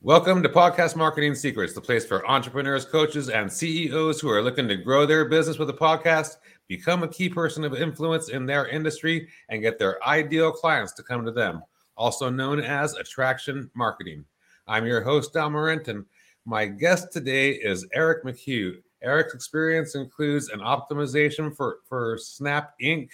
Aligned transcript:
Welcome 0.00 0.44
to 0.44 0.48
Podcast 0.48 0.94
Marketing 0.94 1.34
Secrets, 1.34 1.74
the 1.74 1.80
place 1.80 2.06
for 2.06 2.24
entrepreneurs, 2.24 2.84
coaches, 2.84 3.30
and 3.30 3.52
CEOs 3.52 4.20
who 4.20 4.30
are 4.30 4.40
looking 4.40 4.68
to 4.68 4.76
grow 4.76 5.04
their 5.04 5.24
business 5.24 5.58
with 5.58 5.70
a 5.70 5.74
podcast, 5.74 6.36
become 6.68 7.02
a 7.02 7.08
key 7.08 7.28
person 7.28 7.64
of 7.64 7.74
influence 7.74 8.28
in 8.28 8.46
their 8.46 8.68
industry, 8.68 9.26
and 9.48 9.60
get 9.60 9.76
their 9.76 10.02
ideal 10.06 10.52
clients 10.52 10.92
to 10.92 11.02
come 11.02 11.24
to 11.24 11.32
them, 11.32 11.64
also 11.96 12.30
known 12.30 12.60
as 12.60 12.94
attraction 12.94 13.68
marketing. 13.74 14.24
I'm 14.68 14.86
your 14.86 15.02
host, 15.02 15.32
Dal 15.32 15.50
Marent, 15.50 15.88
and 15.88 16.04
my 16.46 16.66
guest 16.66 17.12
today 17.12 17.50
is 17.50 17.84
Eric 17.92 18.22
McHugh. 18.24 18.74
Eric's 19.02 19.34
experience 19.34 19.96
includes 19.96 20.48
an 20.50 20.60
optimization 20.60 21.54
for, 21.56 21.78
for 21.88 22.16
Snap 22.18 22.74
Inc., 22.80 23.08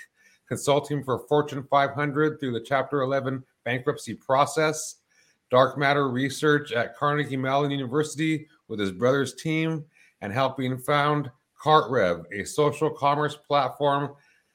consulting 0.48 1.02
for 1.02 1.26
Fortune 1.30 1.66
500 1.70 2.38
through 2.38 2.52
the 2.52 2.60
Chapter 2.60 3.00
11 3.00 3.42
bankruptcy 3.64 4.12
process 4.12 4.96
dark 5.54 5.78
matter 5.78 6.08
research 6.08 6.72
at 6.72 6.96
Carnegie 6.96 7.36
Mellon 7.36 7.70
University 7.70 8.48
with 8.66 8.80
his 8.80 8.90
brother's 8.90 9.36
team 9.36 9.84
and 10.20 10.32
helping 10.32 10.76
found 10.76 11.30
CartRev, 11.62 12.24
a 12.32 12.44
social 12.44 12.90
commerce 12.90 13.36
platform 13.36 14.14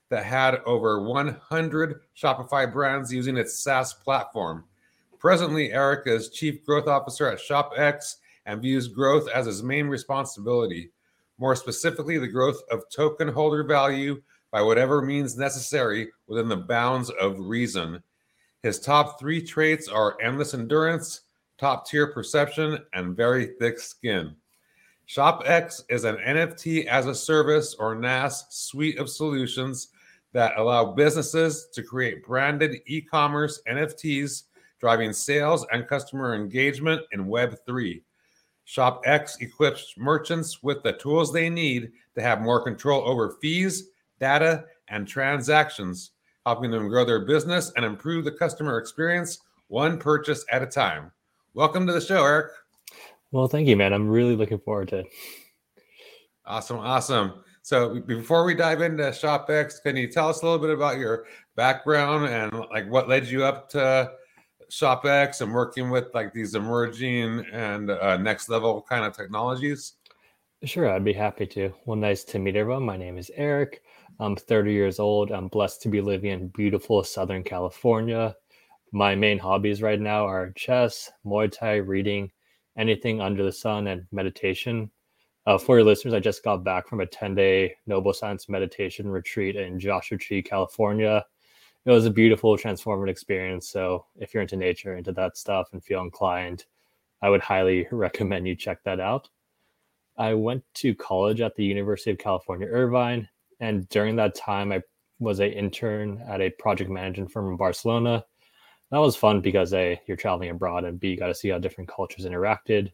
that 0.09 0.25
had 0.25 0.55
over 0.65 1.01
100 1.01 2.01
Shopify 2.21 2.69
brands 2.69 3.13
using 3.13 3.37
its 3.37 3.63
SaaS 3.63 3.93
platform. 3.93 4.65
Presently, 5.19 5.71
Eric 5.71 6.05
is 6.05 6.31
Chief 6.31 6.65
Growth 6.65 6.89
Officer 6.89 7.27
at 7.29 7.39
ShopX 7.39 8.15
and 8.45 8.61
views 8.61 8.89
growth 8.89 9.29
as 9.29 9.45
his 9.45 9.63
main 9.63 9.87
responsibility. 9.87 10.91
More 11.37 11.55
specifically, 11.55 12.17
the 12.17 12.27
growth 12.27 12.61
of 12.69 12.83
token 12.93 13.29
holder 13.29 13.63
value 13.63 14.21
by 14.51 14.61
whatever 14.61 15.01
means 15.01 15.37
necessary 15.37 16.09
within 16.27 16.49
the 16.49 16.57
bounds 16.57 17.09
of 17.21 17.39
reason. 17.39 18.03
His 18.63 18.79
top 18.79 19.19
three 19.19 19.41
traits 19.41 19.87
are 19.87 20.17
endless 20.21 20.53
endurance, 20.53 21.21
top 21.57 21.87
tier 21.87 22.07
perception, 22.07 22.79
and 22.93 23.15
very 23.15 23.53
thick 23.59 23.79
skin. 23.79 24.35
ShopX 25.07 25.81
is 25.89 26.03
an 26.03 26.17
NFT 26.17 26.85
as 26.85 27.07
a 27.07 27.15
service 27.15 27.73
or 27.79 27.95
NAS 27.95 28.45
suite 28.49 28.99
of 28.99 29.09
solutions 29.09 29.89
that 30.33 30.57
allow 30.57 30.91
businesses 30.91 31.69
to 31.73 31.81
create 31.81 32.23
branded 32.25 32.81
e 32.85 33.01
commerce 33.01 33.61
NFTs, 33.67 34.43
driving 34.79 35.13
sales 35.13 35.65
and 35.71 35.87
customer 35.87 36.35
engagement 36.35 37.01
in 37.11 37.25
Web3. 37.25 38.03
ShopX 38.67 39.41
equips 39.41 39.95
merchants 39.97 40.61
with 40.61 40.83
the 40.83 40.93
tools 40.93 41.33
they 41.33 41.49
need 41.49 41.91
to 42.13 42.21
have 42.21 42.41
more 42.41 42.61
control 42.61 43.07
over 43.07 43.37
fees, 43.41 43.89
data, 44.19 44.65
and 44.89 45.07
transactions 45.07 46.11
helping 46.45 46.71
them 46.71 46.87
grow 46.87 47.05
their 47.05 47.25
business 47.25 47.71
and 47.75 47.85
improve 47.85 48.25
the 48.25 48.31
customer 48.31 48.77
experience 48.77 49.39
one 49.67 49.97
purchase 49.99 50.45
at 50.51 50.63
a 50.63 50.65
time. 50.65 51.11
Welcome 51.53 51.85
to 51.87 51.93
the 51.93 52.01
show, 52.01 52.25
Eric. 52.25 52.51
Well, 53.31 53.47
thank 53.47 53.67
you, 53.67 53.77
man. 53.77 53.93
I'm 53.93 54.09
really 54.09 54.35
looking 54.35 54.59
forward 54.59 54.89
to 54.89 54.99
it. 54.99 55.07
Awesome, 56.45 56.79
awesome. 56.79 57.43
So 57.61 57.99
before 57.99 58.43
we 58.43 58.55
dive 58.55 58.81
into 58.81 59.03
ShopX, 59.03 59.81
can 59.83 59.95
you 59.95 60.07
tell 60.07 60.29
us 60.29 60.41
a 60.41 60.45
little 60.45 60.59
bit 60.59 60.71
about 60.71 60.97
your 60.97 61.25
background 61.55 62.25
and 62.25 62.51
like 62.71 62.89
what 62.89 63.07
led 63.07 63.27
you 63.27 63.43
up 63.43 63.69
to 63.69 64.11
ShopX 64.71 65.41
and 65.41 65.53
working 65.53 65.91
with 65.91 66.07
like 66.15 66.33
these 66.33 66.55
emerging 66.55 67.45
and 67.51 67.91
uh, 67.91 68.17
next 68.17 68.49
level 68.49 68.83
kind 68.89 69.05
of 69.05 69.15
technologies? 69.15 69.93
Sure, 70.63 70.89
I'd 70.89 71.05
be 71.05 71.13
happy 71.13 71.45
to. 71.47 71.71
Well, 71.85 71.97
nice 71.97 72.23
to 72.25 72.39
meet 72.39 72.55
everyone. 72.55 72.83
My 72.83 72.97
name 72.97 73.17
is 73.17 73.31
Eric. 73.35 73.83
I'm 74.21 74.35
30 74.35 74.73
years 74.73 74.99
old. 74.99 75.31
I'm 75.31 75.47
blessed 75.47 75.81
to 75.83 75.89
be 75.89 76.01
living 76.01 76.31
in 76.31 76.49
beautiful 76.49 77.03
Southern 77.05 77.41
California. 77.41 78.35
My 78.91 79.15
main 79.15 79.39
hobbies 79.39 79.81
right 79.81 79.99
now 79.99 80.25
are 80.27 80.51
chess, 80.57 81.09
Muay 81.25 81.49
Thai, 81.49 81.75
reading, 81.75 82.29
anything 82.77 83.21
under 83.21 83.43
the 83.43 83.51
sun, 83.51 83.87
and 83.87 84.05
meditation. 84.11 84.91
Uh, 85.45 85.57
for 85.57 85.77
your 85.77 85.85
listeners, 85.85 86.13
I 86.13 86.19
just 86.19 86.43
got 86.43 86.65
back 86.65 86.85
from 86.85 86.99
a 86.99 87.05
10 87.05 87.33
day 87.33 87.75
Noble 87.87 88.11
Science 88.11 88.49
meditation 88.49 89.09
retreat 89.09 89.55
in 89.55 89.79
Joshua 89.79 90.17
Tree, 90.17 90.41
California. 90.41 91.25
It 91.85 91.91
was 91.91 92.05
a 92.05 92.11
beautiful, 92.11 92.57
transformative 92.57 93.09
experience. 93.09 93.69
So, 93.69 94.05
if 94.17 94.33
you're 94.33 94.41
into 94.41 94.57
nature, 94.57 94.97
into 94.97 95.13
that 95.13 95.37
stuff, 95.37 95.69
and 95.71 95.81
feel 95.81 96.01
inclined, 96.01 96.65
I 97.21 97.29
would 97.29 97.41
highly 97.41 97.87
recommend 97.91 98.49
you 98.49 98.55
check 98.55 98.83
that 98.83 98.99
out. 98.99 99.29
I 100.17 100.33
went 100.33 100.63
to 100.75 100.93
college 100.93 101.39
at 101.39 101.55
the 101.55 101.63
University 101.63 102.11
of 102.11 102.17
California, 102.17 102.67
Irvine, 102.67 103.29
and 103.59 103.87
during 103.89 104.15
that 104.17 104.35
time, 104.35 104.71
I 104.71 104.81
was 105.19 105.39
an 105.39 105.51
intern 105.51 106.23
at 106.27 106.41
a 106.41 106.49
project 106.51 106.89
management 106.89 107.31
firm 107.31 107.49
in 107.49 107.57
Barcelona. 107.57 108.23
That 108.91 108.99
was 108.99 109.15
fun 109.15 109.41
because 109.41 109.73
A, 109.73 110.01
you're 110.07 110.17
traveling 110.17 110.49
abroad, 110.49 110.85
and 110.85 110.99
B, 110.99 111.09
you 111.09 111.17
got 111.17 111.27
to 111.27 111.35
see 111.35 111.49
how 111.49 111.59
different 111.59 111.89
cultures 111.89 112.25
interacted. 112.25 112.91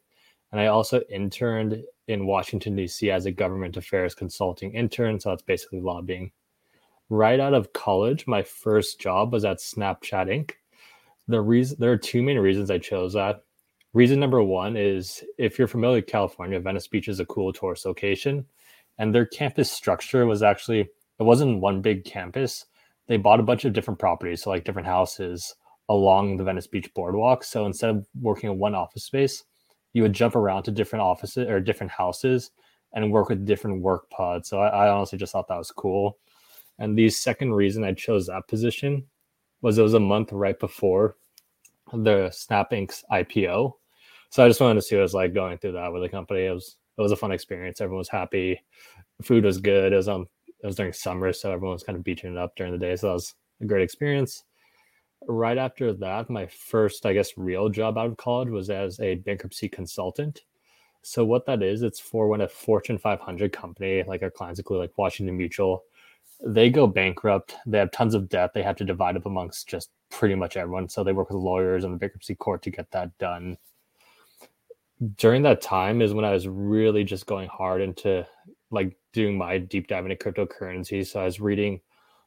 And 0.52 0.60
I 0.60 0.68
also 0.68 1.02
interned 1.10 1.84
in 2.08 2.26
Washington, 2.26 2.76
D.C. 2.76 3.10
as 3.12 3.26
a 3.26 3.32
government 3.32 3.78
affairs 3.78 4.16
consulting 4.16 4.74
intern. 4.74 5.20
So 5.20 5.30
that's 5.30 5.42
basically 5.42 5.82
lobbying. 5.82 6.32
Right 7.10 7.40
out 7.40 7.54
of 7.54 7.74
college, 7.74 8.26
my 8.28 8.42
first 8.42 9.00
job 9.00 9.34
was 9.34 9.46
at 9.46 9.58
Snapchat 9.58 10.28
Inc. 10.28 10.52
The 11.28 11.42
reason 11.42 11.78
there 11.80 11.92
are 11.92 11.98
two 11.98 12.24
main 12.24 12.40
reasons 12.40 12.72
I 12.72 12.78
chose 12.78 13.14
that. 13.14 13.44
Reason 13.94 14.20
number 14.20 14.44
one 14.44 14.76
is 14.76 15.24
if 15.38 15.58
you're 15.58 15.68
familiar 15.68 15.98
with 15.98 16.08
California, 16.08 16.60
Venice 16.60 16.88
Beach 16.88 17.08
is 17.08 17.20
a 17.20 17.26
cool 17.26 17.54
tourist 17.54 17.86
location 17.86 18.46
and 18.98 19.14
their 19.14 19.26
campus 19.26 19.72
structure 19.72 20.26
was 20.26 20.44
actually 20.44 20.82
it 21.20 21.24
wasn't 21.24 21.62
one 21.62 21.82
big 21.82 22.04
campus. 22.06 22.66
They 23.08 23.18
bought 23.18 23.40
a 23.40 23.44
bunch 23.44 23.66
of 23.66 23.74
different 23.74 24.00
properties, 24.00 24.44
so 24.44 24.50
like 24.50 24.66
different 24.66 24.88
houses 24.88 25.56
along 25.88 26.38
the 26.38 26.44
Venice 26.44 26.68
Beach 26.68 26.92
boardwalk. 26.94 27.44
So 27.44 27.66
instead 27.66 27.92
of 27.92 28.08
working 28.20 28.50
in 28.50 28.58
one 28.58 28.76
office 28.76 29.04
space, 29.04 29.44
you 29.94 30.02
would 30.02 30.14
jump 30.14 30.36
around 30.36 30.64
to 30.64 30.72
different 30.72 31.04
offices 31.04 31.48
or 31.48 31.60
different 31.60 31.92
houses 31.92 32.52
and 32.94 33.12
work 33.12 33.30
with 33.30 33.46
different 33.46 33.82
work 33.82 34.10
pods. 34.10 34.50
So 34.50 34.60
I, 34.60 34.68
I 34.68 34.90
honestly 34.90 35.20
just 35.20 35.32
thought 35.32 35.48
that 35.48 35.58
was 35.58 35.72
cool. 35.72 36.18
And 36.80 36.98
the 36.98 37.10
second 37.10 37.54
reason 37.54 37.84
I 37.84 37.94
chose 37.94 38.28
that 38.28 38.48
position 38.48 39.06
was 39.62 39.78
it 39.78 39.84
was 39.84 39.94
a 39.94 40.00
month 40.00 40.32
right 40.32 40.60
before 40.60 41.16
the 41.94 42.30
Snap 42.32 42.72
Inc.'s 42.72 43.04
IPO. 43.12 43.74
So 44.30 44.44
I 44.44 44.48
just 44.48 44.60
wanted 44.60 44.76
to 44.76 44.82
see 44.82 44.96
what 44.96 45.02
it 45.02 45.04
was 45.04 45.14
like 45.14 45.34
going 45.34 45.58
through 45.58 45.74
that 45.74 45.94
with 45.94 46.02
the 46.02 46.10
company. 46.10 46.46
It 46.46 46.52
was 46.52 46.76
it 46.98 47.02
was 47.02 47.12
a 47.12 47.16
fun 47.18 47.32
experience. 47.32 47.82
Everyone 47.82 48.00
was 48.00 48.10
happy. 48.10 48.62
Food 49.22 49.44
was 49.44 49.60
good. 49.60 49.94
It 49.94 49.98
was 49.98 50.08
um 50.08 50.28
it 50.64 50.66
was 50.66 50.76
during 50.76 50.94
summer, 50.94 51.34
so 51.34 51.52
everyone 51.52 51.76
was 51.76 51.84
kind 51.84 51.98
of 51.98 52.04
beaching 52.04 52.32
it 52.32 52.38
up 52.38 52.56
during 52.56 52.72
the 52.72 52.80
day. 52.80 52.96
So 52.96 53.08
that 53.08 53.14
was 53.14 53.36
a 53.62 53.66
great 53.66 53.84
experience. 53.84 54.44
Right 55.28 55.58
after 55.58 55.94
that, 55.94 56.30
my 56.30 56.48
first, 56.48 57.06
I 57.06 57.14
guess, 57.14 57.38
real 57.38 57.70
job 57.70 57.98
out 57.98 58.08
of 58.08 58.18
college 58.18 58.50
was 58.50 58.70
as 58.70 59.00
a 59.00 59.16
bankruptcy 59.16 59.70
consultant. 59.70 60.44
So 61.02 61.24
what 61.24 61.46
that 61.46 61.62
is, 61.62 61.84
it's 61.84 62.00
for 62.00 62.28
when 62.28 62.42
a 62.42 62.48
Fortune 62.48 62.98
500 62.98 63.52
company, 63.52 64.04
like 64.04 64.24
our 64.24 64.32
clients 64.32 64.60
include 64.60 64.80
like 64.80 64.98
Washington 64.98 65.38
Mutual, 65.38 65.84
they 66.44 66.70
go 66.70 66.88
bankrupt. 66.88 67.56
They 67.66 67.78
have 67.78 67.92
tons 67.92 68.16
of 68.16 68.30
debt. 68.30 68.54
They 68.54 68.64
have 68.64 68.76
to 68.78 68.86
divide 68.86 69.16
up 69.16 69.26
amongst 69.26 69.68
just 69.68 69.92
pretty 70.10 70.36
much 70.36 70.58
everyone. 70.58 70.90
So 70.90 71.04
they 71.04 71.14
work 71.14 71.30
with 71.30 71.38
lawyers 71.38 71.84
and 71.84 71.94
the 71.94 71.98
bankruptcy 71.98 72.36
court 72.36 72.62
to 72.64 72.72
get 72.72 72.90
that 72.92 73.16
done 73.18 73.58
during 75.18 75.44
that 75.44 75.62
time 75.62 76.02
is 76.02 76.14
when 76.14 76.26
I 76.26 76.32
was 76.32 76.48
really 76.48 77.04
just 77.04 77.26
going 77.26 77.50
hard 77.50 77.82
into 77.82 78.26
like 78.72 78.96
doing 79.14 79.38
my 79.38 79.58
deep 79.58 79.88
dive 79.88 80.06
into 80.06 80.16
cryptocurrency. 80.16 81.06
So 81.06 81.22
I 81.22 81.26
was 81.26 81.40
reading 81.40 81.82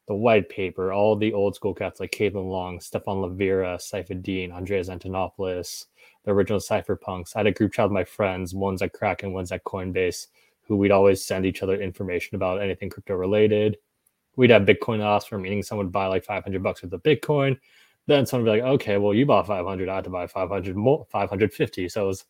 the 0.06 0.14
white 0.14 0.48
paper, 0.48 0.92
all 0.92 1.16
the 1.16 1.32
old 1.32 1.54
school 1.54 1.74
cats 1.74 2.00
like 2.00 2.10
Caitlin 2.12 2.48
Long, 2.50 2.80
Stefan 2.80 3.18
Stephan 3.18 3.38
Livera, 3.38 3.76
Saifedean, 3.78 4.52
Andreas 4.52 4.88
Antonopoulos, 4.88 5.86
the 6.24 6.30
original 6.30 6.60
cypherpunks. 6.60 7.36
I 7.36 7.40
had 7.40 7.46
a 7.46 7.52
group 7.52 7.72
chat 7.72 7.86
with 7.86 7.92
my 7.92 8.04
friends, 8.04 8.54
ones 8.54 8.80
at 8.80 8.92
Kraken, 8.92 9.32
ones 9.32 9.52
at 9.52 9.64
Coinbase, 9.64 10.28
who 10.62 10.76
we'd 10.76 10.90
always 10.90 11.24
send 11.24 11.44
each 11.44 11.62
other 11.62 11.80
information 11.80 12.36
about 12.36 12.62
anything 12.62 12.88
crypto 12.88 13.14
related. 13.14 13.76
We'd 14.36 14.50
have 14.50 14.62
Bitcoin 14.62 15.04
offer, 15.04 15.38
meaning 15.38 15.62
someone 15.62 15.86
would 15.86 15.92
buy 15.92 16.06
like 16.06 16.24
500 16.24 16.62
bucks 16.62 16.82
worth 16.82 16.92
of 16.92 17.02
Bitcoin. 17.02 17.58
Then 18.06 18.24
someone 18.24 18.46
would 18.46 18.56
be 18.56 18.62
like, 18.62 18.70
okay, 18.74 18.96
well, 18.96 19.12
you 19.12 19.26
bought 19.26 19.46
500, 19.46 19.88
I 19.88 19.94
had 19.96 20.04
to 20.04 20.10
buy 20.10 20.26
500 20.26 20.74
more, 20.74 21.06
550. 21.10 21.88
So 21.90 22.04
it 22.04 22.06
was 22.06 22.24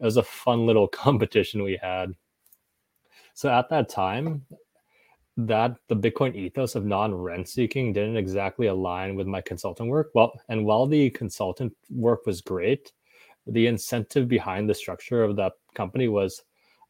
it 0.00 0.04
was 0.04 0.16
a 0.16 0.22
fun 0.22 0.66
little 0.66 0.88
competition 1.04 1.62
we 1.62 1.78
had. 1.80 2.14
So 3.34 3.50
at 3.50 3.68
that 3.70 3.88
time, 3.88 4.44
that 5.36 5.76
the 5.88 5.96
Bitcoin 5.96 6.34
ethos 6.34 6.74
of 6.74 6.84
non-rent 6.84 7.48
seeking 7.48 7.92
didn't 7.92 8.16
exactly 8.16 8.66
align 8.66 9.14
with 9.14 9.26
my 9.26 9.40
consultant 9.40 9.88
work. 9.88 10.10
Well, 10.14 10.32
and 10.48 10.64
while 10.64 10.86
the 10.86 11.10
consultant 11.10 11.74
work 11.88 12.26
was 12.26 12.40
great, 12.40 12.92
the 13.46 13.66
incentive 13.66 14.28
behind 14.28 14.68
the 14.68 14.74
structure 14.74 15.22
of 15.22 15.36
that 15.36 15.52
company 15.74 16.08
was 16.08 16.42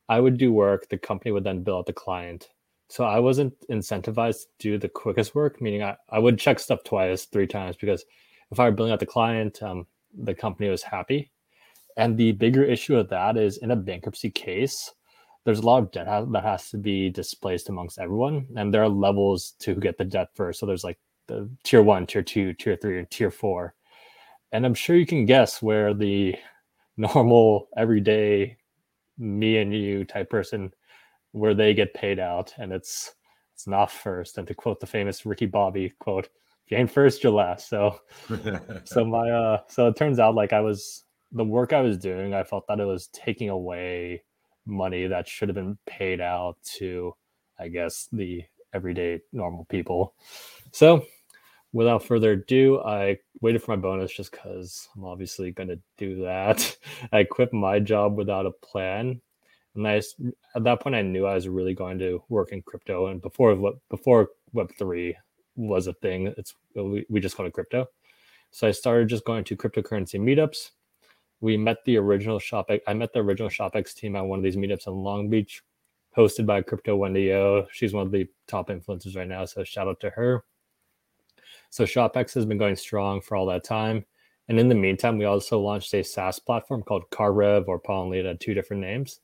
I 0.08 0.18
would 0.18 0.38
do 0.38 0.52
work, 0.52 0.88
the 0.88 0.98
company 0.98 1.30
would 1.30 1.44
then 1.44 1.62
bill 1.62 1.78
out 1.78 1.86
the 1.86 1.92
client. 1.92 2.48
So 2.88 3.04
I 3.04 3.20
wasn't 3.20 3.54
incentivized 3.68 4.46
to 4.58 4.72
do 4.72 4.78
the 4.78 4.88
quickest 4.88 5.34
work, 5.36 5.60
meaning 5.60 5.84
I, 5.84 5.96
I 6.08 6.18
would 6.18 6.38
check 6.38 6.58
stuff 6.58 6.82
twice, 6.82 7.26
three 7.26 7.46
times 7.46 7.76
because 7.76 8.04
if 8.50 8.58
I 8.58 8.64
were 8.64 8.72
billing 8.72 8.90
out 8.90 8.98
the 8.98 9.06
client, 9.06 9.62
um, 9.62 9.86
the 10.12 10.34
company 10.34 10.68
was 10.68 10.82
happy. 10.82 11.30
And 12.00 12.16
the 12.16 12.32
bigger 12.32 12.64
issue 12.64 12.96
of 12.96 13.10
that 13.10 13.36
is 13.36 13.58
in 13.58 13.72
a 13.72 13.76
bankruptcy 13.76 14.30
case, 14.30 14.90
there's 15.44 15.58
a 15.58 15.66
lot 15.66 15.82
of 15.82 15.92
debt 15.92 16.06
that 16.32 16.42
has 16.42 16.70
to 16.70 16.78
be 16.78 17.10
displaced 17.10 17.68
amongst 17.68 17.98
everyone. 17.98 18.46
And 18.56 18.72
there 18.72 18.82
are 18.82 18.88
levels 18.88 19.52
to 19.60 19.74
get 19.74 19.98
the 19.98 20.06
debt 20.06 20.28
first. 20.34 20.60
So 20.60 20.66
there's 20.66 20.82
like 20.82 20.98
the 21.26 21.50
tier 21.62 21.82
one, 21.82 22.06
tier 22.06 22.22
two, 22.22 22.54
tier 22.54 22.78
three, 22.80 22.98
and 22.98 23.10
tier 23.10 23.30
four. 23.30 23.74
And 24.50 24.64
I'm 24.64 24.72
sure 24.72 24.96
you 24.96 25.04
can 25.04 25.26
guess 25.26 25.60
where 25.60 25.92
the 25.92 26.36
normal, 26.96 27.68
everyday, 27.76 28.56
me 29.18 29.58
and 29.58 29.74
you 29.74 30.06
type 30.06 30.30
person 30.30 30.72
where 31.32 31.52
they 31.52 31.74
get 31.74 31.92
paid 31.92 32.18
out, 32.18 32.54
and 32.56 32.72
it's 32.72 33.12
it's 33.54 33.66
not 33.66 33.90
first. 33.90 34.38
And 34.38 34.48
to 34.48 34.54
quote 34.54 34.80
the 34.80 34.86
famous 34.86 35.26
Ricky 35.26 35.44
Bobby 35.44 35.92
quote, 35.98 36.30
"If 36.64 36.72
you 36.72 36.78
ain't 36.78 36.90
first, 36.90 37.22
you're 37.22 37.32
last." 37.32 37.68
So, 37.68 38.00
so 38.84 39.04
my 39.04 39.30
uh, 39.30 39.60
so 39.68 39.88
it 39.88 39.96
turns 39.96 40.18
out 40.18 40.34
like 40.34 40.54
I 40.54 40.60
was 40.60 41.04
the 41.32 41.44
work 41.44 41.72
I 41.72 41.80
was 41.80 41.98
doing, 41.98 42.34
I 42.34 42.44
felt 42.44 42.66
that 42.68 42.80
it 42.80 42.84
was 42.84 43.08
taking 43.08 43.48
away 43.48 44.22
money 44.66 45.06
that 45.06 45.28
should 45.28 45.48
have 45.48 45.56
been 45.56 45.78
paid 45.86 46.20
out 46.20 46.56
to, 46.78 47.14
I 47.58 47.68
guess, 47.68 48.08
the 48.12 48.44
everyday 48.72 49.20
normal 49.32 49.64
people. 49.66 50.14
So, 50.72 51.04
without 51.72 52.04
further 52.04 52.32
ado, 52.32 52.80
I 52.80 53.18
waited 53.40 53.62
for 53.62 53.76
my 53.76 53.80
bonus 53.80 54.12
just 54.12 54.32
because 54.32 54.88
I'm 54.96 55.04
obviously 55.04 55.50
going 55.52 55.68
to 55.68 55.80
do 55.96 56.22
that. 56.22 56.76
I 57.12 57.24
quit 57.24 57.52
my 57.52 57.78
job 57.78 58.16
without 58.16 58.46
a 58.46 58.50
plan. 58.50 59.20
And 59.74 59.86
I, 59.86 60.02
at 60.56 60.64
that 60.64 60.80
point, 60.80 60.96
I 60.96 61.02
knew 61.02 61.26
I 61.26 61.34
was 61.34 61.48
really 61.48 61.74
going 61.74 61.98
to 62.00 62.22
work 62.28 62.50
in 62.50 62.62
crypto. 62.62 63.06
And 63.06 63.22
before 63.22 63.56
before 63.88 64.30
Web 64.52 64.72
three 64.78 65.16
was 65.54 65.86
a 65.86 65.92
thing, 65.92 66.32
it's 66.36 66.54
we, 66.74 67.20
just 67.20 67.36
called 67.36 67.48
it 67.48 67.52
crypto. 67.52 67.86
So 68.50 68.66
I 68.66 68.72
started 68.72 69.08
just 69.08 69.24
going 69.24 69.44
to 69.44 69.56
cryptocurrency 69.56 70.18
meetups. 70.18 70.70
We 71.40 71.56
met 71.56 71.78
the 71.84 71.96
original 71.96 72.38
shop. 72.38 72.70
I 72.86 72.92
met 72.92 73.12
the 73.12 73.20
original 73.20 73.48
ShopX 73.48 73.94
team 73.94 74.16
at 74.16 74.24
one 74.24 74.38
of 74.38 74.42
these 74.42 74.56
meetups 74.56 74.86
in 74.86 74.94
Long 74.94 75.30
Beach, 75.30 75.62
hosted 76.16 76.46
by 76.46 76.62
Crypto 76.62 76.96
Wendy 76.96 77.32
O. 77.32 77.66
She's 77.72 77.94
one 77.94 78.06
of 78.06 78.12
the 78.12 78.28
top 78.46 78.68
influencers 78.68 79.16
right 79.16 79.28
now, 79.28 79.44
so 79.44 79.64
shout 79.64 79.88
out 79.88 80.00
to 80.00 80.10
her. 80.10 80.44
So 81.70 81.84
ShopX 81.84 82.34
has 82.34 82.44
been 82.44 82.58
going 82.58 82.76
strong 82.76 83.20
for 83.20 83.36
all 83.36 83.46
that 83.46 83.64
time. 83.64 84.04
And 84.48 84.58
in 84.58 84.68
the 84.68 84.74
meantime, 84.74 85.16
we 85.16 85.24
also 85.24 85.60
launched 85.60 85.94
a 85.94 86.02
SaaS 86.02 86.40
platform 86.40 86.82
called 86.82 87.08
CartRev 87.10 87.68
or 87.68 87.78
Paul 87.78 88.12
and 88.12 88.40
two 88.40 88.52
different 88.52 88.82
names. 88.82 89.20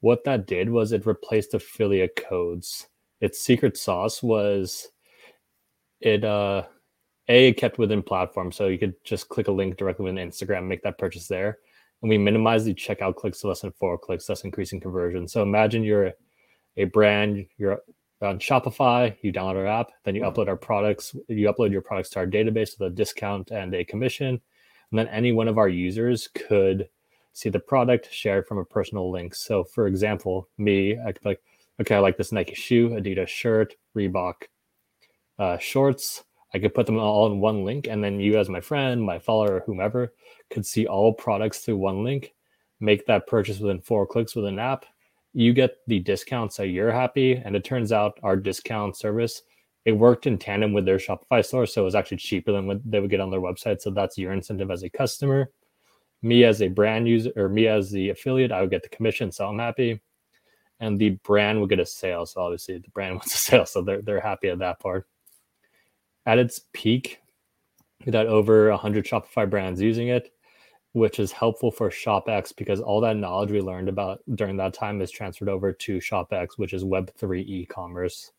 What 0.00 0.22
that 0.24 0.46
did 0.46 0.70
was 0.70 0.92
it 0.92 1.04
replaced 1.04 1.54
affiliate 1.54 2.16
codes. 2.16 2.86
Its 3.20 3.40
secret 3.40 3.76
sauce 3.76 4.22
was 4.22 4.88
it 6.00 6.24
uh 6.24 6.64
a 7.28 7.52
kept 7.54 7.78
within 7.78 8.02
platform, 8.02 8.50
so 8.52 8.66
you 8.66 8.78
could 8.78 8.94
just 9.04 9.28
click 9.28 9.48
a 9.48 9.52
link 9.52 9.76
directly 9.76 10.04
within 10.04 10.28
Instagram, 10.28 10.66
make 10.66 10.82
that 10.82 10.98
purchase 10.98 11.28
there. 11.28 11.58
And 12.02 12.08
we 12.08 12.18
minimize 12.18 12.64
the 12.64 12.74
checkout 12.74 13.14
clicks 13.14 13.40
to 13.40 13.48
less 13.48 13.60
than 13.60 13.72
four 13.72 13.96
clicks, 13.96 14.26
thus 14.26 14.44
increasing 14.44 14.80
conversion. 14.80 15.28
So 15.28 15.42
imagine 15.42 15.84
you're 15.84 16.12
a 16.76 16.84
brand, 16.84 17.46
you're 17.58 17.80
on 18.20 18.38
Shopify, 18.38 19.16
you 19.22 19.32
download 19.32 19.56
our 19.56 19.66
app, 19.66 19.90
then 20.04 20.14
you 20.14 20.22
upload 20.22 20.48
our 20.48 20.56
products, 20.56 21.14
you 21.28 21.52
upload 21.52 21.70
your 21.70 21.80
products 21.80 22.10
to 22.10 22.20
our 22.20 22.26
database 22.26 22.78
with 22.78 22.92
a 22.92 22.94
discount 22.94 23.50
and 23.50 23.74
a 23.74 23.84
commission. 23.84 24.40
And 24.90 24.98
then 24.98 25.08
any 25.08 25.32
one 25.32 25.48
of 25.48 25.58
our 25.58 25.68
users 25.68 26.28
could 26.28 26.88
see 27.32 27.48
the 27.48 27.60
product, 27.60 28.12
share 28.12 28.40
it 28.40 28.48
from 28.48 28.58
a 28.58 28.64
personal 28.64 29.10
link. 29.10 29.34
So 29.34 29.64
for 29.64 29.86
example, 29.86 30.48
me, 30.58 30.98
I 30.98 31.12
could 31.12 31.24
like, 31.24 31.42
okay, 31.80 31.94
I 31.94 32.00
like 32.00 32.16
this 32.16 32.32
Nike 32.32 32.54
shoe, 32.54 32.90
Adidas 32.90 33.28
shirt, 33.28 33.74
Reebok 33.96 34.34
uh, 35.38 35.58
shorts. 35.58 36.24
I 36.54 36.58
could 36.58 36.74
put 36.74 36.86
them 36.86 36.98
all 36.98 37.26
in 37.26 37.40
one 37.40 37.64
link, 37.64 37.86
and 37.88 38.02
then 38.04 38.20
you, 38.20 38.38
as 38.38 38.48
my 38.48 38.60
friend, 38.60 39.02
my 39.02 39.18
follower, 39.18 39.62
whomever, 39.66 40.12
could 40.50 40.66
see 40.66 40.86
all 40.86 41.12
products 41.12 41.60
through 41.60 41.78
one 41.78 42.04
link, 42.04 42.34
make 42.80 43.06
that 43.06 43.26
purchase 43.26 43.58
within 43.58 43.80
four 43.80 44.06
clicks 44.06 44.36
with 44.36 44.44
an 44.44 44.58
app, 44.58 44.84
you 45.34 45.52
get 45.52 45.76
the 45.86 45.98
discount 46.00 46.52
so 46.52 46.62
you're 46.62 46.92
happy 46.92 47.34
and 47.34 47.56
it 47.56 47.64
turns 47.64 47.92
out 47.92 48.18
our 48.22 48.36
discount 48.36 48.96
service 48.96 49.42
it 49.84 49.92
worked 49.92 50.26
in 50.26 50.38
tandem 50.38 50.72
with 50.72 50.84
their 50.84 50.98
shopify 50.98 51.44
store 51.44 51.66
so 51.66 51.82
it 51.82 51.84
was 51.84 51.94
actually 51.94 52.18
cheaper 52.18 52.52
than 52.52 52.66
what 52.66 52.78
they 52.84 53.00
would 53.00 53.10
get 53.10 53.20
on 53.20 53.30
their 53.30 53.40
website 53.40 53.80
so 53.80 53.90
that's 53.90 54.18
your 54.18 54.32
incentive 54.32 54.70
as 54.70 54.82
a 54.82 54.90
customer. 54.90 55.50
Me 56.20 56.44
as 56.44 56.62
a 56.62 56.68
brand 56.68 57.08
user 57.08 57.32
or 57.34 57.48
me 57.48 57.66
as 57.66 57.90
the 57.90 58.10
affiliate 58.10 58.52
i 58.52 58.60
would 58.60 58.70
get 58.70 58.82
the 58.82 58.88
commission 58.88 59.32
so 59.32 59.48
i'm 59.48 59.58
happy. 59.58 60.00
And 60.80 60.98
the 60.98 61.10
brand 61.24 61.60
would 61.60 61.70
get 61.70 61.80
a 61.80 61.86
sale 61.86 62.26
so 62.26 62.42
obviously 62.42 62.78
the 62.78 62.90
brand 62.90 63.14
wants 63.16 63.34
a 63.34 63.38
sale 63.38 63.66
so 63.66 63.82
they're, 63.82 64.02
they're 64.02 64.20
happy 64.20 64.48
at 64.48 64.58
that 64.58 64.80
part 64.80 65.08
at 66.26 66.38
its 66.38 66.60
peak 66.72 67.20
that 68.06 68.26
over 68.26 68.70
100 68.70 69.04
shopify 69.04 69.48
brands 69.48 69.80
using 69.80 70.08
it 70.08 70.32
which 70.92 71.18
is 71.18 71.32
helpful 71.32 71.70
for 71.70 71.90
ShopX 71.90 72.54
because 72.54 72.80
all 72.80 73.00
that 73.00 73.16
knowledge 73.16 73.50
we 73.50 73.60
learned 73.60 73.88
about 73.88 74.22
during 74.34 74.56
that 74.58 74.74
time 74.74 75.00
is 75.00 75.10
transferred 75.10 75.48
over 75.48 75.72
to 75.72 75.98
ShopX, 75.98 76.58
which 76.58 76.74
is 76.74 76.84
Web3 76.84 77.44
e 77.46 77.66
commerce. 77.66 78.32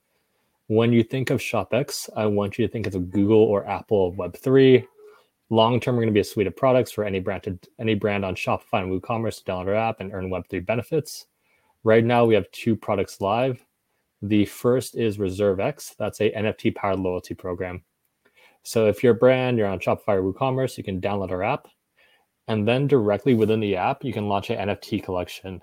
When 0.68 0.94
you 0.94 1.04
think 1.04 1.30
of 1.30 1.40
ShopX, 1.40 2.10
I 2.16 2.26
want 2.28 2.58
you 2.58 2.66
to 2.66 2.72
think 2.72 2.88
of 2.88 3.12
Google 3.12 3.42
or 3.42 3.68
Apple 3.68 4.08
of 4.08 4.16
Web3. 4.16 4.86
Long 5.50 5.80
term, 5.80 5.96
we're 5.96 6.04
going 6.04 6.14
to 6.14 6.14
be 6.14 6.22
a 6.22 6.24
suite 6.24 6.48
of 6.48 6.56
products 6.56 6.92
for 6.92 7.04
any 7.04 7.20
brand 7.20 7.44
to, 7.44 7.60
any 7.80 7.96
brand 7.96 8.24
on 8.24 8.36
Shopify 8.36 8.84
and 8.84 9.02
WooCommerce 9.02 9.44
to 9.44 9.52
download 9.52 9.68
our 9.68 9.76
app 9.76 10.00
and 10.00 10.14
earn 10.14 10.30
Web3 10.30 10.66
benefits. 10.66 11.26
Right 11.84 12.04
now, 12.04 12.24
we 12.24 12.36
have 12.36 12.50
two 12.52 12.76
products 12.76 13.20
live. 13.20 13.66
The 14.24 14.46
first 14.46 14.96
is 14.96 15.18
ReserveX. 15.18 15.96
That's 15.98 16.20
a 16.20 16.32
NFT 16.32 16.74
powered 16.76 17.00
loyalty 17.00 17.36
program. 17.36 17.84
So 18.64 18.88
if 18.88 19.04
you're 19.04 19.14
a 19.14 19.18
brand, 19.18 19.58
you're 19.58 19.68
on 19.68 19.80
Shopify 19.80 20.16
or 20.16 20.34
WooCommerce, 20.34 20.78
you 20.78 20.84
can 20.84 21.00
download 21.00 21.30
our 21.30 21.44
app 21.44 21.68
and 22.48 22.68
then 22.68 22.88
directly 22.88 23.34
within 23.34 23.60
the 23.60 23.76
app, 23.76 24.04
you 24.04 24.14
can 24.14 24.28
launch 24.28 24.50
an 24.50 24.70
NFT 24.70 25.04
collection. 25.04 25.62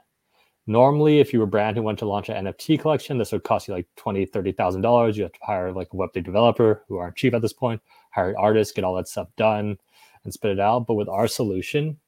Normally, 0.67 1.19
if 1.19 1.33
you 1.33 1.41
were 1.41 1.47
a 1.47 1.49
brand 1.49 1.77
who 1.77 1.83
wanted 1.83 1.99
to 1.99 2.07
launch 2.07 2.29
an 2.29 2.47
NFT 2.47 2.81
collection, 2.81 3.19
this 3.19 3.33
would 3.33 3.45
cost 3.45 3.67
you 3.67 3.75
like 3.75 3.89
twenty, 3.97 4.25
thirty 4.25 4.53
thousand 4.53 4.83
dollars. 4.83 5.17
You 5.17 5.25
have 5.25 5.33
to 5.33 5.39
hire 5.43 5.73
like 5.73 5.89
a 5.93 5.97
Web3 5.97 6.23
developer 6.25 6.85
who 6.89 6.99
aren't 6.99 7.17
cheap 7.17 7.35
at 7.35 7.43
this 7.43 7.53
point, 7.53 7.83
hire 8.13 8.31
an 8.31 8.37
artist, 8.39 8.75
get 8.75 8.85
all 8.85 8.95
that 8.95 9.09
stuff 9.09 9.29
done, 9.37 9.77
and 10.25 10.33
spit 10.33 10.53
it 10.53 10.61
out. 10.61 10.87
But 10.87 10.95
with 10.95 11.09
our 11.09 11.27
solution, 11.27 11.99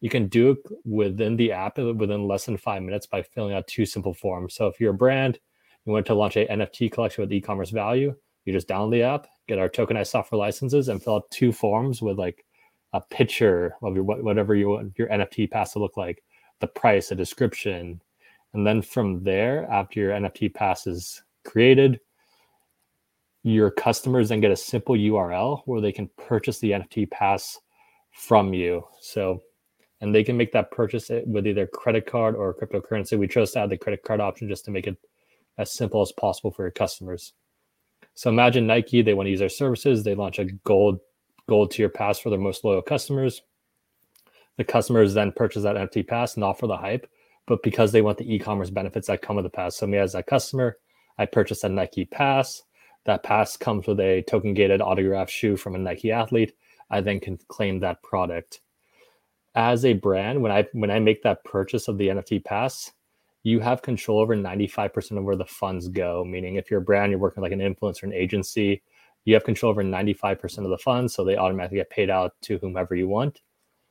you 0.00 0.10
can 0.10 0.26
do 0.28 0.52
it 0.52 0.58
within 0.84 1.36
the 1.36 1.52
app 1.52 1.78
within 1.78 2.26
less 2.26 2.46
than 2.46 2.56
five 2.56 2.82
minutes 2.82 3.06
by 3.06 3.22
filling 3.22 3.54
out 3.54 3.66
two 3.68 3.86
simple 3.86 4.14
forms. 4.14 4.54
So 4.54 4.66
if 4.66 4.80
you're 4.80 4.90
a 4.90 4.94
brand, 4.94 5.38
you 5.86 5.92
want 5.92 6.06
to 6.06 6.14
launch 6.14 6.36
an 6.36 6.60
NFT 6.60 6.92
collection 6.92 7.22
with 7.22 7.32
e-commerce 7.32 7.70
value, 7.70 8.14
you 8.44 8.52
just 8.52 8.68
download 8.68 8.92
the 8.92 9.02
app, 9.02 9.26
get 9.48 9.58
our 9.58 9.68
tokenized 9.68 10.08
software 10.08 10.38
licenses, 10.38 10.88
and 10.88 11.02
fill 11.02 11.16
out 11.16 11.30
two 11.30 11.52
forms 11.52 12.02
with 12.02 12.18
like 12.18 12.44
a 12.92 13.00
picture 13.00 13.74
of 13.82 13.94
your 13.94 14.04
whatever 14.04 14.54
you 14.54 14.68
want 14.68 14.98
your 14.98 15.08
NFT 15.08 15.50
pass 15.50 15.72
to 15.72 15.78
look 15.78 15.96
like, 15.96 16.22
the 16.60 16.66
price, 16.66 17.10
a 17.10 17.14
description, 17.14 18.00
and 18.54 18.66
then 18.66 18.82
from 18.82 19.22
there, 19.22 19.70
after 19.70 20.00
your 20.00 20.12
NFT 20.12 20.52
pass 20.52 20.86
is 20.86 21.22
created, 21.44 22.00
your 23.42 23.70
customers 23.70 24.28
then 24.28 24.40
get 24.40 24.50
a 24.50 24.56
simple 24.56 24.94
URL 24.94 25.62
where 25.64 25.80
they 25.80 25.92
can 25.92 26.08
purchase 26.16 26.58
the 26.58 26.72
NFT 26.72 27.10
pass 27.10 27.58
from 28.12 28.52
you. 28.52 28.84
So, 29.00 29.42
and 30.00 30.14
they 30.14 30.22
can 30.22 30.36
make 30.36 30.52
that 30.52 30.70
purchase 30.70 31.10
with 31.26 31.46
either 31.46 31.66
credit 31.66 32.06
card 32.06 32.36
or 32.36 32.54
cryptocurrency. 32.54 33.18
We 33.18 33.26
chose 33.26 33.52
to 33.52 33.60
add 33.60 33.70
the 33.70 33.78
credit 33.78 34.02
card 34.02 34.20
option 34.20 34.48
just 34.48 34.64
to 34.66 34.70
make 34.70 34.86
it 34.86 34.96
as 35.58 35.72
simple 35.72 36.02
as 36.02 36.12
possible 36.12 36.50
for 36.50 36.62
your 36.62 36.70
customers. 36.70 37.32
So 38.14 38.30
imagine 38.30 38.66
Nike, 38.66 39.02
they 39.02 39.14
want 39.14 39.26
to 39.26 39.30
use 39.30 39.42
our 39.42 39.48
services, 39.48 40.04
they 40.04 40.14
launch 40.14 40.38
a 40.38 40.44
gold 40.44 41.00
gold 41.48 41.70
tier 41.70 41.88
pass 41.88 42.18
for 42.18 42.30
their 42.30 42.38
most 42.38 42.64
loyal 42.64 42.82
customers. 42.82 43.42
The 44.56 44.64
customers 44.64 45.14
then 45.14 45.32
purchase 45.32 45.62
that 45.64 45.76
NFT 45.76 46.06
pass, 46.06 46.36
not 46.36 46.58
for 46.58 46.66
the 46.66 46.76
hype, 46.76 47.08
but 47.46 47.62
because 47.62 47.92
they 47.92 48.02
want 48.02 48.18
the 48.18 48.32
e-commerce 48.32 48.70
benefits 48.70 49.08
that 49.08 49.22
come 49.22 49.36
with 49.36 49.44
the 49.44 49.50
pass. 49.50 49.76
So 49.76 49.86
me 49.86 49.98
as 49.98 50.14
a 50.14 50.22
customer, 50.22 50.78
I 51.18 51.26
purchase 51.26 51.64
a 51.64 51.68
Nike 51.68 52.04
pass. 52.04 52.62
That 53.04 53.22
pass 53.22 53.56
comes 53.56 53.86
with 53.86 53.98
a 53.98 54.22
token 54.22 54.54
gated 54.54 54.80
autographed 54.80 55.30
shoe 55.30 55.56
from 55.56 55.74
a 55.74 55.78
Nike 55.78 56.12
athlete. 56.12 56.54
I 56.90 57.00
then 57.00 57.18
can 57.20 57.38
claim 57.48 57.80
that 57.80 58.02
product. 58.02 58.60
As 59.54 59.84
a 59.84 59.94
brand, 59.94 60.40
when 60.40 60.52
I 60.52 60.66
when 60.72 60.90
I 60.90 60.98
make 60.98 61.22
that 61.22 61.44
purchase 61.44 61.88
of 61.88 61.98
the 61.98 62.08
NFT 62.08 62.44
pass, 62.44 62.92
you 63.42 63.60
have 63.60 63.82
control 63.82 64.20
over 64.20 64.36
95% 64.36 65.18
of 65.18 65.24
where 65.24 65.36
the 65.36 65.44
funds 65.44 65.88
go. 65.88 66.24
Meaning 66.24 66.56
if 66.56 66.70
you're 66.70 66.80
a 66.80 66.84
brand, 66.84 67.10
you're 67.10 67.18
working 67.18 67.42
like 67.42 67.52
an 67.52 67.60
influencer, 67.60 68.04
an 68.04 68.12
agency, 68.12 68.82
you 69.24 69.34
have 69.34 69.44
control 69.44 69.70
over 69.70 69.84
95% 69.84 70.58
of 70.58 70.70
the 70.70 70.78
funds, 70.78 71.14
so 71.14 71.24
they 71.24 71.36
automatically 71.36 71.78
get 71.78 71.90
paid 71.90 72.10
out 72.10 72.32
to 72.42 72.58
whomever 72.58 72.94
you 72.94 73.08
want. 73.08 73.40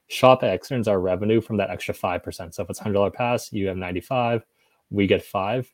ShopX 0.10 0.72
earns 0.72 0.88
our 0.89 1.00
revenue 1.00 1.39
from 1.39 1.58
that 1.58 1.70
extra 1.70 1.93
5%. 1.93 2.53
So 2.53 2.63
if 2.63 2.70
it's 2.70 2.81
$100 2.81 3.13
pass, 3.13 3.51
you 3.53 3.67
have 3.67 3.77
95, 3.77 4.46
we 4.89 5.08
get 5.08 5.24
five. 5.24 5.72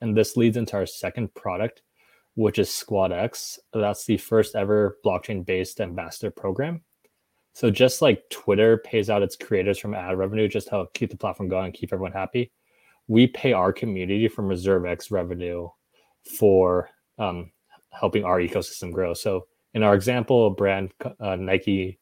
And 0.00 0.16
this 0.16 0.36
leads 0.36 0.56
into 0.56 0.76
our 0.76 0.86
second 0.86 1.32
product, 1.34 1.82
which 2.34 2.58
is 2.58 2.68
SquadX. 2.68 3.58
That's 3.72 4.04
the 4.04 4.16
first 4.16 4.56
ever 4.56 4.98
blockchain 5.04 5.46
based 5.46 5.80
ambassador 5.80 6.32
program. 6.32 6.82
So 7.52 7.70
just 7.70 8.02
like 8.02 8.28
Twitter 8.28 8.78
pays 8.78 9.08
out 9.08 9.22
its 9.22 9.36
creators 9.36 9.78
from 9.78 9.94
ad 9.94 10.18
revenue 10.18 10.48
just 10.48 10.66
to 10.66 10.72
help 10.72 10.92
keep 10.92 11.10
the 11.10 11.16
platform 11.16 11.48
going, 11.48 11.72
keep 11.72 11.92
everyone 11.92 12.12
happy, 12.12 12.50
we 13.08 13.26
pay 13.26 13.52
our 13.52 13.72
community 13.72 14.28
from 14.28 14.48
ReserveX 14.48 15.10
revenue 15.10 15.68
for 16.38 16.90
um, 17.18 17.50
helping 17.90 18.24
our 18.24 18.38
ecosystem 18.38 18.92
grow. 18.92 19.14
So 19.14 19.46
in 19.74 19.82
our 19.82 19.94
example, 19.94 20.46
a 20.46 20.50
brand 20.50 20.92
uh, 21.20 21.36
Nike 21.36 21.98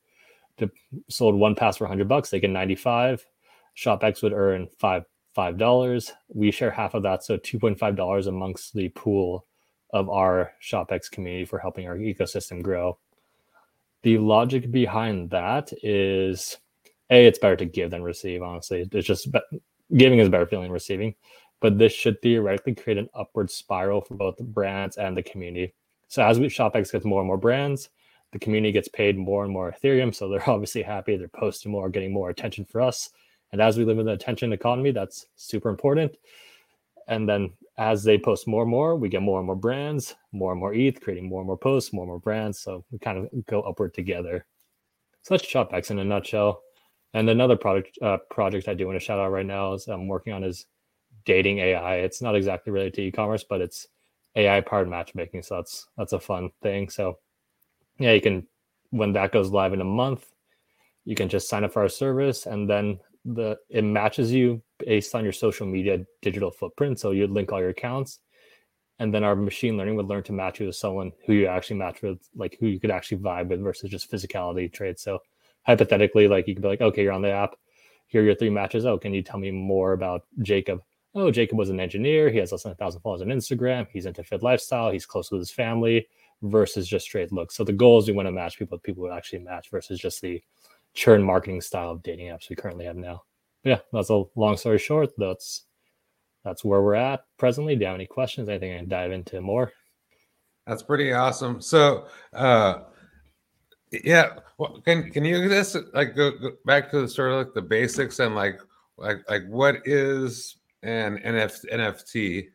sold 1.09 1.35
one 1.35 1.55
pass 1.55 1.77
for 1.77 1.85
100 1.85 2.09
bucks, 2.09 2.31
they 2.31 2.41
get 2.41 2.51
95. 2.51 3.25
ShopX 3.77 4.23
would 4.23 4.33
earn 4.33 4.69
five 4.79 5.05
five 5.35 5.59
dollars. 5.59 6.13
We 6.29 6.51
share 6.51 6.71
half 6.71 6.95
of 6.95 7.03
that, 7.03 7.25
so 7.25 7.37
2.5 7.37 7.97
dollars 7.97 8.29
amongst 8.29 8.73
the 8.73 8.89
pool 8.91 9.47
of 9.93 10.09
our 10.09 10.53
ShopX 10.63 11.11
community 11.11 11.45
for 11.45 11.59
helping 11.59 11.87
our 11.87 11.97
ecosystem 11.97 12.63
grow. 12.63 12.99
The 14.03 14.19
logic 14.19 14.71
behind 14.71 15.31
that 15.31 15.73
is 15.83 16.57
a 17.11 17.27
it's 17.27 17.39
better 17.39 17.57
to 17.57 17.65
give 17.65 17.91
than 17.91 18.03
receive. 18.03 18.43
Honestly, 18.43 18.89
it's 18.93 19.07
just 19.07 19.29
giving 19.97 20.19
is 20.19 20.29
a 20.29 20.31
better 20.31 20.47
feeling 20.47 20.65
than 20.65 20.73
receiving. 20.73 21.15
But 21.61 21.79
this 21.79 21.93
should 21.93 22.21
theoretically 22.21 22.75
create 22.75 22.99
an 22.99 23.09
upward 23.15 23.51
spiral 23.51 24.01
for 24.01 24.15
both 24.15 24.37
the 24.37 24.45
brands 24.45 24.97
and 24.97 25.17
the 25.17 25.23
community. 25.23 25.75
So 26.09 26.23
as 26.23 26.39
we 26.39 26.49
ShopX 26.49 26.93
gets 26.93 27.05
more 27.05 27.21
and 27.21 27.27
more 27.27 27.39
brands, 27.39 27.89
the 28.33 28.39
community 28.39 28.73
gets 28.73 28.89
paid 28.89 29.17
more 29.17 29.45
and 29.45 29.53
more 29.53 29.73
Ethereum. 29.73 30.15
So 30.15 30.29
they're 30.29 30.51
obviously 30.51 30.83
happy. 30.83 31.17
They're 31.17 31.29
posting 31.29 31.73
more, 31.73 31.89
getting 31.89 32.13
more 32.13 32.31
attention 32.31 32.65
for 32.65 32.81
us. 32.81 33.11
And 33.53 33.63
as 33.63 33.79
we 33.79 33.85
live 33.85 33.99
in 33.99 34.07
the 34.07 34.13
attention 34.13 34.53
economy, 34.53 34.91
that's 34.91 35.27
super 35.37 35.69
important. 35.69 36.17
And 37.07 37.29
then 37.29 37.53
as 37.79 38.03
they 38.03 38.19
post 38.19 38.49
more 38.49 38.63
and 38.63 38.71
more, 38.71 38.97
we 38.97 39.09
get 39.09 39.23
more 39.23 39.39
and 39.39 39.47
more 39.47 39.55
brands, 39.55 40.17
more 40.33 40.51
and 40.51 40.61
more 40.61 40.75
ETH, 40.75 41.01
creating 41.01 41.29
more 41.29 41.41
and 41.41 41.47
more 41.47 41.57
posts, 41.57 41.93
more 41.93 42.03
and 42.03 42.11
more 42.11 42.19
brands. 42.19 42.59
So 42.59 42.85
we 42.91 42.99
kind 42.99 43.19
of 43.19 43.47
go 43.47 43.63
upward 43.63 43.95
together. 43.95 44.45
So 45.23 45.35
that's 45.35 45.47
ShopX 45.47 45.93
in 45.93 46.01
a 46.01 46.05
nutshell. 46.05 46.64
And 47.15 47.31
another 47.31 47.57
product 47.57 47.97
uh, 48.03 48.19
project 48.31 48.69
I 48.69 48.75
do 48.75 48.87
want 48.87 48.99
to 48.99 49.05
shout 49.05 49.21
out 49.21 49.31
right 49.31 49.47
now 49.47 49.73
is 49.73 49.87
I'm 49.87 50.09
working 50.09 50.33
on 50.33 50.45
is 50.45 50.67
dating 51.25 51.59
AI. 51.61 51.97
It's 51.97 52.21
not 52.21 52.35
exactly 52.35 52.73
related 52.73 52.95
to 52.95 53.03
e-commerce, 53.03 53.45
but 53.49 53.61
it's 53.61 53.87
AI 54.35 54.61
powered 54.61 54.89
matchmaking. 54.89 55.43
So 55.43 55.57
that's 55.57 55.87
that's 55.97 56.13
a 56.13 56.21
fun 56.21 56.51
thing. 56.61 56.91
So 56.91 57.19
yeah, 57.99 58.13
you 58.13 58.21
can 58.21 58.47
when 58.91 59.13
that 59.13 59.33
goes 59.33 59.51
live 59.51 59.73
in 59.73 59.81
a 59.81 59.85
month, 59.85 60.27
you 61.05 61.15
can 61.15 61.29
just 61.29 61.49
sign 61.49 61.65
up 61.65 61.73
for 61.73 61.83
our 61.83 61.89
service 61.89 62.47
and 62.47 62.69
then 62.69 62.99
the 63.25 63.57
it 63.71 63.83
matches 63.83 64.33
you 64.33 64.61
based 64.79 65.15
on 65.15 65.25
your 65.25 65.33
social 65.33 65.67
media 65.67 66.05
digital 66.21 66.51
footprint. 66.51 66.99
So 66.99 67.13
you'd 67.13 67.31
link 67.31 67.53
all 67.53 67.61
your 67.61 67.71
accounts, 67.71 68.19
and 68.99 69.15
then 69.15 69.25
our 69.25 69.37
machine 69.37 69.77
learning 69.77 69.97
would 69.97 70.07
learn 70.07 70.25
to 70.25 70.33
match 70.33 70.61
you 70.61 70.67
with 70.67 70.77
someone 70.77 71.13
who 71.27 71.33
you 71.33 71.47
actually 71.47 71.77
match 71.77 72.03
with, 72.03 72.19
like 72.35 72.57
who 72.61 72.67
you 72.67 72.79
could 72.81 72.91
actually 72.91 73.19
vibe 73.19 73.49
with 73.49 73.63
versus 73.63 73.91
just 73.91 74.11
physicality 74.11 74.71
traits. 74.73 75.03
So 75.03 75.21
hypothetically, 75.65 76.29
like 76.29 76.47
you 76.47 76.55
could 76.55 76.63
be 76.63 76.69
like, 76.69 76.81
okay, 76.81 77.03
you're 77.03 77.13
on 77.13 77.23
the 77.23 77.31
app. 77.31 77.57
Here 78.07 78.23
are 78.23 78.25
your 78.25 78.35
three 78.35 78.51
matches. 78.51 78.87
Oh, 78.87 78.99
can 78.99 79.13
you 79.13 79.23
tell 79.23 79.41
me 79.41 79.51
more 79.51 79.93
about 79.93 80.23
Jacob? 80.43 80.83
Oh, 81.15 81.31
Jacob 81.31 81.59
was 81.59 81.71
an 81.71 81.81
engineer. 81.81 82.31
He 82.31 82.39
has 82.39 82.53
less 82.53 82.65
than 82.65 82.73
a 82.73 82.77
thousand 82.77 83.01
followers 83.01 83.23
on 83.23 83.29
Instagram. 83.29 83.87
He's 83.93 84.07
into 84.07 84.23
fit 84.25 84.43
lifestyle. 84.43 84.91
He's 84.91 85.07
close 85.07 85.31
with 85.31 85.41
his 85.41 85.51
family 85.51 86.07
versus 86.43 86.87
just 86.87 87.07
straight 87.07 87.33
looks. 87.33 87.57
So 87.57 87.65
the 87.65 87.73
goal 87.73 87.99
is 87.99 88.07
we 88.07 88.13
want 88.13 88.27
to 88.27 88.33
match 88.33 88.59
people 88.59 88.79
people 88.79 89.05
who 89.05 89.11
actually 89.11 89.41
match 89.41 89.71
versus 89.71 89.99
just 89.99 90.21
the 90.21 90.43
churn 90.93 91.23
marketing 91.23 91.61
style 91.61 91.91
of 91.91 92.03
dating 92.03 92.29
apps 92.29 92.51
we 92.51 92.57
currently 92.57 92.85
have 92.85 92.97
now. 92.97 93.23
But 93.63 93.71
yeah, 93.71 93.79
that's 93.93 94.11
a 94.11 94.25
long 94.37 94.57
story 94.57 94.79
short. 94.79 95.11
That's 95.17 95.65
that's 96.45 96.65
where 96.65 96.83
we're 96.83 96.95
at 96.95 97.25
presently. 97.39 97.75
Do 97.75 97.81
you 97.81 97.87
have 97.87 97.95
any 97.95 98.07
questions? 98.07 98.49
Anything 98.49 98.75
I 98.75 98.79
can 98.79 98.89
dive 98.89 99.13
into 99.13 99.41
more? 99.41 99.73
That's 100.67 100.83
pretty 100.83 101.13
awesome. 101.13 101.61
So, 101.61 102.07
uh, 102.33 102.81
yeah, 104.05 104.39
well, 104.59 104.81
can 104.85 105.11
can 105.11 105.25
you 105.25 105.49
just 105.49 105.77
like 105.93 106.15
go, 106.15 106.33
go 106.33 106.53
back 106.65 106.91
to 106.91 107.03
the 107.03 107.09
sort 107.09 107.33
of 107.33 107.39
like 107.39 107.55
the 107.55 107.63
basics 107.63 108.19
and 108.19 108.35
like 108.35 108.61
like 108.97 109.19
like 109.29 109.47
what 109.49 109.77
is 109.85 110.57
an 110.83 111.19
NF, 111.19 111.65
NFT? 111.73 112.49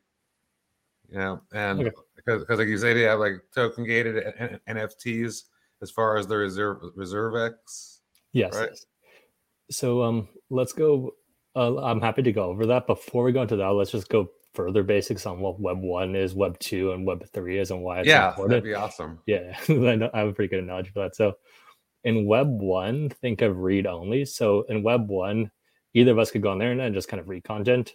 You 1.11 1.17
know, 1.17 1.41
and 1.53 1.79
okay. 1.79 1.91
because 2.15 2.41
because 2.41 2.59
like 2.59 2.67
you 2.67 2.77
say, 2.77 2.93
they 2.93 3.01
have 3.01 3.19
like 3.19 3.41
token 3.53 3.85
gated 3.85 4.23
NFTs 4.67 5.43
as 5.81 5.91
far 5.91 6.17
as 6.17 6.27
the 6.27 6.37
reserve 6.37 6.77
reserve 6.95 7.35
X. 7.35 8.01
Yes. 8.31 8.55
Right. 8.55 8.69
So 9.71 10.03
um, 10.03 10.27
let's 10.49 10.73
go. 10.73 11.15
Uh, 11.55 11.77
I'm 11.81 12.01
happy 12.01 12.21
to 12.23 12.31
go 12.31 12.43
over 12.43 12.65
that. 12.67 12.87
Before 12.87 13.23
we 13.23 13.31
go 13.31 13.41
into 13.41 13.55
that, 13.55 13.67
let's 13.67 13.91
just 13.91 14.09
go 14.09 14.29
further 14.59 14.83
basics 14.83 15.25
on 15.25 15.39
what 15.39 15.57
Web 15.57 15.79
one 15.79 16.17
is, 16.17 16.35
Web 16.35 16.59
two, 16.59 16.91
and 16.91 17.07
Web 17.07 17.25
three 17.31 17.59
is, 17.59 17.71
and 17.71 17.81
why 17.81 17.99
it's 17.99 18.09
yeah, 18.09 18.27
important. 18.27 18.49
that'd 18.49 18.63
be 18.65 18.73
awesome. 18.73 19.19
Yeah, 19.25 19.57
I 20.13 20.17
have 20.19 20.27
a 20.27 20.33
pretty 20.33 20.49
good 20.49 20.61
analogy 20.61 20.89
for 20.89 21.03
that. 21.03 21.15
So 21.15 21.37
in 22.03 22.25
Web 22.25 22.49
one, 22.49 23.07
think 23.07 23.41
of 23.41 23.57
read 23.57 23.87
only. 23.87 24.25
So 24.25 24.63
in 24.63 24.83
Web 24.83 25.07
one, 25.07 25.49
either 25.93 26.11
of 26.11 26.19
us 26.19 26.29
could 26.29 26.41
go 26.41 26.51
on 26.51 26.57
there 26.57 26.73
and 26.73 26.93
just 26.93 27.07
kind 27.07 27.21
of 27.21 27.29
read 27.29 27.45
content. 27.45 27.93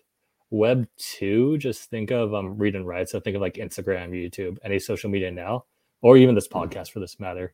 Web 0.48 0.88
two, 0.96 1.58
just 1.58 1.90
think 1.90 2.10
of 2.10 2.32
um, 2.32 2.56
read 2.56 2.76
and 2.76 2.86
write. 2.86 3.10
So 3.10 3.20
think 3.20 3.36
of 3.36 3.42
like 3.42 3.54
Instagram, 3.54 4.10
YouTube, 4.12 4.56
any 4.64 4.78
social 4.78 5.10
media 5.10 5.30
now, 5.30 5.66
or 6.00 6.16
even 6.16 6.34
this 6.34 6.48
mm-hmm. 6.48 6.66
podcast 6.66 6.92
for 6.92 7.00
this 7.00 7.20
matter 7.20 7.52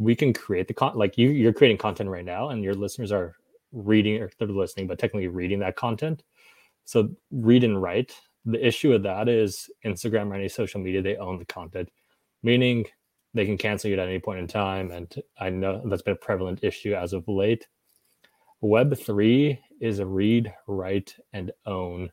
we 0.00 0.16
can 0.16 0.32
create 0.32 0.66
the 0.66 0.72
con 0.72 0.96
like 0.96 1.18
you 1.18 1.28
you're 1.28 1.52
creating 1.52 1.76
content 1.76 2.08
right 2.08 2.24
now 2.24 2.48
and 2.48 2.64
your 2.64 2.74
listeners 2.74 3.12
are 3.12 3.36
reading 3.72 4.20
or 4.20 4.30
they're 4.38 4.48
listening 4.48 4.86
but 4.86 4.98
technically 4.98 5.28
reading 5.28 5.58
that 5.58 5.76
content 5.76 6.22
so 6.86 7.10
read 7.30 7.62
and 7.64 7.80
write 7.82 8.14
the 8.44 8.64
issue 8.66 8.90
with 8.90 9.02
that 9.02 9.28
is 9.28 9.70
instagram 9.84 10.30
or 10.30 10.34
any 10.34 10.48
social 10.48 10.80
media 10.80 11.02
they 11.02 11.16
own 11.16 11.38
the 11.38 11.44
content 11.44 11.88
meaning 12.42 12.84
they 13.34 13.46
can 13.46 13.58
cancel 13.58 13.90
you 13.90 13.98
at 13.98 14.08
any 14.08 14.18
point 14.18 14.38
in 14.38 14.46
time 14.46 14.90
and 14.90 15.22
i 15.38 15.50
know 15.50 15.82
that's 15.86 16.02
been 16.02 16.14
a 16.14 16.16
prevalent 16.16 16.62
issue 16.62 16.94
as 16.94 17.12
of 17.12 17.26
late 17.28 17.66
web 18.60 18.96
3 18.96 19.58
is 19.80 19.98
a 19.98 20.06
read 20.06 20.52
write 20.66 21.16
and 21.32 21.52
own 21.66 22.10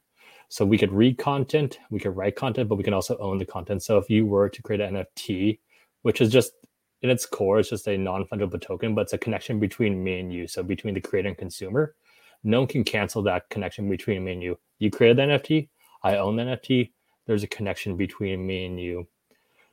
so 0.50 0.66
we 0.66 0.78
could 0.78 0.92
read 0.92 1.18
content 1.18 1.80
we 1.90 2.00
could 2.00 2.16
write 2.16 2.36
content 2.36 2.70
but 2.70 2.78
we 2.78 2.84
can 2.84 2.94
also 2.94 3.18
own 3.18 3.38
the 3.38 3.46
content 3.46 3.82
so 3.82 3.98
if 3.98 4.10
you 4.10 4.26
were 4.26 4.50
to 4.50 4.62
create 4.62 4.82
an 4.82 4.96
nft 4.96 5.60
which 6.04 6.22
is 6.22 6.30
just 6.30 6.54
in 7.02 7.10
its 7.10 7.26
core, 7.26 7.60
it's 7.60 7.70
just 7.70 7.88
a 7.88 7.98
non-fungible 7.98 8.62
token, 8.62 8.96
but 8.96 9.02
it's 9.02 9.14
a 9.14 9.18
connection 9.18 9.60
between 9.60 10.04
me 10.04 10.20
and 10.20 10.34
you. 10.34 10.48
So 10.48 10.64
between 10.64 10.94
the 10.94 11.02
creator 11.02 11.28
and 11.28 11.38
consumer, 11.38 11.96
no 12.44 12.62
one 12.62 12.68
can 12.68 12.84
cancel 12.84 13.22
that 13.24 13.50
connection 13.50 13.90
between 13.90 14.24
me 14.24 14.34
and 14.34 14.44
you. 14.44 14.58
You 14.80 14.90
created 14.90 15.18
the 15.18 15.24
NFT, 15.24 15.70
I 16.04 16.18
own 16.18 16.36
the 16.36 16.44
NFT. 16.44 16.92
There's 17.26 17.44
a 17.44 17.48
connection 17.48 17.98
between 17.98 18.46
me 18.46 18.66
and 18.66 18.80
you. 18.80 19.08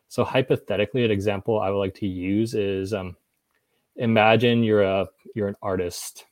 So 0.08 0.24
hypothetically, 0.24 1.04
an 1.04 1.10
example 1.10 1.60
I 1.60 1.70
would 1.70 1.78
like 1.78 1.94
to 1.96 2.06
use 2.06 2.54
is 2.54 2.92
um, 2.92 3.16
imagine 3.96 4.62
you're 4.62 4.82
a 4.82 5.06
you're 5.34 5.48
an 5.48 5.56
artist, 5.62 6.26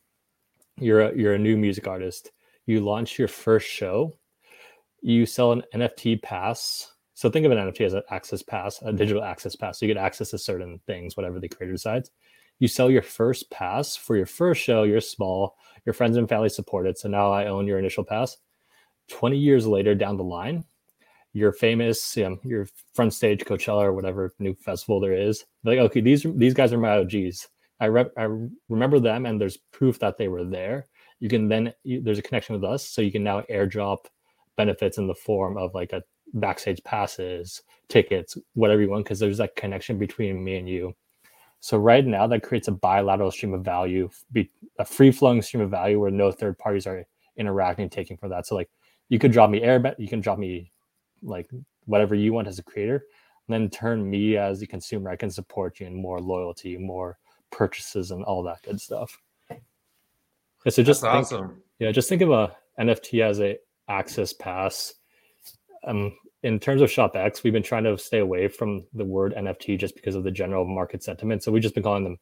you're 0.78 1.00
a, 1.00 1.16
you're 1.16 1.34
a 1.34 1.38
new 1.38 1.56
music 1.56 1.86
artist. 1.86 2.32
You 2.66 2.80
launch 2.80 3.18
your 3.18 3.28
first 3.28 3.68
show, 3.68 4.16
you 5.00 5.26
sell 5.26 5.52
an 5.52 5.62
NFT 5.74 6.22
pass 6.22 6.92
so 7.22 7.30
think 7.30 7.46
of 7.46 7.52
an 7.52 7.58
NFT 7.58 7.82
as 7.82 7.94
an 7.94 8.02
access 8.10 8.42
pass, 8.42 8.82
a 8.82 8.92
digital 8.92 9.22
access 9.22 9.54
pass. 9.54 9.78
So 9.78 9.86
you 9.86 9.94
get 9.94 10.02
access 10.02 10.30
to 10.30 10.38
certain 10.38 10.80
things, 10.88 11.16
whatever 11.16 11.38
the 11.38 11.48
creator 11.48 11.72
decides. 11.72 12.10
You 12.58 12.66
sell 12.66 12.90
your 12.90 13.02
first 13.02 13.48
pass 13.48 13.94
for 13.94 14.16
your 14.16 14.26
first 14.26 14.60
show. 14.60 14.82
You're 14.82 15.00
small. 15.00 15.56
Your 15.84 15.92
friends 15.92 16.16
and 16.16 16.28
family 16.28 16.48
support 16.48 16.86
it. 16.88 16.98
So 16.98 17.08
now 17.08 17.30
I 17.30 17.46
own 17.46 17.68
your 17.68 17.78
initial 17.78 18.02
pass. 18.02 18.38
20 19.12 19.36
years 19.36 19.66
later 19.66 19.94
down 19.94 20.16
the 20.16 20.24
line, 20.24 20.64
you're 21.34 21.52
famous. 21.52 22.16
You 22.16 22.30
know, 22.30 22.38
you're 22.44 22.68
front 22.94 23.14
stage 23.14 23.40
Coachella 23.40 23.82
or 23.82 23.92
whatever 23.92 24.32
new 24.38 24.54
festival 24.54 25.00
there 25.00 25.14
is. 25.14 25.44
Like, 25.64 25.78
okay, 25.78 26.00
these 26.00 26.26
these 26.34 26.54
guys 26.54 26.72
are 26.72 26.78
my 26.78 26.98
OGs. 26.98 27.48
I, 27.80 27.86
re- 27.86 28.10
I 28.16 28.28
remember 28.68 29.00
them, 29.00 29.26
and 29.26 29.40
there's 29.40 29.56
proof 29.56 29.98
that 29.98 30.16
they 30.16 30.28
were 30.28 30.44
there. 30.44 30.86
You 31.20 31.28
can 31.28 31.48
then 31.48 31.72
you, 31.84 32.00
there's 32.00 32.18
a 32.18 32.22
connection 32.22 32.54
with 32.54 32.64
us, 32.64 32.86
so 32.86 33.02
you 33.02 33.12
can 33.12 33.24
now 33.24 33.42
airdrop 33.42 34.06
benefits 34.56 34.98
in 34.98 35.06
the 35.06 35.14
form 35.14 35.56
of 35.56 35.74
like 35.74 35.92
a 35.92 36.02
backstage 36.34 36.82
passes, 36.84 37.62
tickets, 37.88 38.36
whatever 38.54 38.80
you 38.80 38.90
want, 38.90 39.04
because 39.04 39.18
there's 39.18 39.38
that 39.38 39.56
connection 39.56 39.98
between 39.98 40.42
me 40.42 40.56
and 40.56 40.68
you. 40.68 40.94
So 41.60 41.78
right 41.78 42.04
now, 42.04 42.26
that 42.26 42.42
creates 42.42 42.68
a 42.68 42.72
bilateral 42.72 43.30
stream 43.30 43.54
of 43.54 43.64
value, 43.64 44.10
a 44.78 44.84
free 44.84 45.12
flowing 45.12 45.42
stream 45.42 45.62
of 45.62 45.70
value 45.70 46.00
where 46.00 46.10
no 46.10 46.32
third 46.32 46.58
parties 46.58 46.86
are 46.86 47.04
interacting, 47.36 47.88
taking 47.88 48.16
from 48.16 48.30
that. 48.30 48.46
So 48.46 48.56
like, 48.56 48.68
you 49.12 49.18
could 49.18 49.32
drop 49.32 49.50
me 49.50 49.60
airbet, 49.60 49.96
you 49.98 50.08
can 50.08 50.20
drop 50.20 50.38
me 50.38 50.72
like 51.22 51.48
whatever 51.84 52.14
you 52.14 52.32
want 52.32 52.48
as 52.48 52.58
a 52.58 52.62
creator, 52.62 53.04
and 53.46 53.54
then 53.54 53.70
turn 53.70 54.08
me 54.08 54.36
as 54.36 54.62
a 54.62 54.66
consumer. 54.66 55.10
I 55.10 55.16
can 55.16 55.30
support 55.30 55.80
you 55.80 55.86
in 55.86 55.94
more 55.94 56.20
loyalty, 56.20 56.78
more 56.78 57.18
purchases, 57.50 58.10
and 58.10 58.24
all 58.24 58.42
that 58.44 58.62
good 58.62 58.80
stuff. 58.80 59.20
Yeah, 59.50 60.70
so 60.70 60.82
just 60.82 61.02
That's 61.02 61.30
think, 61.30 61.40
awesome. 61.42 61.62
Yeah, 61.78 61.90
just 61.90 62.08
think 62.08 62.22
of 62.22 62.30
a 62.30 62.56
NFT 62.80 63.22
as 63.22 63.40
a 63.40 63.58
access 63.88 64.32
pass 64.32 64.94
um, 65.84 66.12
in 66.42 66.58
terms 66.58 66.82
of 66.82 66.90
ShopX, 66.90 67.42
we've 67.42 67.52
been 67.52 67.62
trying 67.62 67.84
to 67.84 67.96
stay 67.98 68.18
away 68.18 68.48
from 68.48 68.84
the 68.94 69.04
word 69.04 69.34
NFT 69.36 69.78
just 69.78 69.94
because 69.94 70.14
of 70.14 70.24
the 70.24 70.30
general 70.30 70.64
market 70.64 71.02
sentiment. 71.02 71.42
So 71.42 71.52
we've 71.52 71.62
just 71.62 71.74
been 71.74 71.82
calling 71.82 72.04
them 72.04 72.18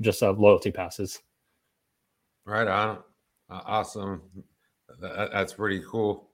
just 0.00 0.22
uh, 0.22 0.32
loyalty 0.32 0.70
passes. 0.70 1.20
Right 2.44 2.66
on. 2.66 2.98
Uh, 3.50 3.60
awesome. 3.64 4.22
That, 5.00 5.30
that's 5.32 5.54
pretty 5.54 5.82
cool. 5.88 6.28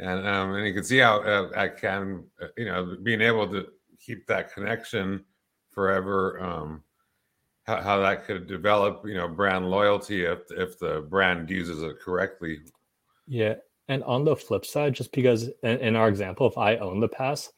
And 0.00 0.26
um, 0.26 0.54
and 0.54 0.66
you 0.66 0.74
can 0.74 0.84
see 0.84 0.98
how 0.98 1.20
uh, 1.22 1.50
I 1.56 1.68
can, 1.68 2.24
uh, 2.40 2.46
you 2.56 2.66
know, 2.66 2.96
being 3.02 3.20
able 3.20 3.48
to 3.48 3.66
keep 4.00 4.26
that 4.26 4.52
connection 4.52 5.24
forever. 5.70 6.40
Um, 6.40 6.82
how, 7.68 7.82
how 7.82 8.00
that 8.00 8.24
could 8.24 8.46
develop, 8.46 9.02
you 9.06 9.14
know, 9.14 9.28
brand 9.28 9.70
loyalty 9.70 10.24
if 10.24 10.40
if 10.50 10.78
the 10.78 11.06
brand 11.08 11.50
uses 11.50 11.82
it 11.82 12.00
correctly. 12.00 12.60
Yeah, 13.26 13.56
and 13.88 14.02
on 14.04 14.24
the 14.24 14.36
flip 14.36 14.64
side, 14.64 14.94
just 14.94 15.12
because 15.12 15.50
in, 15.62 15.78
in, 15.78 15.96
our 15.96 16.08
example, 16.08 16.46
if 16.46 16.56
I 16.56 16.76
own 16.76 17.00
the 17.00 17.08
pass, 17.08 17.50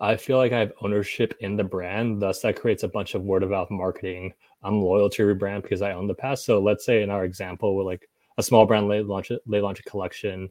I 0.00 0.16
feel 0.16 0.36
like 0.36 0.52
I 0.52 0.60
have 0.60 0.72
ownership 0.82 1.34
in 1.40 1.56
the 1.56 1.64
brand. 1.64 2.22
Thus, 2.22 2.40
that 2.42 2.60
creates 2.60 2.84
a 2.84 2.88
bunch 2.88 3.14
of 3.14 3.22
word 3.22 3.42
of 3.42 3.50
mouth 3.50 3.70
marketing. 3.70 4.32
I'm 4.62 4.80
loyal 4.80 5.10
to 5.10 5.24
your 5.24 5.34
brand 5.34 5.62
because 5.62 5.82
I 5.82 5.92
own 5.92 6.06
the 6.06 6.14
pass. 6.14 6.44
So 6.44 6.60
let's 6.60 6.84
say 6.84 7.02
in 7.02 7.10
our 7.10 7.24
example, 7.24 7.74
we're 7.74 7.82
like 7.82 8.08
a 8.38 8.42
small 8.42 8.66
brand 8.66 8.90
they 8.90 9.02
launch 9.02 9.32
they 9.46 9.60
launch 9.60 9.80
a 9.80 9.90
collection. 9.90 10.50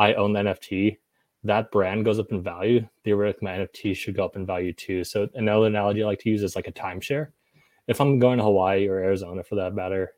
I 0.00 0.14
own 0.14 0.32
the 0.32 0.40
NFT. 0.40 0.96
That 1.44 1.70
brand 1.70 2.06
goes 2.06 2.18
up 2.18 2.32
in 2.32 2.42
value. 2.42 2.88
Theoretically, 3.04 3.44
my 3.46 3.58
NFT 3.58 3.94
should 3.94 4.16
go 4.16 4.24
up 4.24 4.34
in 4.34 4.46
value 4.46 4.72
too. 4.72 5.04
So 5.04 5.28
another 5.34 5.66
analogy 5.66 6.02
I 6.02 6.06
like 6.06 6.20
to 6.20 6.30
use 6.30 6.42
is 6.42 6.56
like 6.56 6.68
a 6.68 6.72
timeshare. 6.72 7.28
If 7.86 8.00
I'm 8.00 8.18
going 8.18 8.38
to 8.38 8.44
Hawaii 8.44 8.88
or 8.88 8.98
Arizona 8.98 9.42
for 9.44 9.56
that 9.56 9.74
matter, 9.74 10.12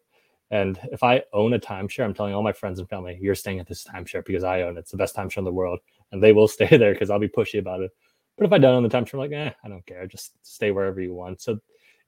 And 0.53 0.79
if 0.93 1.03
I 1.03 1.23
own 1.33 1.55
a 1.55 1.59
timeshare, 1.59 2.05
I'm 2.05 2.13
telling 2.13 2.35
all 2.35 2.43
my 2.43 2.53
friends 2.53 2.79
and 2.79 2.89
family, 2.89 3.19
you're 3.21 3.35
staying 3.35 3.59
at 3.59 3.67
this 3.67 3.85
timeshare 3.85 4.23
because 4.25 4.45
I 4.45 4.63
own 4.63 4.77
it. 4.77 4.81
It's 4.81 4.91
the 4.91 4.99
best 4.99 5.17
timeshare 5.17 5.39
in 5.39 5.45
the 5.45 5.53
world. 5.53 5.81
And 6.13 6.23
they 6.23 6.33
will 6.35 6.47
stay 6.59 6.77
there 6.77 6.93
because 6.93 7.09
I'll 7.11 7.19
be 7.19 7.29
pushy 7.29 7.59
about 7.59 7.81
it. 7.81 7.91
But 8.37 8.47
if 8.47 8.53
I 8.53 8.59
don't 8.59 8.75
own 8.75 8.83
the 8.83 8.91
timeshare, 8.91 9.15
I'm 9.15 9.21
like, 9.21 9.33
eh, 9.33 9.51
I 9.65 9.69
don't 9.69 9.87
care. 9.87 10.07
Just 10.07 10.33
stay 10.47 10.71
wherever 10.71 11.01
you 11.01 11.15
want. 11.15 11.41
So 11.41 11.59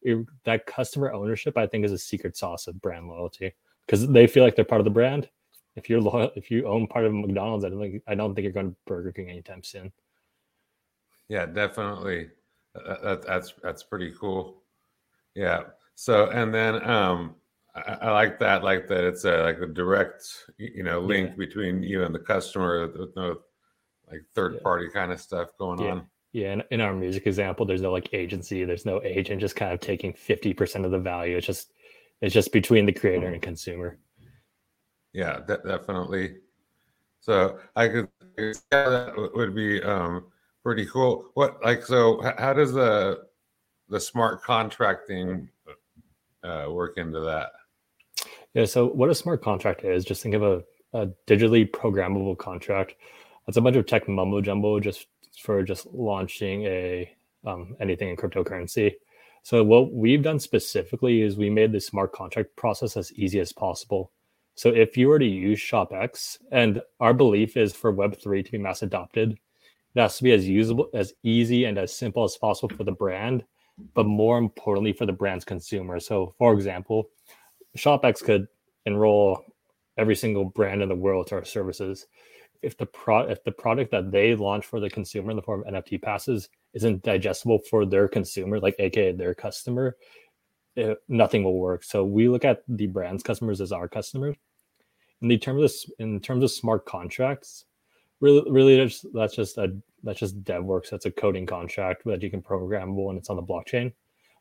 it, 0.02 0.25
that 0.45 0.66
customer 0.66 1.12
ownership, 1.12 1.57
I 1.57 1.66
think, 1.66 1.87
is 1.87 1.93
a 1.93 1.99
secret 1.99 2.37
sauce 2.37 2.66
of 2.66 2.81
brand 2.83 3.09
loyalty 3.09 3.54
because 3.87 4.07
they 4.07 4.26
feel 4.26 4.45
like 4.45 4.57
they're 4.57 4.64
part 4.66 4.83
of 4.83 4.85
the 4.85 4.90
brand. 4.90 5.31
If 5.76 5.90
you're 5.90 6.00
loyal, 6.00 6.31
if 6.37 6.50
you 6.50 6.66
own 6.66 6.87
part 6.87 7.04
of 7.04 7.12
McDonald's, 7.12 7.64
I 7.64 7.69
don't 7.69 7.81
think 7.81 8.02
I 8.07 8.14
don't 8.14 8.35
think 8.35 8.45
you're 8.45 8.52
going 8.52 8.71
to 8.71 8.76
Burger 8.87 9.12
King 9.12 9.31
anytime 9.31 9.62
soon. 9.62 9.93
Yeah, 11.28 11.47
definitely. 11.47 12.31
Uh, 12.76 12.88
uh, 12.88 13.04
that, 13.04 13.26
that's 13.26 13.54
that's 13.62 13.83
pretty 13.83 14.12
cool. 14.19 14.62
Yeah. 15.35 15.62
So 15.95 16.31
and 16.31 16.54
then 16.54 16.88
um 16.88 17.37
I, 17.75 17.99
I, 18.02 18.11
like 18.12 18.38
that, 18.38 18.62
like 18.62 18.87
that 18.88 19.04
it's 19.04 19.25
a 19.25 19.43
like 19.43 19.59
a 19.59 19.66
direct, 19.66 20.25
you 20.59 20.85
know, 20.85 21.00
link 21.00 21.31
yeah. 21.31 21.37
between 21.37 21.83
you 21.83 22.04
and 22.04 22.14
the 22.14 22.21
customer 22.21 22.87
with 22.87 23.16
no 23.16 23.40
like 24.11 24.23
third 24.35 24.62
party 24.62 24.88
kind 24.88 25.11
of 25.11 25.21
stuff 25.21 25.50
going 25.59 25.81
yeah. 25.81 25.90
on. 25.90 26.07
Yeah, 26.33 26.52
in, 26.52 26.62
in 26.73 26.81
our 26.81 26.93
music 26.93 27.26
example, 27.26 27.64
there's 27.64 27.81
no 27.81 27.93
like 27.93 28.12
agency, 28.12 28.64
there's 28.64 28.85
no 28.85 29.00
agent 29.02 29.40
just 29.40 29.54
kind 29.54 29.73
of 29.73 29.81
taking 29.81 30.12
50% 30.12 30.85
of 30.85 30.90
the 30.90 30.99
value. 30.99 31.37
It's 31.37 31.47
just 31.47 31.73
it's 32.21 32.35
just 32.35 32.52
between 32.52 32.87
the 32.87 32.93
creator 32.93 33.26
mm-hmm. 33.26 33.35
and 33.35 33.43
consumer. 33.43 33.99
Yeah, 35.14 35.40
de- 35.47 35.62
definitely. 35.64 36.37
So 37.21 37.59
I 37.76 37.88
could 37.88 38.09
yeah, 38.37 38.52
that 38.71 39.30
would 39.35 39.54
be 39.54 39.83
um 39.83 40.26
pretty 40.62 40.85
cool. 40.87 41.30
What 41.35 41.64
like 41.64 41.87
so 41.87 42.21
how 42.37 42.52
does 42.52 42.75
the 42.75 43.25
the 43.88 44.00
smart 44.00 44.42
contracting 44.42 45.49
uh, 46.42 46.66
work 46.68 46.99
into 46.99 47.21
that? 47.21 47.52
Yeah, 48.52 48.66
so 48.66 48.88
what 48.88 49.09
a 49.09 49.14
smart 49.14 49.42
contract 49.42 49.85
is, 49.85 50.04
just 50.04 50.23
think 50.23 50.35
of 50.35 50.42
a, 50.42 50.62
a 50.92 51.06
digitally 51.26 51.68
programmable 51.68 52.37
contract. 52.37 52.94
That's 53.47 53.56
a 53.56 53.61
bunch 53.61 53.76
of 53.76 53.87
tech 53.87 54.09
mumbo 54.09 54.40
jumbo 54.40 54.80
just 54.80 55.06
for 55.40 55.62
just 55.62 55.87
launching 55.87 56.64
a 56.64 57.11
um, 57.47 57.76
anything 57.80 58.09
in 58.09 58.16
cryptocurrency. 58.16 58.94
So 59.42 59.62
what 59.62 59.92
we've 59.92 60.23
done 60.23 60.40
specifically 60.40 61.21
is 61.21 61.37
we 61.37 61.50
made 61.50 61.73
the 61.73 61.80
smart 61.80 62.12
contract 62.12 62.56
process 62.56 62.97
as 62.97 63.12
easy 63.12 63.38
as 63.40 63.52
possible. 63.52 64.11
So 64.54 64.70
if 64.70 64.96
you 64.96 65.08
were 65.08 65.18
to 65.18 65.26
use 65.26 65.58
ShopX, 65.58 66.38
and 66.52 66.80
our 67.00 67.12
belief 67.12 67.56
is 67.56 67.75
for 67.75 67.92
Web3 67.92 68.44
to 68.44 68.52
be 68.52 68.58
mass 68.58 68.82
adopted, 68.82 69.32
it 69.94 70.00
has 70.00 70.18
to 70.18 70.25
be 70.25 70.32
as 70.32 70.49
usable, 70.49 70.88
as 70.94 71.12
easy, 71.23 71.64
and 71.64 71.78
as 71.78 71.96
simple 71.96 72.25
as 72.25 72.37
possible 72.37 72.75
for 72.76 72.84
the 72.84 72.92
brand, 72.92 73.44
but 73.94 74.06
more 74.06 74.38
importantly 74.38 74.92
for 74.92 75.06
the 75.06 75.12
brand's 75.12 75.44
consumer. 75.44 75.99
So 76.00 76.34
for 76.38 76.52
example, 76.52 77.11
ShopX 77.76 78.23
could 78.23 78.46
enroll 78.87 79.44
every 79.96 80.16
single 80.16 80.44
brand 80.44 80.82
in 80.82 80.88
the 80.88 80.94
world 80.94 81.28
to 81.28 81.37
our 81.37 81.44
services. 81.44 82.06
If 82.62 82.76
the 82.78 82.87
pro 82.87 83.20
if 83.20 83.44
the 83.44 83.52
product 83.52 83.90
that 83.90 84.11
they 84.11 84.34
launch 84.34 84.64
for 84.64 84.80
the 84.80 84.88
consumer 84.88 85.30
in 85.30 85.37
the 85.37 85.42
form 85.42 85.64
of 85.66 85.75
NFT 85.75 86.00
passes 86.00 86.49
isn't 86.73 87.02
digestible 87.02 87.58
for 87.68 87.84
their 87.84 88.08
consumer, 88.08 88.58
like 88.58 88.76
aka 88.78 89.12
their 89.12 89.34
customer, 89.34 89.96
it, 90.76 90.90
eh, 90.90 90.95
nothing 91.09 91.45
will 91.45 91.59
work. 91.59 91.85
So 91.85 92.04
we 92.04 92.28
look 92.28 92.45
at 92.45 92.62
the 92.69 92.87
brand's 92.87 93.23
customers 93.23 93.61
as 93.61 93.73
our 93.73 93.88
customers. 93.88 94.37
In 95.23 95.28
the 95.28 95.38
terms 95.38 95.62
of 95.62 95.93
in 95.99 96.21
terms 96.21 96.45
of 96.45 96.50
smart 96.50 96.85
contracts, 96.87 97.64
really, 98.21 98.50
really 98.50 98.76
that's, 98.76 99.04
that's 99.14 99.35
just 99.35 99.59
a 99.59 99.75
that's 100.02 100.19
just 100.19 100.45
dev 100.45 100.62
DevWorks. 100.62 100.90
That's 100.90 101.07
a 101.07 101.11
coding 101.11 101.47
contract 101.47 102.04
that 102.04 102.23
you 102.23 102.31
can 102.31 102.43
programmable 102.43 103.09
and 103.09 103.19
it's 103.19 103.31
on 103.31 103.37
the 103.37 103.43
blockchain. 103.43 103.93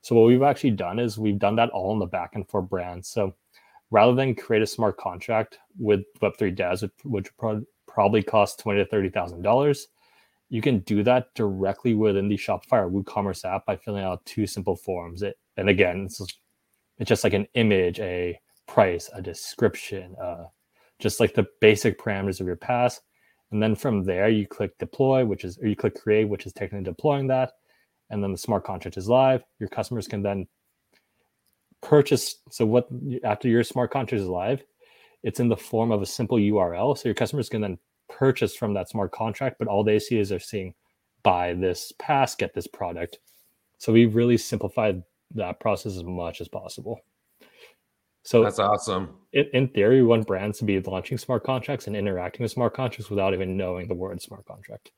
So 0.01 0.15
what 0.15 0.27
we've 0.27 0.43
actually 0.43 0.71
done 0.71 0.99
is 0.99 1.17
we've 1.17 1.39
done 1.39 1.55
that 1.55 1.69
all 1.69 1.93
in 1.93 1.99
the 1.99 2.05
back 2.05 2.33
backend 2.33 2.49
for 2.49 2.61
brands. 2.61 3.07
So 3.07 3.33
rather 3.89 4.13
than 4.13 4.35
create 4.35 4.61
a 4.61 4.67
smart 4.67 4.97
contract 4.97 5.59
with 5.79 6.01
Web3 6.21 6.57
devs, 6.57 6.89
which 7.05 7.29
would 7.41 7.65
probably 7.87 8.23
cost 8.23 8.59
twenty 8.59 8.83
to 8.83 8.89
thirty 8.89 9.09
thousand 9.09 9.43
dollars, 9.43 9.87
you 10.49 10.61
can 10.61 10.79
do 10.79 11.03
that 11.03 11.33
directly 11.35 11.93
within 11.93 12.27
the 12.27 12.37
Shopify 12.37 12.73
or 12.73 12.89
WooCommerce 12.89 13.45
app 13.45 13.65
by 13.65 13.75
filling 13.75 14.03
out 14.03 14.25
two 14.25 14.45
simple 14.45 14.75
forms. 14.75 15.21
It, 15.21 15.37
and 15.57 15.69
again, 15.69 16.05
it's 16.05 16.17
just, 16.17 16.39
it's 16.99 17.09
just 17.09 17.23
like 17.23 17.33
an 17.33 17.47
image, 17.53 17.99
a 17.99 18.39
price, 18.67 19.09
a 19.13 19.21
description, 19.21 20.15
uh, 20.21 20.45
just 20.99 21.19
like 21.19 21.33
the 21.33 21.47
basic 21.61 21.99
parameters 21.99 22.39
of 22.39 22.47
your 22.47 22.55
pass. 22.55 23.01
And 23.51 23.61
then 23.61 23.75
from 23.75 24.03
there, 24.03 24.29
you 24.29 24.47
click 24.47 24.77
deploy, 24.77 25.25
which 25.25 25.43
is, 25.43 25.57
or 25.59 25.67
you 25.67 25.75
click 25.75 25.95
create, 25.95 26.25
which 26.25 26.45
is 26.45 26.53
technically 26.53 26.83
deploying 26.83 27.27
that 27.27 27.51
and 28.13 28.23
then 28.23 28.31
the 28.31 28.37
smart 28.37 28.63
contract 28.63 28.95
is 28.95 29.09
live. 29.09 29.43
Your 29.59 29.69
customers 29.69 30.07
can 30.07 30.21
then 30.21 30.47
purchase. 31.81 32.35
So 32.51 32.63
what 32.63 32.87
after 33.23 33.47
your 33.47 33.63
smart 33.63 33.91
contract 33.91 34.21
is 34.21 34.27
live, 34.27 34.63
it's 35.23 35.39
in 35.39 35.49
the 35.49 35.57
form 35.57 35.91
of 35.91 36.01
a 36.03 36.05
simple 36.05 36.37
URL. 36.37 36.95
So 36.95 37.09
your 37.09 37.15
customers 37.15 37.49
can 37.49 37.61
then 37.61 37.79
purchase 38.09 38.55
from 38.55 38.75
that 38.75 38.87
smart 38.87 39.11
contract, 39.11 39.57
but 39.57 39.67
all 39.67 39.83
they 39.83 39.97
see 39.97 40.19
is 40.19 40.29
they're 40.29 40.39
seeing 40.39 40.75
buy 41.23 41.53
this 41.53 41.91
pass, 41.97 42.35
get 42.35 42.53
this 42.53 42.67
product. 42.67 43.17
So 43.79 43.91
we've 43.91 44.15
really 44.15 44.37
simplified 44.37 45.01
that 45.35 45.59
process 45.59 45.95
as 45.95 46.03
much 46.03 46.41
as 46.41 46.47
possible. 46.47 46.99
So 48.23 48.41
that's 48.41 48.59
awesome. 48.59 49.17
In, 49.33 49.45
in 49.53 49.67
theory, 49.69 50.01
we 50.01 50.07
want 50.07 50.27
brands 50.27 50.57
to 50.59 50.65
be 50.65 50.79
launching 50.79 51.17
smart 51.17 51.43
contracts 51.43 51.87
and 51.87 51.95
interacting 51.95 52.43
with 52.43 52.51
smart 52.51 52.73
contracts 52.73 53.09
without 53.09 53.33
even 53.33 53.57
knowing 53.57 53.87
the 53.87 53.95
word 53.95 54.21
smart 54.21 54.45
contract. 54.45 54.91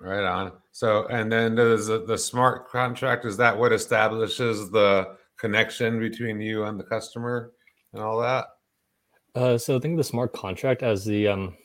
Right 0.00 0.22
on. 0.22 0.52
So, 0.70 1.06
and 1.06 1.32
then 1.32 1.54
does 1.56 1.86
the, 1.86 2.04
the 2.04 2.18
smart 2.18 2.68
contract 2.68 3.24
is 3.24 3.36
that 3.38 3.58
what 3.58 3.72
establishes 3.72 4.70
the 4.70 5.16
connection 5.36 5.98
between 5.98 6.40
you 6.40 6.64
and 6.64 6.78
the 6.78 6.84
customer 6.84 7.52
and 7.92 8.02
all 8.02 8.20
that? 8.20 8.46
Uh, 9.34 9.58
so, 9.58 9.76
I 9.76 9.80
think 9.80 9.96
the 9.96 10.04
smart 10.04 10.32
contract 10.32 10.82
as 10.82 11.04
the 11.04 11.28
um, 11.28 11.56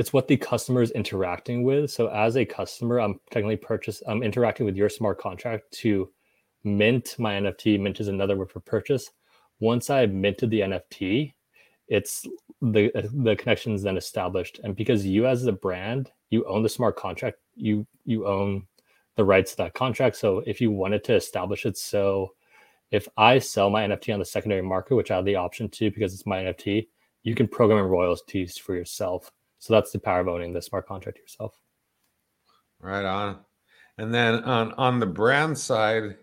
it's 0.00 0.12
what 0.12 0.26
the 0.26 0.36
customer 0.36 0.82
is 0.82 0.90
interacting 0.92 1.62
with. 1.62 1.90
So, 1.90 2.08
as 2.08 2.36
a 2.36 2.44
customer, 2.44 3.00
I'm 3.00 3.20
technically 3.30 3.56
purchase. 3.56 4.02
I'm 4.08 4.22
interacting 4.22 4.66
with 4.66 4.76
your 4.76 4.88
smart 4.88 5.20
contract 5.20 5.70
to 5.82 6.10
mint 6.64 7.14
my 7.18 7.34
NFT. 7.34 7.78
Mint 7.78 8.00
is 8.00 8.08
another 8.08 8.36
word 8.36 8.50
for 8.50 8.60
purchase. 8.60 9.10
Once 9.60 9.90
I've 9.90 10.12
minted 10.12 10.50
the 10.50 10.60
NFT, 10.60 11.34
it's 11.88 12.26
the 12.62 12.90
the 13.12 13.36
connection 13.36 13.74
is 13.74 13.82
then 13.82 13.96
established, 13.96 14.60
and 14.64 14.74
because 14.74 15.06
you 15.06 15.26
as 15.26 15.42
the 15.42 15.52
brand 15.52 16.10
you 16.30 16.44
own 16.46 16.62
the 16.62 16.68
smart 16.68 16.96
contract 16.96 17.38
you 17.56 17.86
you 18.04 18.26
own 18.26 18.66
the 19.16 19.24
rights 19.24 19.50
to 19.50 19.56
that 19.58 19.74
contract 19.74 20.16
so 20.16 20.42
if 20.46 20.60
you 20.60 20.70
wanted 20.70 21.04
to 21.04 21.14
establish 21.14 21.66
it 21.66 21.76
so 21.76 22.32
if 22.90 23.06
i 23.16 23.38
sell 23.38 23.68
my 23.68 23.86
nft 23.86 24.12
on 24.12 24.18
the 24.18 24.24
secondary 24.24 24.62
market 24.62 24.94
which 24.94 25.10
i 25.10 25.16
have 25.16 25.24
the 25.24 25.34
option 25.34 25.68
to 25.68 25.90
because 25.90 26.14
it's 26.14 26.26
my 26.26 26.38
nft 26.44 26.86
you 27.22 27.34
can 27.34 27.46
program 27.46 27.84
royalties 27.84 28.56
for 28.56 28.74
yourself 28.74 29.30
so 29.60 29.72
that's 29.72 29.92
the 29.92 29.98
power 29.98 30.20
of 30.20 30.28
owning 30.28 30.52
the 30.52 30.60
smart 30.60 30.86
contract 30.86 31.18
yourself 31.18 31.60
right 32.80 33.04
on 33.04 33.38
and 33.98 34.12
then 34.12 34.42
on 34.44 34.72
on 34.72 34.98
the 34.98 35.06
brand 35.06 35.56
side 35.56 36.16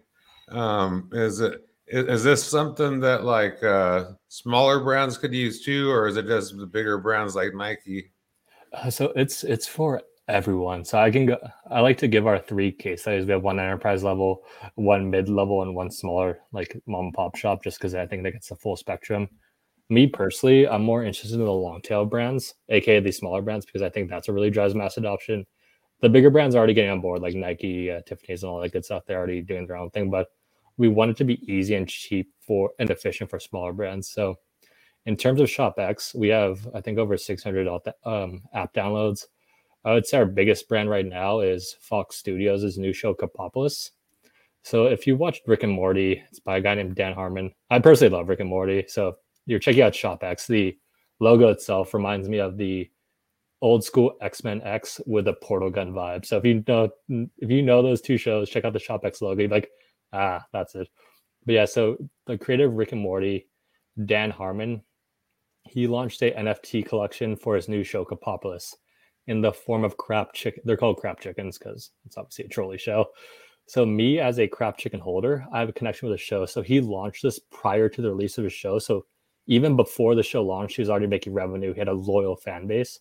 um 0.49 1.09
is 1.13 1.39
it 1.39 1.63
is, 1.89 2.21
this 2.21 2.43
something 2.43 2.99
that 2.99 3.23
like 3.23 3.63
uh 3.63 4.11
smaller 4.27 4.81
brands 4.81 5.17
could 5.17 5.33
use 5.33 5.63
too 5.63 5.89
or 5.89 6.07
is 6.07 6.17
it 6.17 6.27
just 6.27 6.57
the 6.57 6.65
bigger 6.65 6.97
brands 6.97 7.33
like 7.35 7.53
nike 7.53 8.11
uh, 8.73 8.89
so 8.89 9.13
it's 9.15 9.45
it's 9.45 9.67
for 9.67 10.01
everyone. 10.27 10.83
So 10.83 10.97
I 10.97 11.11
can 11.11 11.25
go. 11.25 11.37
I 11.69 11.79
like 11.79 11.97
to 11.99 12.07
give 12.07 12.27
our 12.27 12.39
three 12.39 12.71
case 12.71 13.01
studies. 13.01 13.25
We 13.25 13.31
have 13.31 13.43
one 13.43 13.59
enterprise 13.59 14.03
level, 14.03 14.43
one 14.75 15.09
mid 15.09 15.29
level, 15.29 15.61
and 15.61 15.75
one 15.75 15.91
smaller 15.91 16.39
like 16.51 16.79
mom 16.85 17.05
and 17.05 17.13
pop 17.13 17.35
shop. 17.35 17.63
Just 17.63 17.77
because 17.77 17.95
I 17.95 18.05
think 18.05 18.23
that 18.23 18.31
gets 18.31 18.49
the 18.49 18.55
full 18.55 18.75
spectrum. 18.75 19.29
Me 19.89 20.05
personally, 20.07 20.67
I'm 20.67 20.83
more 20.83 21.03
interested 21.03 21.39
in 21.39 21.45
the 21.45 21.51
long 21.51 21.81
tail 21.81 22.05
brands, 22.05 22.55
aka 22.69 22.99
the 22.99 23.11
smaller 23.11 23.41
brands, 23.41 23.65
because 23.65 23.81
I 23.81 23.89
think 23.89 24.09
that's 24.09 24.27
what 24.27 24.33
really 24.33 24.49
drives 24.49 24.75
mass 24.75 24.97
adoption. 24.97 25.45
The 26.01 26.09
bigger 26.09 26.29
brands 26.29 26.55
are 26.55 26.59
already 26.59 26.73
getting 26.73 26.91
on 26.91 27.01
board, 27.01 27.21
like 27.21 27.35
Nike, 27.35 27.89
uh, 27.89 28.01
Tiffany's, 28.05 28.43
and 28.43 28.51
all 28.51 28.59
that 28.59 28.73
good 28.73 28.85
stuff. 28.85 29.03
They're 29.05 29.17
already 29.17 29.41
doing 29.41 29.65
their 29.65 29.77
own 29.77 29.89
thing, 29.89 30.09
but 30.09 30.27
we 30.77 30.89
want 30.89 31.11
it 31.11 31.17
to 31.17 31.23
be 31.23 31.41
easy 31.51 31.75
and 31.75 31.87
cheap 31.87 32.31
for 32.39 32.71
and 32.79 32.89
efficient 32.89 33.29
for 33.29 33.39
smaller 33.39 33.73
brands. 33.73 34.09
So 34.09 34.35
in 35.05 35.15
terms 35.15 35.39
of 35.39 35.47
ShopX, 35.47 36.13
we 36.13 36.27
have 36.27 36.67
I 36.75 36.81
think 36.81 36.97
over 36.99 37.17
600 37.17 37.67
um, 38.03 38.43
app 38.53 38.73
downloads. 38.73 39.25
I 39.85 39.93
would 39.93 40.05
say 40.05 40.17
our 40.17 40.25
biggest 40.25 40.67
brand 40.67 40.89
right 40.89 41.05
now 41.05 41.39
is 41.39 41.77
Fox 41.79 42.17
Studios' 42.17 42.77
new 42.77 42.91
show 42.91 43.13
Krapopolis. 43.13 43.91
So 44.63 44.87
if 44.87 45.07
you 45.07 45.15
watched 45.15 45.47
Rick 45.47 45.63
and 45.63 45.71
Morty, 45.71 46.21
it's 46.29 46.41
by 46.41 46.57
a 46.57 46.61
guy 46.61 46.75
named 46.75 46.95
Dan 46.95 47.13
Harmon. 47.13 47.53
I 47.69 47.79
personally 47.79 48.13
love 48.13 48.27
Rick 48.27 48.41
and 48.41 48.49
Morty. 48.49 48.83
So 48.89 49.15
you're 49.47 49.59
checking 49.59 49.81
out 49.81 49.93
ShopX. 49.93 50.45
The 50.45 50.77
logo 51.19 51.49
itself 51.49 51.95
reminds 51.95 52.29
me 52.29 52.37
of 52.37 52.57
the 52.57 52.89
old 53.61 53.83
school 53.83 54.15
X-Men 54.21 54.61
X 54.61 55.01
with 55.07 55.27
a 55.27 55.33
portal 55.33 55.71
gun 55.71 55.91
vibe. 55.91 56.25
So 56.25 56.37
if 56.37 56.45
you 56.45 56.63
know 56.67 56.91
if 57.09 57.49
you 57.49 57.63
know 57.63 57.81
those 57.81 58.01
two 58.01 58.17
shows, 58.17 58.49
check 58.49 58.65
out 58.65 58.73
the 58.73 58.79
ShopX 58.79 59.21
logo. 59.21 59.41
You're 59.41 59.49
like, 59.49 59.69
ah, 60.13 60.45
that's 60.53 60.75
it. 60.75 60.87
But 61.45 61.53
yeah, 61.53 61.65
so 61.65 61.97
the 62.27 62.37
creator 62.37 62.67
of 62.67 62.73
Rick 62.73 62.91
and 62.91 63.01
Morty, 63.01 63.47
Dan 64.05 64.29
Harmon, 64.29 64.83
he 65.63 65.87
launched 65.87 66.21
a 66.21 66.31
NFT 66.31 66.85
collection 66.85 67.35
for 67.35 67.55
his 67.55 67.67
new 67.67 67.83
show 67.83 68.05
Krapopolis 68.05 68.75
in 69.27 69.41
the 69.41 69.51
form 69.51 69.83
of 69.83 69.97
crap 69.97 70.33
chicken. 70.33 70.61
They're 70.65 70.77
called 70.77 70.97
crap 70.97 71.19
chickens 71.19 71.57
because 71.57 71.91
it's 72.05 72.17
obviously 72.17 72.45
a 72.45 72.49
trolley 72.49 72.77
show. 72.77 73.05
So 73.67 73.85
me 73.85 74.19
as 74.19 74.39
a 74.39 74.47
crap 74.47 74.77
chicken 74.77 74.99
holder, 74.99 75.45
I 75.51 75.59
have 75.59 75.69
a 75.69 75.73
connection 75.73 76.07
with 76.07 76.17
the 76.17 76.23
show. 76.23 76.45
So 76.45 76.61
he 76.61 76.79
launched 76.79 77.23
this 77.23 77.39
prior 77.51 77.89
to 77.89 78.01
the 78.01 78.09
release 78.09 78.37
of 78.37 78.45
his 78.45 78.53
show. 78.53 78.79
So 78.79 79.05
even 79.47 79.75
before 79.75 80.13
the 80.13 80.23
show 80.23 80.43
launched, 80.43 80.75
he 80.75 80.81
was 80.81 80.89
already 80.89 81.07
making 81.07 81.33
revenue. 81.33 81.73
He 81.73 81.79
had 81.79 81.87
a 81.87 81.93
loyal 81.93 82.35
fan 82.35 82.67
base. 82.67 82.99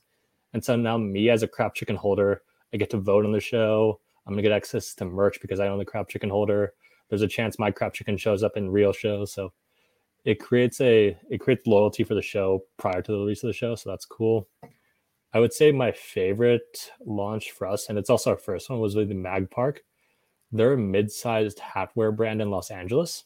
And 0.52 0.64
so 0.64 0.76
now 0.76 0.96
me 0.96 1.28
as 1.28 1.42
a 1.42 1.48
crap 1.48 1.74
chicken 1.74 1.96
holder, 1.96 2.42
I 2.72 2.76
get 2.76 2.90
to 2.90 2.98
vote 2.98 3.24
on 3.24 3.32
the 3.32 3.40
show. 3.40 4.00
I'm 4.26 4.32
gonna 4.32 4.42
get 4.42 4.52
access 4.52 4.94
to 4.94 5.04
merch 5.04 5.40
because 5.40 5.60
I 5.60 5.68
own 5.68 5.78
the 5.78 5.84
crap 5.84 6.08
chicken 6.08 6.30
holder. 6.30 6.72
There's 7.08 7.22
a 7.22 7.28
chance 7.28 7.58
my 7.58 7.70
crap 7.70 7.92
chicken 7.92 8.16
shows 8.16 8.42
up 8.42 8.56
in 8.56 8.70
real 8.70 8.92
shows. 8.92 9.32
So 9.32 9.52
it 10.24 10.40
creates 10.40 10.80
a 10.80 11.16
it 11.30 11.38
creates 11.38 11.66
loyalty 11.66 12.04
for 12.04 12.14
the 12.14 12.22
show 12.22 12.64
prior 12.78 13.02
to 13.02 13.12
the 13.12 13.18
release 13.18 13.42
of 13.42 13.48
the 13.48 13.52
show. 13.52 13.74
So 13.74 13.90
that's 13.90 14.04
cool. 14.04 14.48
I 15.32 15.38
would 15.38 15.52
say 15.52 15.70
my 15.70 15.92
favorite 15.92 16.90
launch 17.04 17.50
for 17.50 17.66
us, 17.66 17.88
and 17.88 17.98
it's 17.98 18.08
also 18.08 18.30
our 18.30 18.36
first 18.38 18.70
one, 18.70 18.80
was 18.80 18.96
with 18.96 19.08
the 19.08 19.14
Mag 19.14 19.50
Park. 19.50 19.82
They're 20.50 20.72
a 20.72 20.78
mid-sized 20.78 21.58
hatwear 21.58 22.16
brand 22.16 22.40
in 22.40 22.50
Los 22.50 22.70
Angeles. 22.70 23.24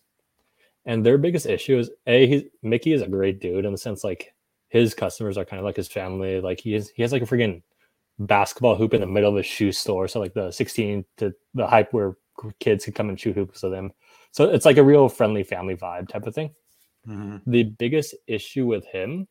And 0.90 1.06
their 1.06 1.18
biggest 1.18 1.46
issue 1.46 1.78
is 1.78 1.88
a 2.08 2.26
he's, 2.26 2.42
Mickey 2.64 2.92
is 2.92 3.00
a 3.00 3.06
great 3.06 3.40
dude 3.40 3.64
in 3.64 3.70
the 3.70 3.78
sense 3.78 4.02
like 4.02 4.34
his 4.70 4.92
customers 4.92 5.38
are 5.38 5.44
kind 5.44 5.60
of 5.60 5.64
like 5.64 5.76
his 5.76 5.86
family. 5.86 6.40
Like 6.40 6.58
he 6.58 6.72
has 6.72 6.90
he 6.90 7.02
has 7.02 7.12
like 7.12 7.22
a 7.22 7.26
freaking 7.26 7.62
basketball 8.18 8.74
hoop 8.74 8.92
in 8.92 9.00
the 9.00 9.06
middle 9.06 9.30
of 9.30 9.36
a 9.36 9.42
shoe 9.44 9.70
store. 9.70 10.08
So 10.08 10.18
like 10.18 10.34
the 10.34 10.50
16 10.50 11.04
to 11.18 11.32
the 11.54 11.68
hype 11.68 11.92
where 11.92 12.16
kids 12.58 12.86
can 12.86 12.92
come 12.92 13.08
and 13.08 13.20
shoot 13.20 13.36
hoops 13.36 13.62
with 13.62 13.72
him. 13.72 13.92
So 14.32 14.50
it's 14.50 14.64
like 14.64 14.78
a 14.78 14.82
real 14.82 15.08
friendly 15.08 15.44
family 15.44 15.76
vibe 15.76 16.08
type 16.08 16.26
of 16.26 16.34
thing. 16.34 16.52
Mm-hmm. 17.06 17.48
The 17.48 17.62
biggest 17.62 18.16
issue 18.26 18.66
with 18.66 18.84
him 18.86 19.28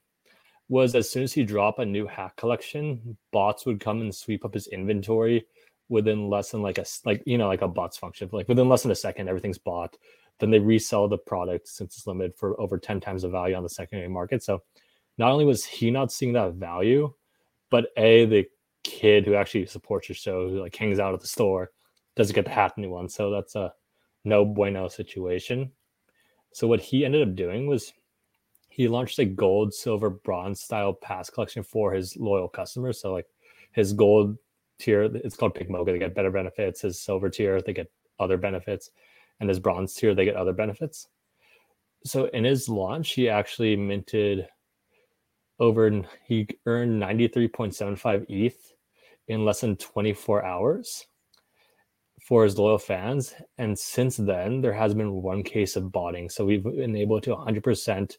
was 0.69 0.95
as 0.95 1.09
soon 1.09 1.23
as 1.23 1.33
he 1.33 1.43
dropped 1.43 1.79
a 1.79 1.85
new 1.85 2.07
hat 2.07 2.37
collection, 2.37 3.17
bots 3.33 3.65
would 3.65 3.81
come 3.81 3.99
and 3.99 4.15
sweep 4.15 4.45
up 4.45 4.53
his 4.53 4.67
inventory 4.67 5.45
within 5.89 6.29
less 6.29 6.51
than 6.51 6.61
like 6.61 6.77
a 6.77 6.85
like 7.03 7.21
you 7.25 7.37
know 7.37 7.49
like 7.49 7.63
a 7.63 7.67
bots 7.67 7.97
function. 7.97 8.29
Like 8.31 8.47
within 8.47 8.69
less 8.69 8.83
than 8.83 8.91
a 8.91 8.95
second, 8.95 9.27
everything's 9.27 9.57
bought. 9.57 9.97
Then 10.39 10.51
they 10.51 10.59
resell 10.59 11.07
the 11.07 11.17
product 11.17 11.67
since 11.67 11.97
it's 11.97 12.07
limited 12.07 12.35
for 12.35 12.59
over 12.59 12.77
10 12.77 12.99
times 12.99 13.23
the 13.23 13.29
value 13.29 13.55
on 13.55 13.63
the 13.63 13.69
secondary 13.69 14.09
market. 14.09 14.43
So 14.43 14.63
not 15.17 15.31
only 15.31 15.45
was 15.45 15.65
he 15.65 15.91
not 15.91 16.11
seeing 16.11 16.33
that 16.33 16.53
value, 16.53 17.13
but 17.69 17.87
a 17.97 18.25
the 18.25 18.45
kid 18.83 19.25
who 19.25 19.35
actually 19.35 19.65
supports 19.65 20.07
your 20.07 20.15
show, 20.15 20.49
who 20.49 20.61
like 20.61 20.75
hangs 20.75 20.99
out 20.99 21.13
at 21.13 21.19
the 21.19 21.27
store, 21.27 21.71
doesn't 22.15 22.35
get 22.35 22.45
the 22.45 22.51
hat 22.51 22.77
new 22.77 22.89
one. 22.89 23.09
So 23.09 23.29
that's 23.29 23.55
a 23.55 23.73
no 24.23 24.45
bueno 24.45 24.87
situation. 24.87 25.71
So 26.51 26.67
what 26.67 26.79
he 26.79 27.05
ended 27.05 27.27
up 27.27 27.35
doing 27.35 27.67
was 27.67 27.93
he 28.69 28.87
launched 28.87 29.19
a 29.19 29.25
gold, 29.25 29.73
silver, 29.73 30.09
bronze 30.09 30.61
style 30.61 30.93
pass 30.93 31.29
collection 31.29 31.63
for 31.63 31.93
his 31.93 32.15
loyal 32.17 32.47
customers. 32.47 33.01
So 33.01 33.11
like 33.11 33.27
his 33.73 33.93
gold 33.93 34.37
tier, 34.79 35.03
it's 35.03 35.35
called 35.35 35.53
Pink 35.53 35.69
Mocha. 35.69 35.91
They 35.91 35.99
get 35.99 36.15
better 36.15 36.31
benefits. 36.31 36.81
His 36.81 37.01
silver 37.01 37.29
tier, 37.29 37.61
they 37.61 37.73
get 37.73 37.91
other 38.19 38.37
benefits, 38.37 38.89
and 39.39 39.49
his 39.49 39.59
bronze 39.59 39.93
tier, 39.93 40.13
they 40.13 40.25
get 40.25 40.35
other 40.35 40.53
benefits. 40.53 41.07
So 42.05 42.25
in 42.25 42.43
his 42.43 42.69
launch, 42.69 43.13
he 43.13 43.29
actually 43.29 43.75
minted 43.75 44.47
over. 45.59 46.01
He 46.25 46.47
earned 46.65 46.99
ninety 46.99 47.27
three 47.27 47.47
point 47.47 47.75
seven 47.75 47.95
five 47.95 48.25
ETH 48.29 48.73
in 49.27 49.45
less 49.45 49.61
than 49.61 49.75
twenty 49.75 50.13
four 50.13 50.45
hours 50.45 51.05
for 52.21 52.43
his 52.43 52.57
loyal 52.57 52.77
fans. 52.77 53.33
And 53.57 53.77
since 53.77 54.17
then, 54.17 54.61
there 54.61 54.73
has 54.73 54.93
been 54.93 55.21
one 55.21 55.43
case 55.43 55.75
of 55.75 55.91
botting. 55.91 56.29
So 56.29 56.45
we've 56.45 56.63
been 56.63 56.95
able 56.95 57.21
to 57.21 57.35
100% 57.35 58.17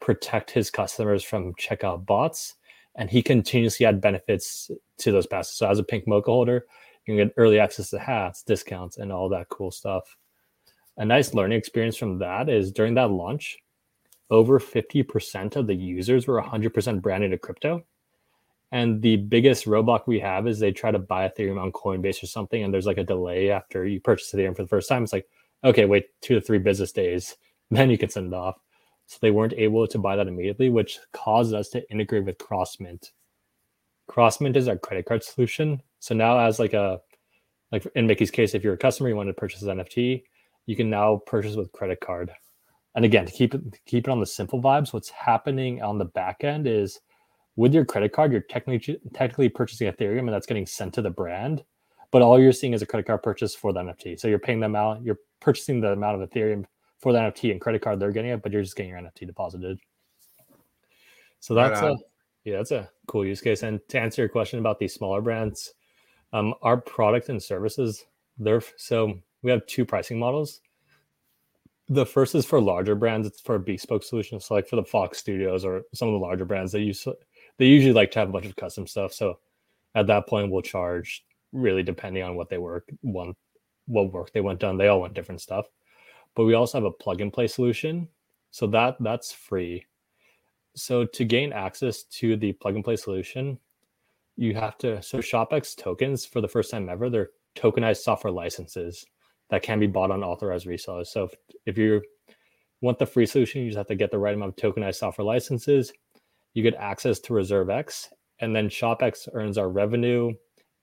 protect 0.00 0.50
his 0.50 0.70
customers 0.70 1.22
from 1.22 1.54
checkout 1.54 2.06
bots. 2.06 2.56
And 2.96 3.08
he 3.08 3.22
continuously 3.22 3.86
had 3.86 4.00
benefits 4.00 4.70
to 4.98 5.12
those 5.12 5.26
passes. 5.26 5.56
So 5.56 5.68
as 5.68 5.78
a 5.78 5.84
pink 5.84 6.06
mocha 6.06 6.30
holder, 6.30 6.66
you 7.06 7.16
can 7.16 7.28
get 7.28 7.34
early 7.36 7.58
access 7.58 7.90
to 7.90 7.98
hats, 7.98 8.42
discounts, 8.42 8.98
and 8.98 9.12
all 9.12 9.28
that 9.30 9.48
cool 9.48 9.70
stuff. 9.70 10.16
A 10.96 11.04
nice 11.04 11.34
learning 11.34 11.58
experience 11.58 11.96
from 11.96 12.18
that 12.18 12.48
is 12.48 12.72
during 12.72 12.94
that 12.94 13.10
launch, 13.10 13.58
over 14.30 14.60
50% 14.60 15.56
of 15.56 15.66
the 15.66 15.74
users 15.74 16.26
were 16.26 16.40
100% 16.40 17.02
branded 17.02 17.32
to 17.32 17.38
crypto. 17.38 17.84
And 18.72 19.02
the 19.02 19.16
biggest 19.16 19.66
roadblock 19.66 20.06
we 20.06 20.20
have 20.20 20.46
is 20.46 20.58
they 20.58 20.70
try 20.70 20.92
to 20.92 20.98
buy 20.98 21.28
Ethereum 21.28 21.60
on 21.60 21.72
Coinbase 21.72 22.22
or 22.22 22.26
something, 22.26 22.62
and 22.62 22.72
there's 22.72 22.86
like 22.86 22.98
a 22.98 23.04
delay 23.04 23.50
after 23.50 23.84
you 23.84 24.00
purchase 24.00 24.32
Ethereum 24.32 24.54
for 24.54 24.62
the 24.62 24.68
first 24.68 24.88
time. 24.88 25.02
It's 25.02 25.12
like, 25.12 25.26
okay, 25.64 25.86
wait 25.86 26.06
two 26.20 26.34
to 26.34 26.40
three 26.40 26.58
business 26.58 26.92
days, 26.92 27.36
then 27.70 27.90
you 27.90 27.98
can 27.98 28.10
send 28.10 28.32
it 28.32 28.36
off. 28.36 28.56
So 29.06 29.18
they 29.20 29.32
weren't 29.32 29.54
able 29.54 29.88
to 29.88 29.98
buy 29.98 30.14
that 30.14 30.28
immediately, 30.28 30.70
which 30.70 31.00
caused 31.12 31.52
us 31.52 31.68
to 31.70 31.90
integrate 31.90 32.24
with 32.24 32.38
Crossmint. 32.38 33.10
Crossmint 34.08 34.54
is 34.54 34.68
our 34.68 34.78
credit 34.78 35.06
card 35.06 35.24
solution. 35.24 35.82
So 35.98 36.14
now, 36.14 36.38
as 36.38 36.60
like 36.60 36.74
a 36.74 37.00
like 37.72 37.86
in 37.96 38.06
Mickey's 38.06 38.30
case, 38.30 38.54
if 38.54 38.62
you're 38.62 38.74
a 38.74 38.78
customer, 38.78 39.08
you 39.08 39.16
want 39.16 39.28
to 39.28 39.32
purchase 39.32 39.62
an 39.62 39.78
NFT, 39.78 40.22
you 40.66 40.76
can 40.76 40.90
now 40.90 41.20
purchase 41.26 41.56
with 41.56 41.72
credit 41.72 42.00
card. 42.00 42.32
And 42.94 43.04
again, 43.04 43.26
to 43.26 43.32
keep 43.32 43.54
it 43.54 43.62
keep 43.86 44.08
it 44.08 44.10
on 44.10 44.20
the 44.20 44.26
simple 44.26 44.60
vibes, 44.60 44.92
what's 44.92 45.10
happening 45.10 45.82
on 45.82 45.98
the 45.98 46.06
back 46.06 46.44
end 46.44 46.66
is 46.66 47.00
with 47.56 47.74
your 47.74 47.84
credit 47.84 48.12
card, 48.12 48.32
you're 48.32 48.40
technically 48.40 48.98
technically 49.14 49.48
purchasing 49.48 49.90
Ethereum, 49.90 50.20
and 50.20 50.30
that's 50.30 50.46
getting 50.46 50.66
sent 50.66 50.94
to 50.94 51.02
the 51.02 51.10
brand. 51.10 51.64
But 52.10 52.22
all 52.22 52.40
you're 52.40 52.52
seeing 52.52 52.72
is 52.72 52.82
a 52.82 52.86
credit 52.86 53.06
card 53.06 53.22
purchase 53.22 53.54
for 53.54 53.72
the 53.72 53.80
NFT. 53.80 54.18
So 54.18 54.26
you're 54.26 54.40
paying 54.40 54.60
them 54.60 54.74
out, 54.74 55.02
you're 55.02 55.18
purchasing 55.40 55.80
the 55.80 55.92
amount 55.92 56.20
of 56.20 56.28
Ethereum 56.28 56.64
for 56.98 57.12
the 57.12 57.18
NFT 57.18 57.52
and 57.52 57.60
credit 57.60 57.82
card 57.82 58.00
they're 58.00 58.10
getting 58.10 58.32
it, 58.32 58.42
but 58.42 58.52
you're 58.52 58.62
just 58.62 58.76
getting 58.76 58.90
your 58.90 59.00
NFT 59.00 59.26
deposited. 59.26 59.78
So 61.38 61.54
that's 61.54 61.80
right 61.80 61.92
a 61.92 61.96
yeah, 62.44 62.56
that's 62.56 62.70
a 62.70 62.88
cool 63.06 63.26
use 63.26 63.40
case. 63.40 63.62
And 63.62 63.80
to 63.88 64.00
answer 64.00 64.22
your 64.22 64.28
question 64.28 64.58
about 64.58 64.78
these 64.78 64.94
smaller 64.94 65.20
brands, 65.20 65.74
um, 66.32 66.54
our 66.62 66.76
product 66.78 67.28
and 67.28 67.42
services, 67.42 68.06
they're 68.38 68.62
so 68.76 69.18
we 69.42 69.50
have 69.50 69.66
two 69.66 69.84
pricing 69.84 70.18
models. 70.18 70.60
The 71.88 72.06
first 72.06 72.34
is 72.34 72.46
for 72.46 72.60
larger 72.60 72.94
brands, 72.94 73.26
it's 73.26 73.40
for 73.40 73.58
bespoke 73.58 74.04
solutions. 74.04 74.44
So 74.44 74.54
like 74.54 74.68
for 74.68 74.76
the 74.76 74.84
Fox 74.84 75.18
Studios 75.18 75.64
or 75.64 75.82
some 75.92 76.08
of 76.08 76.12
the 76.12 76.18
larger 76.18 76.44
brands, 76.44 76.72
they 76.72 76.80
use 76.80 77.06
they 77.58 77.66
usually 77.66 77.92
like 77.92 78.10
to 78.12 78.20
have 78.20 78.28
a 78.28 78.32
bunch 78.32 78.46
of 78.46 78.56
custom 78.56 78.86
stuff. 78.86 79.12
So 79.12 79.38
at 79.94 80.06
that 80.06 80.28
point, 80.28 80.50
we'll 80.50 80.62
charge 80.62 81.24
really 81.52 81.82
depending 81.82 82.22
on 82.22 82.36
what 82.36 82.48
they 82.48 82.58
work, 82.58 82.88
one 83.00 83.34
what 83.86 84.12
work 84.12 84.32
they 84.32 84.40
want 84.40 84.60
done. 84.60 84.76
They 84.76 84.86
all 84.86 85.00
want 85.00 85.14
different 85.14 85.40
stuff. 85.40 85.66
But 86.36 86.44
we 86.44 86.54
also 86.54 86.78
have 86.78 86.84
a 86.84 86.92
plug 86.92 87.20
and 87.20 87.32
play 87.32 87.48
solution. 87.48 88.08
So 88.52 88.66
that 88.68 88.96
that's 89.00 89.32
free. 89.32 89.84
So 90.76 91.04
to 91.04 91.24
gain 91.24 91.52
access 91.52 92.04
to 92.04 92.36
the 92.36 92.52
plug 92.52 92.76
and 92.76 92.84
play 92.84 92.96
solution, 92.96 93.58
you 94.36 94.54
have 94.54 94.78
to 94.78 95.02
so 95.02 95.18
ShopX 95.18 95.76
tokens 95.76 96.24
for 96.24 96.40
the 96.40 96.48
first 96.48 96.70
time 96.70 96.88
ever, 96.88 97.10
they're 97.10 97.30
tokenized 97.56 97.98
software 97.98 98.32
licenses 98.32 99.04
that 99.50 99.62
can 99.62 99.80
be 99.80 99.86
bought 99.86 100.10
on 100.10 100.22
authorized 100.22 100.66
resellers. 100.66 101.08
So 101.08 101.24
if, 101.24 101.34
if 101.66 101.78
you 101.78 102.02
want 102.80 102.98
the 102.98 103.06
free 103.06 103.26
solution, 103.26 103.62
you 103.62 103.68
just 103.68 103.78
have 103.78 103.88
to 103.88 103.94
get 103.94 104.10
the 104.10 104.18
right 104.18 104.34
amount 104.34 104.54
of 104.60 104.74
tokenized 104.74 104.96
software 104.96 105.26
licenses 105.26 105.92
you 106.54 106.62
get 106.62 106.74
access 106.74 107.18
to 107.20 107.34
Reserve 107.34 107.70
X, 107.70 108.08
and 108.40 108.54
then 108.54 108.68
ShopX 108.68 109.28
earns 109.32 109.58
our 109.58 109.68
revenue 109.68 110.32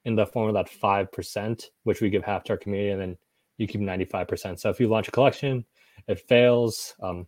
in 0.06 0.15
the 0.15 0.25
form 0.25 0.47
of 0.47 0.53
that 0.53 0.71
5%, 0.71 1.63
which 1.84 2.01
we 2.01 2.10
give 2.10 2.23
half 2.23 2.43
to 2.45 2.53
our 2.53 2.58
community, 2.58 2.91
and 2.91 3.01
then 3.01 3.17
you 3.58 3.67
keep 3.67 3.82
95%. 3.82 4.60
So 4.60 4.69
if 4.69 4.80
you 4.80 4.88
launch 4.88 5.08
a 5.08 5.12
collection, 5.12 5.65
it 6.08 6.19
fails, 6.19 6.93
um, 7.01 7.27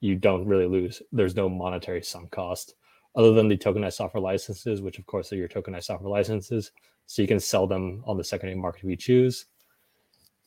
you 0.00 0.14
don't 0.14 0.46
really 0.46 0.66
lose. 0.66 1.02
There's 1.10 1.34
no 1.34 1.48
monetary 1.48 2.02
sunk 2.02 2.30
cost 2.30 2.74
other 3.16 3.32
than 3.32 3.48
the 3.48 3.56
tokenized 3.56 3.94
software 3.94 4.22
licenses, 4.22 4.80
which 4.80 4.98
of 4.98 5.06
course 5.06 5.32
are 5.32 5.36
your 5.36 5.48
tokenized 5.48 5.84
software 5.84 6.10
licenses. 6.10 6.70
So 7.06 7.22
you 7.22 7.28
can 7.28 7.40
sell 7.40 7.66
them 7.66 8.04
on 8.06 8.16
the 8.16 8.22
secondary 8.22 8.58
market 8.58 8.84
if 8.84 8.90
you 8.90 8.96
choose. 8.96 9.46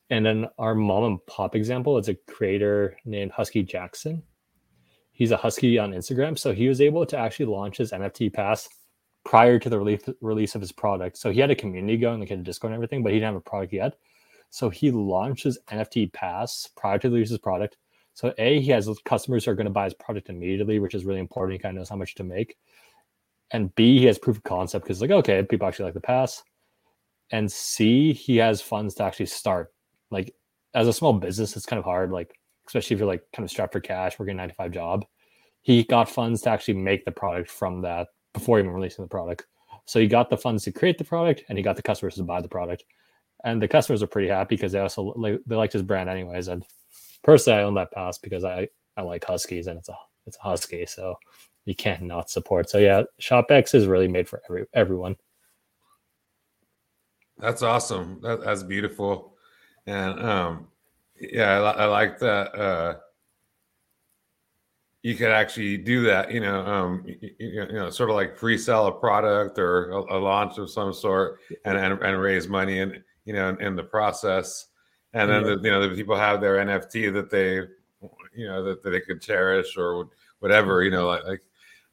And 0.10 0.26
then 0.26 0.48
our 0.58 0.76
mom 0.76 1.04
and 1.06 1.26
pop 1.28 1.56
example 1.56 1.98
is 1.98 2.10
a 2.10 2.16
creator 2.28 2.98
named 3.06 3.32
Husky 3.32 3.64
Jackson 3.64 4.24
he's 5.14 5.32
a 5.32 5.38
husky 5.38 5.78
on 5.78 5.92
Instagram, 5.92 6.38
so 6.38 6.54
he 6.54 6.68
was 6.68 6.82
able 6.82 7.06
to 7.06 7.18
actually 7.18 7.46
launch 7.46 7.78
his 7.78 7.92
NFT 7.92 8.34
pass 8.34 8.68
prior 9.24 9.58
to 9.58 9.70
the 9.70 9.78
release 9.78 10.02
release 10.20 10.56
of 10.56 10.62
his 10.62 10.74
product. 10.74 11.18
So 11.18 11.32
he 11.32 11.40
had 11.40 11.52
a 11.52 11.56
community 11.56 11.98
going, 11.98 12.20
like 12.20 12.32
a 12.32 12.36
Discord 12.36 12.72
and 12.72 12.76
everything, 12.76 13.04
but 13.04 13.14
he 13.14 13.20
didn't 13.20 13.34
have 13.34 13.42
a 13.42 13.50
product 13.50 13.72
yet. 13.72 13.94
So 14.50 14.70
he 14.70 14.92
launched 14.92 15.46
his 15.46 15.60
NFT 15.72 16.12
pass 16.12 16.70
prior 16.76 17.00
to 17.00 17.08
the 17.08 17.14
release 17.14 17.30
of 17.30 17.36
his 17.36 17.40
product. 17.40 17.78
So 18.16 18.34
A, 18.38 18.60
he 18.60 18.70
has 18.72 18.90
customers 19.06 19.46
who 19.46 19.52
are 19.52 19.56
going 19.56 19.66
to 19.66 19.72
buy 19.72 19.86
his 19.86 19.96
product 19.96 20.30
immediately, 20.30 20.78
which 20.78 20.94
is 20.94 21.06
really 21.06 21.20
important. 21.20 21.54
He 21.54 21.60
kind 21.60 21.76
of 21.76 21.82
knows 21.82 21.90
how 21.90 21.96
much 21.96 22.14
to 22.16 22.24
make. 22.24 22.58
And 23.50 23.74
B, 23.76 24.00
he 24.00 24.06
has 24.06 24.20
proof 24.20 24.38
of 24.38 24.44
concept 24.44 24.86
because 24.86 25.02
like, 25.02 25.10
okay, 25.10 25.42
people 25.44 25.68
actually 25.68 25.86
like 25.86 25.94
the 25.96 26.02
pass. 26.02 26.44
And 27.32 27.52
C, 27.52 28.14
he 28.14 28.38
has 28.38 28.62
funds 28.62 28.94
to 28.96 29.04
actually 29.04 29.28
start. 29.28 29.74
Like 30.12 30.36
as 30.74 30.88
a 30.88 30.94
small 30.94 31.14
business, 31.14 31.56
it's 31.56 31.66
kind 31.66 31.80
of 31.80 31.86
hard. 31.86 32.12
Like 32.12 32.34
especially 32.68 32.96
if 32.96 33.00
you're 33.00 33.08
like 33.08 33.24
kind 33.34 33.44
of 33.44 33.50
strapped 33.50 33.74
for 33.74 33.80
cash, 33.80 34.18
working 34.18 34.34
a 34.34 34.38
nine 34.38 34.50
to 34.50 34.56
five 34.56 34.72
job. 34.72 35.06
He 35.62 35.84
got 35.84 36.10
funds 36.10 36.42
to 36.42 36.50
actually 36.50 36.76
make 36.76 37.06
the 37.06 37.12
product 37.12 37.50
from 37.50 37.82
that 37.82 38.08
before 38.34 38.60
even 38.60 38.72
releasing 38.72 39.04
the 39.04 39.10
product. 39.10 39.46
So 39.86 40.00
he 40.00 40.08
got 40.08 40.30
the 40.30 40.38
funds 40.38 40.64
to 40.64 40.72
create 40.72 40.98
the 40.98 41.04
product 41.04 41.44
and 41.50 41.58
he 41.58 41.64
got 41.64 41.76
the 41.76 41.82
customers 41.82 42.16
to 42.16 42.24
buy 42.24 42.42
the 42.42 42.50
product. 42.50 42.84
And 43.44 43.62
the 43.62 43.68
customers 43.68 44.02
are 44.02 44.08
pretty 44.08 44.30
happy 44.30 44.56
because 44.56 44.72
they 44.72 44.80
also 44.80 45.14
like 45.16 45.40
they 45.46 45.56
liked 45.56 45.74
his 45.74 45.82
brand 45.82 46.10
anyways. 46.10 46.48
And 46.48 46.64
personally, 47.24 47.60
I 47.60 47.64
own 47.64 47.74
that 47.76 47.92
pass 47.92 48.18
because 48.18 48.44
I 48.44 48.68
I 48.96 49.02
like 49.02 49.26
huskies 49.26 49.68
and 49.68 49.78
it's 49.78 49.90
a 49.90 49.96
it's 50.26 50.38
a 50.38 50.48
husky, 50.48 50.86
so 50.86 51.16
you 51.66 51.76
can't 51.76 52.04
not 52.04 52.30
support. 52.30 52.70
So 52.70 52.78
yeah, 52.78 53.04
ShopX 53.22 53.76
is 53.76 53.88
really 53.88 54.08
made 54.08 54.30
for 54.30 54.42
every 54.50 54.66
everyone. 54.74 55.18
That's 57.38 57.64
awesome. 57.64 58.20
That, 58.22 58.42
that's 58.42 58.64
beautiful. 58.64 59.33
And 59.88 60.20
um, 60.20 60.68
yeah, 61.20 61.60
I, 61.62 61.72
I 61.72 61.86
like 61.86 62.20
that. 62.20 62.56
Uh, 62.56 62.96
you 65.02 65.16
could 65.16 65.30
actually 65.30 65.76
do 65.78 66.02
that, 66.04 66.32
you 66.32 66.40
know, 66.40 66.66
um, 66.66 67.04
you, 67.06 67.32
you 67.38 67.68
know, 67.74 67.90
sort 67.90 68.10
of 68.10 68.16
like 68.16 68.38
pre-sell 68.38 68.88
a 68.88 68.92
product 68.92 69.60
or 69.60 69.90
a, 69.92 70.18
a 70.18 70.18
launch 70.18 70.58
of 70.58 70.70
some 70.70 70.94
sort, 70.94 71.40
and, 71.66 71.78
and, 71.78 72.02
and 72.02 72.22
raise 72.22 72.48
money, 72.48 72.80
and 72.80 73.04
you 73.26 73.34
know, 73.34 73.50
in, 73.50 73.62
in 73.62 73.76
the 73.76 73.84
process, 73.84 74.68
and 75.14 75.30
then 75.30 75.42
yeah. 75.42 75.56
the, 75.56 75.62
you 75.62 75.72
know, 75.72 75.88
the 75.88 75.94
people 75.94 76.16
have 76.16 76.40
their 76.40 76.56
NFT 76.56 77.14
that 77.14 77.30
they, 77.30 77.56
you 78.34 78.48
know, 78.48 78.64
that, 78.64 78.82
that 78.82 78.90
they 78.92 79.02
could 79.02 79.22
cherish 79.22 79.76
or 79.76 80.10
whatever, 80.40 80.84
you 80.84 80.92
know, 80.92 81.08
like, 81.08 81.26
like 81.26 81.42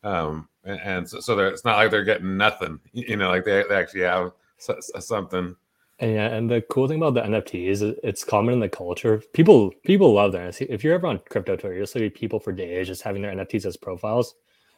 um, 0.04 0.48
and, 0.64 0.80
and 0.80 1.08
so, 1.08 1.18
so 1.18 1.38
it's 1.40 1.64
not 1.64 1.78
like 1.78 1.90
they're 1.90 2.04
getting 2.04 2.36
nothing, 2.36 2.78
you 2.92 3.16
know, 3.16 3.28
like 3.28 3.44
they, 3.44 3.64
they 3.68 3.74
actually 3.74 4.02
have 4.02 4.32
something 4.58 5.56
yeah, 6.00 6.28
and 6.28 6.50
the 6.50 6.62
cool 6.70 6.88
thing 6.88 6.96
about 6.96 7.14
the 7.14 7.22
NFT 7.22 7.68
is 7.68 7.82
it's 7.82 8.24
common 8.24 8.54
in 8.54 8.60
the 8.60 8.68
culture. 8.68 9.22
People 9.34 9.70
people 9.84 10.12
love 10.12 10.32
their 10.32 10.48
NFT. 10.48 10.66
If 10.70 10.82
you're 10.82 10.94
ever 10.94 11.06
on 11.06 11.20
crypto 11.28 11.56
Twitter, 11.56 11.76
you'll 11.76 11.86
see 11.86 12.08
people 12.08 12.40
for 12.40 12.52
days 12.52 12.86
just 12.86 13.02
having 13.02 13.22
their 13.22 13.34
NFTs 13.34 13.66
as 13.66 13.76
profiles. 13.76 14.34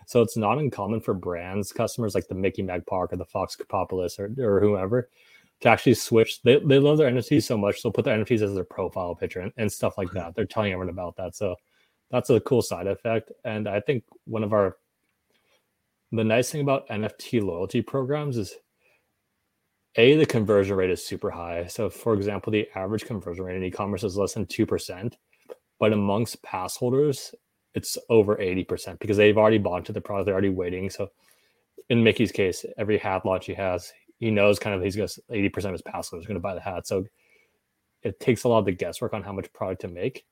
So 0.07 0.21
it's 0.21 0.37
not 0.37 0.59
uncommon 0.59 1.01
for 1.01 1.15
brands, 1.15 1.73
customers 1.73 2.15
like 2.15 2.27
the 2.27 2.35
Mickey 2.35 2.63
Mag 2.63 2.85
Park 2.87 3.13
or 3.13 3.17
the 3.17 3.25
Fox 3.25 3.57
Krapopolis 3.57 4.19
or, 4.19 4.35
or 4.45 4.61
whoever 4.61 5.09
to 5.61 5.69
actually 5.69 5.95
switch. 5.95 6.43
They, 6.43 6.59
they 6.59 6.81
love 6.81 6.99
their 6.99 7.11
NFTs 7.11 7.45
so 7.45 7.57
much, 7.57 7.83
they'll 7.83 7.93
put 7.93 8.05
their 8.05 8.19
NFTs 8.19 8.43
as 8.43 8.55
their 8.55 8.65
profile 8.65 9.15
picture 9.15 9.41
and, 9.41 9.53
and 9.57 9.71
stuff 9.71 9.97
like 9.97 10.11
that. 10.13 10.35
They're 10.35 10.45
telling 10.45 10.73
everyone 10.73 10.91
about 10.91 11.17
that. 11.17 11.37
So 11.37 11.55
that's 12.11 12.31
a 12.31 12.41
cool 12.41 12.63
side 12.63 12.89
effect. 12.89 13.31
And 13.45 13.69
I 13.69 13.81
think 13.81 14.05
one 14.25 14.43
of 14.43 14.53
our 14.53 14.77
the 16.15 16.25
nice 16.25 16.51
thing 16.51 16.61
about 16.61 16.87
NFT 16.89 17.43
loyalty 17.43 17.81
programs 17.81 18.37
is 18.37 18.55
a 19.97 20.17
the 20.17 20.27
conversion 20.27 20.77
rate 20.77 20.91
is 20.91 21.05
super 21.05 21.31
high. 21.31 21.67
So 21.67 21.91
for 21.91 22.15
example 22.15 22.51
the 22.51 22.69
average 22.75 23.05
conversion 23.05 23.45
rate 23.45 23.57
in 23.57 23.65
e-commerce 23.65 24.05
is 24.05 24.17
less 24.17 24.35
than 24.35 24.47
2% 24.47 25.15
but 25.79 25.93
amongst 25.93 26.43
pass 26.43 26.77
holders 26.77 27.35
it's 27.75 27.97
over 28.09 28.37
80% 28.37 28.99
because 28.99 29.17
they've 29.17 29.37
already 29.37 29.59
bought 29.59 29.79
into 29.79 29.93
the 29.93 30.01
product 30.01 30.27
they're 30.27 30.35
already 30.35 30.49
waiting. 30.49 30.91
So 30.91 31.11
in 31.89 32.03
mickey's 32.03 32.33
case 32.33 32.65
every 32.79 32.99
hat 32.99 33.27
launch 33.27 33.47
he 33.47 33.55
has 33.55 33.93
he 34.19 34.31
knows 34.31 34.59
kind 34.59 34.75
of 34.75 34.83
he's 34.83 34.95
to 34.95 35.23
80% 35.31 35.65
of 35.65 35.73
his 35.73 35.83
pass 35.83 36.09
holders 36.09 36.27
are 36.27 36.29
going 36.29 36.37
to 36.37 36.41
buy 36.41 36.55
the 36.55 36.61
hat. 36.61 36.87
So 36.87 37.05
it 38.03 38.21
takes 38.21 38.45
a 38.45 38.49
lot 38.49 38.61
of 38.61 38.65
the 38.65 38.73
guesswork 38.73 39.15
on 39.15 39.23
how 39.23 39.33
much 39.33 39.53
product 39.53 39.83
to 39.83 39.89
make. 39.89 40.25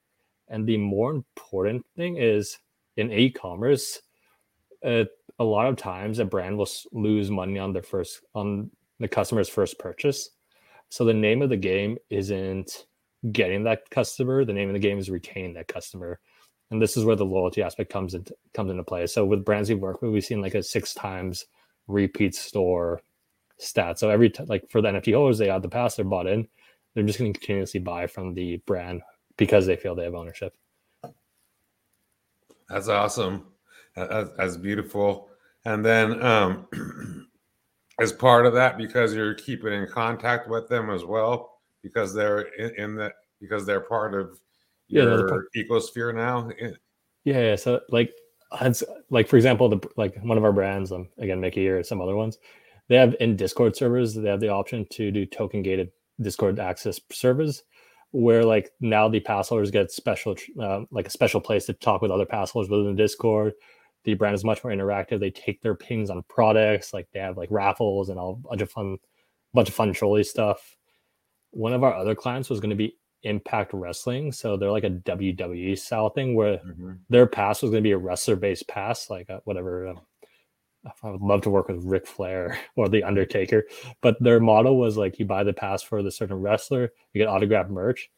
And 0.48 0.66
the 0.66 0.76
more 0.76 1.10
important 1.10 1.84
thing 1.96 2.16
is 2.16 2.58
in 2.96 3.12
e-commerce 3.12 4.00
uh, 4.84 5.04
a 5.38 5.44
lot 5.44 5.66
of 5.66 5.76
times 5.76 6.18
a 6.18 6.24
brand 6.24 6.56
will 6.56 6.68
lose 6.92 7.30
money 7.30 7.58
on 7.58 7.72
their 7.72 7.82
first 7.82 8.22
on 8.34 8.70
the 9.00 9.08
customer's 9.08 9.48
first 9.48 9.78
purchase. 9.78 10.30
So 10.90 11.04
the 11.04 11.14
name 11.14 11.42
of 11.42 11.48
the 11.48 11.56
game 11.56 11.98
isn't 12.10 12.86
getting 13.32 13.64
that 13.64 13.90
customer. 13.90 14.44
The 14.44 14.52
name 14.52 14.68
of 14.68 14.74
the 14.74 14.80
game 14.80 14.98
is 14.98 15.10
retaining 15.10 15.54
that 15.54 15.68
customer. 15.68 16.20
And 16.70 16.80
this 16.80 16.96
is 16.96 17.04
where 17.04 17.16
the 17.16 17.24
loyalty 17.24 17.62
aspect 17.62 17.90
comes 17.90 18.14
into 18.14 18.34
comes 18.54 18.70
into 18.70 18.84
play. 18.84 19.06
So 19.06 19.24
with 19.24 19.44
brands 19.44 19.68
we 19.68 19.74
work 19.74 20.02
with, 20.02 20.12
we've 20.12 20.24
seen 20.24 20.40
like 20.40 20.54
a 20.54 20.62
six 20.62 20.94
times 20.94 21.46
repeat 21.88 22.34
store 22.34 23.00
stat. 23.58 23.98
So 23.98 24.08
every 24.08 24.32
like 24.46 24.70
for 24.70 24.80
the 24.80 24.88
NFT 24.88 25.14
holders, 25.14 25.38
they 25.38 25.48
had 25.48 25.62
the 25.62 25.68
pass, 25.68 25.96
they're 25.96 26.04
bought 26.04 26.28
in. 26.28 26.46
They're 26.94 27.04
just 27.04 27.18
going 27.18 27.32
to 27.32 27.38
continuously 27.38 27.80
buy 27.80 28.06
from 28.06 28.34
the 28.34 28.56
brand 28.66 29.02
because 29.36 29.66
they 29.66 29.76
feel 29.76 29.94
they 29.94 30.04
have 30.04 30.14
ownership. 30.14 30.54
That's 32.68 32.88
awesome. 32.88 33.46
That's 33.94 34.56
beautiful. 34.56 35.28
And 35.64 35.84
then 35.84 36.22
um, 36.22 36.66
as 38.00 38.12
part 38.12 38.46
of 38.46 38.54
that 38.54 38.78
because 38.78 39.14
you're 39.14 39.34
keeping 39.34 39.72
in 39.72 39.86
contact 39.86 40.48
with 40.48 40.68
them 40.68 40.90
as 40.90 41.04
well 41.04 41.60
because 41.82 42.14
they're 42.14 42.42
in, 42.58 42.74
in 42.76 42.94
the 42.96 43.12
because 43.40 43.66
they're 43.66 43.80
part 43.80 44.14
of 44.14 44.40
your 44.88 45.28
part. 45.28 45.46
ecosphere 45.56 46.14
now 46.14 46.50
yeah, 47.24 47.40
yeah 47.40 47.56
so 47.56 47.80
like 47.90 48.12
like 49.10 49.28
for 49.28 49.36
example 49.36 49.68
the 49.68 49.78
like 49.96 50.16
one 50.22 50.38
of 50.38 50.44
our 50.44 50.52
brands 50.52 50.90
um 50.90 51.08
again 51.18 51.40
mickey 51.40 51.68
or 51.68 51.82
some 51.82 52.00
other 52.00 52.16
ones 52.16 52.38
they 52.88 52.96
have 52.96 53.14
in 53.20 53.36
discord 53.36 53.76
servers 53.76 54.14
they 54.14 54.28
have 54.28 54.40
the 54.40 54.48
option 54.48 54.86
to 54.90 55.10
do 55.10 55.24
token 55.24 55.62
gated 55.62 55.90
discord 56.20 56.58
access 56.58 57.00
servers 57.12 57.62
where 58.12 58.44
like 58.44 58.70
now 58.80 59.08
the 59.08 59.20
pass 59.20 59.48
holders 59.48 59.70
get 59.70 59.92
special 59.92 60.34
uh, 60.60 60.80
like 60.90 61.06
a 61.06 61.10
special 61.10 61.40
place 61.40 61.66
to 61.66 61.72
talk 61.74 62.02
with 62.02 62.10
other 62.10 62.26
pass 62.26 62.50
holders 62.50 62.68
within 62.68 62.96
discord 62.96 63.52
the 64.04 64.14
brand 64.14 64.34
is 64.34 64.44
much 64.44 64.64
more 64.64 64.72
interactive. 64.72 65.20
They 65.20 65.30
take 65.30 65.60
their 65.60 65.74
pings 65.74 66.10
on 66.10 66.22
products, 66.28 66.92
like 66.94 67.08
they 67.12 67.20
have 67.20 67.36
like 67.36 67.50
raffles 67.50 68.08
and 68.08 68.18
all 68.18 68.40
a 68.44 68.48
bunch 68.48 68.62
of 68.62 68.70
fun, 68.70 68.98
bunch 69.52 69.68
of 69.68 69.74
fun 69.74 69.92
trolley 69.92 70.24
stuff. 70.24 70.76
One 71.50 71.72
of 71.72 71.82
our 71.82 71.94
other 71.94 72.14
clients 72.14 72.48
was 72.48 72.60
going 72.60 72.70
to 72.70 72.76
be 72.76 72.96
Impact 73.22 73.72
Wrestling, 73.74 74.32
so 74.32 74.56
they're 74.56 74.70
like 74.70 74.84
a 74.84 74.90
WWE 74.90 75.78
style 75.78 76.08
thing 76.08 76.34
where 76.34 76.58
mm-hmm. 76.58 76.92
their 77.10 77.26
pass 77.26 77.60
was 77.60 77.70
going 77.70 77.82
to 77.82 77.86
be 77.86 77.92
a 77.92 77.98
wrestler 77.98 78.36
based 78.36 78.66
pass, 78.68 79.10
like 79.10 79.28
a, 79.28 79.34
uh, 79.34 79.40
whatever. 79.44 79.88
Um, 79.88 80.00
I 81.02 81.10
would 81.10 81.20
love 81.20 81.42
to 81.42 81.50
work 81.50 81.68
with 81.68 81.84
Ric 81.84 82.06
Flair 82.06 82.58
or 82.76 82.88
the 82.88 83.02
Undertaker, 83.02 83.66
but 84.00 84.16
their 84.20 84.40
model 84.40 84.78
was 84.78 84.96
like 84.96 85.18
you 85.18 85.26
buy 85.26 85.44
the 85.44 85.52
pass 85.52 85.82
for 85.82 86.02
the 86.02 86.10
certain 86.10 86.36
wrestler, 86.36 86.90
you 87.12 87.18
get 87.18 87.28
autographed 87.28 87.68
merch, 87.68 88.10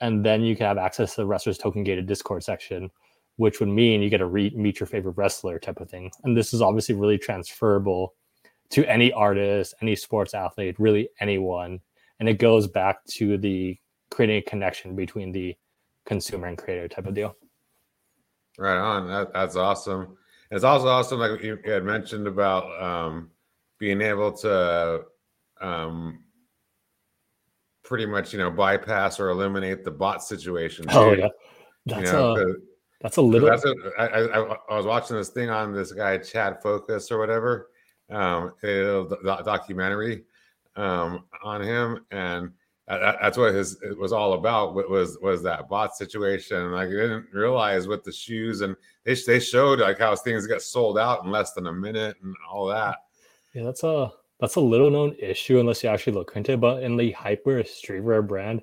and 0.00 0.26
then 0.26 0.42
you 0.42 0.56
can 0.56 0.66
have 0.66 0.78
access 0.78 1.14
to 1.14 1.20
the 1.20 1.26
wrestler's 1.26 1.58
token 1.58 1.84
gated 1.84 2.06
Discord 2.06 2.42
section 2.42 2.90
which 3.38 3.60
would 3.60 3.68
mean 3.68 4.02
you 4.02 4.10
get 4.10 4.18
to 4.18 4.26
re- 4.26 4.52
meet 4.54 4.80
your 4.80 4.86
favorite 4.86 5.16
wrestler 5.16 5.60
type 5.60 5.80
of 5.80 5.88
thing. 5.88 6.10
And 6.24 6.36
this 6.36 6.52
is 6.52 6.60
obviously 6.60 6.96
really 6.96 7.18
transferable 7.18 8.14
to 8.70 8.84
any 8.84 9.12
artist, 9.12 9.74
any 9.80 9.94
sports 9.94 10.34
athlete, 10.34 10.74
really 10.78 11.08
anyone. 11.20 11.80
And 12.18 12.28
it 12.28 12.34
goes 12.34 12.66
back 12.66 13.04
to 13.12 13.38
the 13.38 13.78
creating 14.10 14.38
a 14.38 14.42
connection 14.42 14.96
between 14.96 15.30
the 15.30 15.56
consumer 16.04 16.48
and 16.48 16.58
creator 16.58 16.88
type 16.88 17.06
of 17.06 17.14
deal. 17.14 17.36
Right 18.58 18.76
on. 18.76 19.06
That, 19.06 19.32
that's 19.32 19.54
awesome. 19.54 20.16
It's 20.50 20.64
also 20.64 20.88
awesome, 20.88 21.20
like 21.20 21.40
you 21.40 21.58
had 21.64 21.84
mentioned 21.84 22.26
about 22.26 22.82
um, 22.82 23.30
being 23.78 24.00
able 24.00 24.32
to 24.38 25.02
um, 25.60 26.24
pretty 27.84 28.06
much, 28.06 28.32
you 28.32 28.40
know, 28.40 28.50
bypass 28.50 29.20
or 29.20 29.28
eliminate 29.28 29.84
the 29.84 29.92
bot 29.92 30.24
situation. 30.24 30.86
Oh 30.88 31.12
yeah, 31.12 31.28
that's 31.86 32.10
you 32.10 32.12
know, 32.12 32.36
a 32.36 32.54
that's 33.00 33.16
a 33.16 33.22
little. 33.22 33.48
That's 33.48 33.64
I, 33.98 34.06
I, 34.06 34.56
I 34.70 34.76
was 34.76 34.86
watching 34.86 35.16
this 35.16 35.28
thing 35.28 35.50
on 35.50 35.72
this 35.72 35.92
guy 35.92 36.18
Chad 36.18 36.62
Focus 36.62 37.10
or 37.10 37.18
whatever, 37.18 37.70
um, 38.10 38.52
a 38.62 39.06
documentary 39.44 40.24
um, 40.76 41.24
on 41.42 41.62
him, 41.62 42.04
and 42.10 42.50
that's 42.88 43.36
what 43.36 43.54
his 43.54 43.80
it 43.82 43.96
was 43.96 44.12
all 44.12 44.32
about. 44.32 44.74
Was 44.74 45.18
was 45.22 45.42
that 45.42 45.68
bot 45.68 45.96
situation? 45.96 46.72
Like, 46.72 46.88
I 46.88 46.92
didn't 46.92 47.26
realize 47.32 47.86
with 47.86 48.02
the 48.02 48.12
shoes, 48.12 48.62
and 48.62 48.74
they 49.04 49.14
they 49.14 49.38
showed 49.38 49.78
like 49.78 49.98
how 49.98 50.16
things 50.16 50.46
get 50.46 50.62
sold 50.62 50.98
out 50.98 51.24
in 51.24 51.30
less 51.30 51.52
than 51.52 51.66
a 51.68 51.72
minute 51.72 52.16
and 52.22 52.34
all 52.50 52.66
that. 52.66 52.98
Yeah, 53.54 53.64
that's 53.64 53.84
a 53.84 54.12
that's 54.40 54.56
a 54.56 54.60
little 54.60 54.90
known 54.90 55.14
issue 55.20 55.60
unless 55.60 55.84
you 55.84 55.90
actually 55.90 56.14
look 56.14 56.32
into 56.34 56.52
it. 56.52 56.60
But 56.60 56.82
in 56.82 56.96
the 56.96 57.12
hyper 57.12 57.62
streetwear 57.62 58.26
brand, 58.26 58.62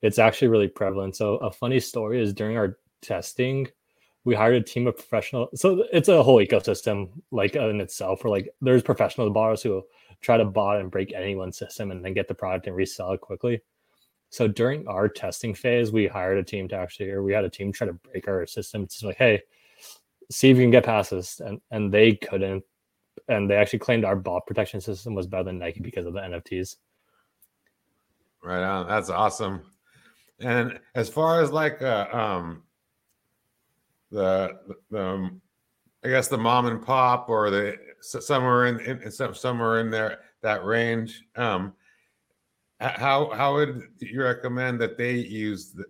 it's 0.00 0.18
actually 0.18 0.48
really 0.48 0.68
prevalent. 0.68 1.16
So 1.16 1.36
a 1.36 1.50
funny 1.50 1.80
story 1.80 2.22
is 2.22 2.32
during 2.32 2.56
our 2.56 2.78
testing, 3.02 3.68
we 4.24 4.34
hired 4.34 4.56
a 4.56 4.62
team 4.62 4.86
of 4.86 4.96
professional. 4.96 5.48
So 5.54 5.84
it's 5.92 6.08
a 6.08 6.22
whole 6.22 6.38
ecosystem, 6.38 7.10
like 7.30 7.56
in 7.56 7.80
itself. 7.80 8.24
Where 8.24 8.30
like 8.30 8.48
there's 8.60 8.82
professional 8.82 9.30
bars 9.30 9.62
who 9.62 9.82
try 10.20 10.36
to 10.36 10.44
bot 10.44 10.80
and 10.80 10.90
break 10.90 11.12
anyone's 11.14 11.58
system 11.58 11.90
and 11.90 12.04
then 12.04 12.14
get 12.14 12.28
the 12.28 12.34
product 12.34 12.66
and 12.66 12.76
resell 12.76 13.12
it 13.12 13.20
quickly. 13.20 13.60
So 14.30 14.46
during 14.46 14.86
our 14.86 15.08
testing 15.08 15.54
phase, 15.54 15.92
we 15.92 16.06
hired 16.06 16.38
a 16.38 16.42
team 16.42 16.68
to 16.68 16.76
actually, 16.76 17.10
or 17.10 17.22
we 17.22 17.32
had 17.32 17.44
a 17.44 17.50
team 17.50 17.72
try 17.72 17.86
to 17.86 17.94
break 17.94 18.28
our 18.28 18.46
system. 18.46 18.82
It's 18.82 19.02
like, 19.02 19.16
hey, 19.16 19.42
see 20.30 20.50
if 20.50 20.56
you 20.56 20.64
can 20.64 20.70
get 20.70 20.84
past 20.84 21.10
this, 21.10 21.40
and 21.40 21.60
and 21.70 21.92
they 21.92 22.14
couldn't, 22.14 22.64
and 23.28 23.48
they 23.48 23.56
actually 23.56 23.78
claimed 23.78 24.04
our 24.04 24.16
bot 24.16 24.46
protection 24.46 24.80
system 24.80 25.14
was 25.14 25.26
better 25.26 25.44
than 25.44 25.58
Nike 25.58 25.80
because 25.80 26.06
of 26.06 26.12
the 26.12 26.20
NFTs. 26.20 26.76
Right 28.42 28.62
on, 28.62 28.86
that's 28.86 29.10
awesome. 29.10 29.62
And 30.40 30.78
as 30.94 31.08
far 31.08 31.40
as 31.40 31.50
like, 31.50 31.82
uh, 31.82 32.06
um, 32.12 32.62
the, 34.10 34.58
the 34.90 35.00
um, 35.00 35.40
I 36.04 36.08
guess 36.08 36.28
the 36.28 36.38
mom 36.38 36.66
and 36.66 36.82
pop 36.82 37.28
or 37.28 37.50
the 37.50 37.76
somewhere 38.00 38.66
in, 38.66 38.80
in 38.80 39.10
somewhere 39.10 39.80
in 39.80 39.90
there 39.90 40.20
that 40.42 40.64
range. 40.64 41.22
Um, 41.36 41.74
how 42.80 43.30
how 43.34 43.54
would 43.54 43.82
you 43.98 44.22
recommend 44.22 44.80
that 44.80 44.96
they 44.96 45.14
use? 45.16 45.72
The, 45.72 45.84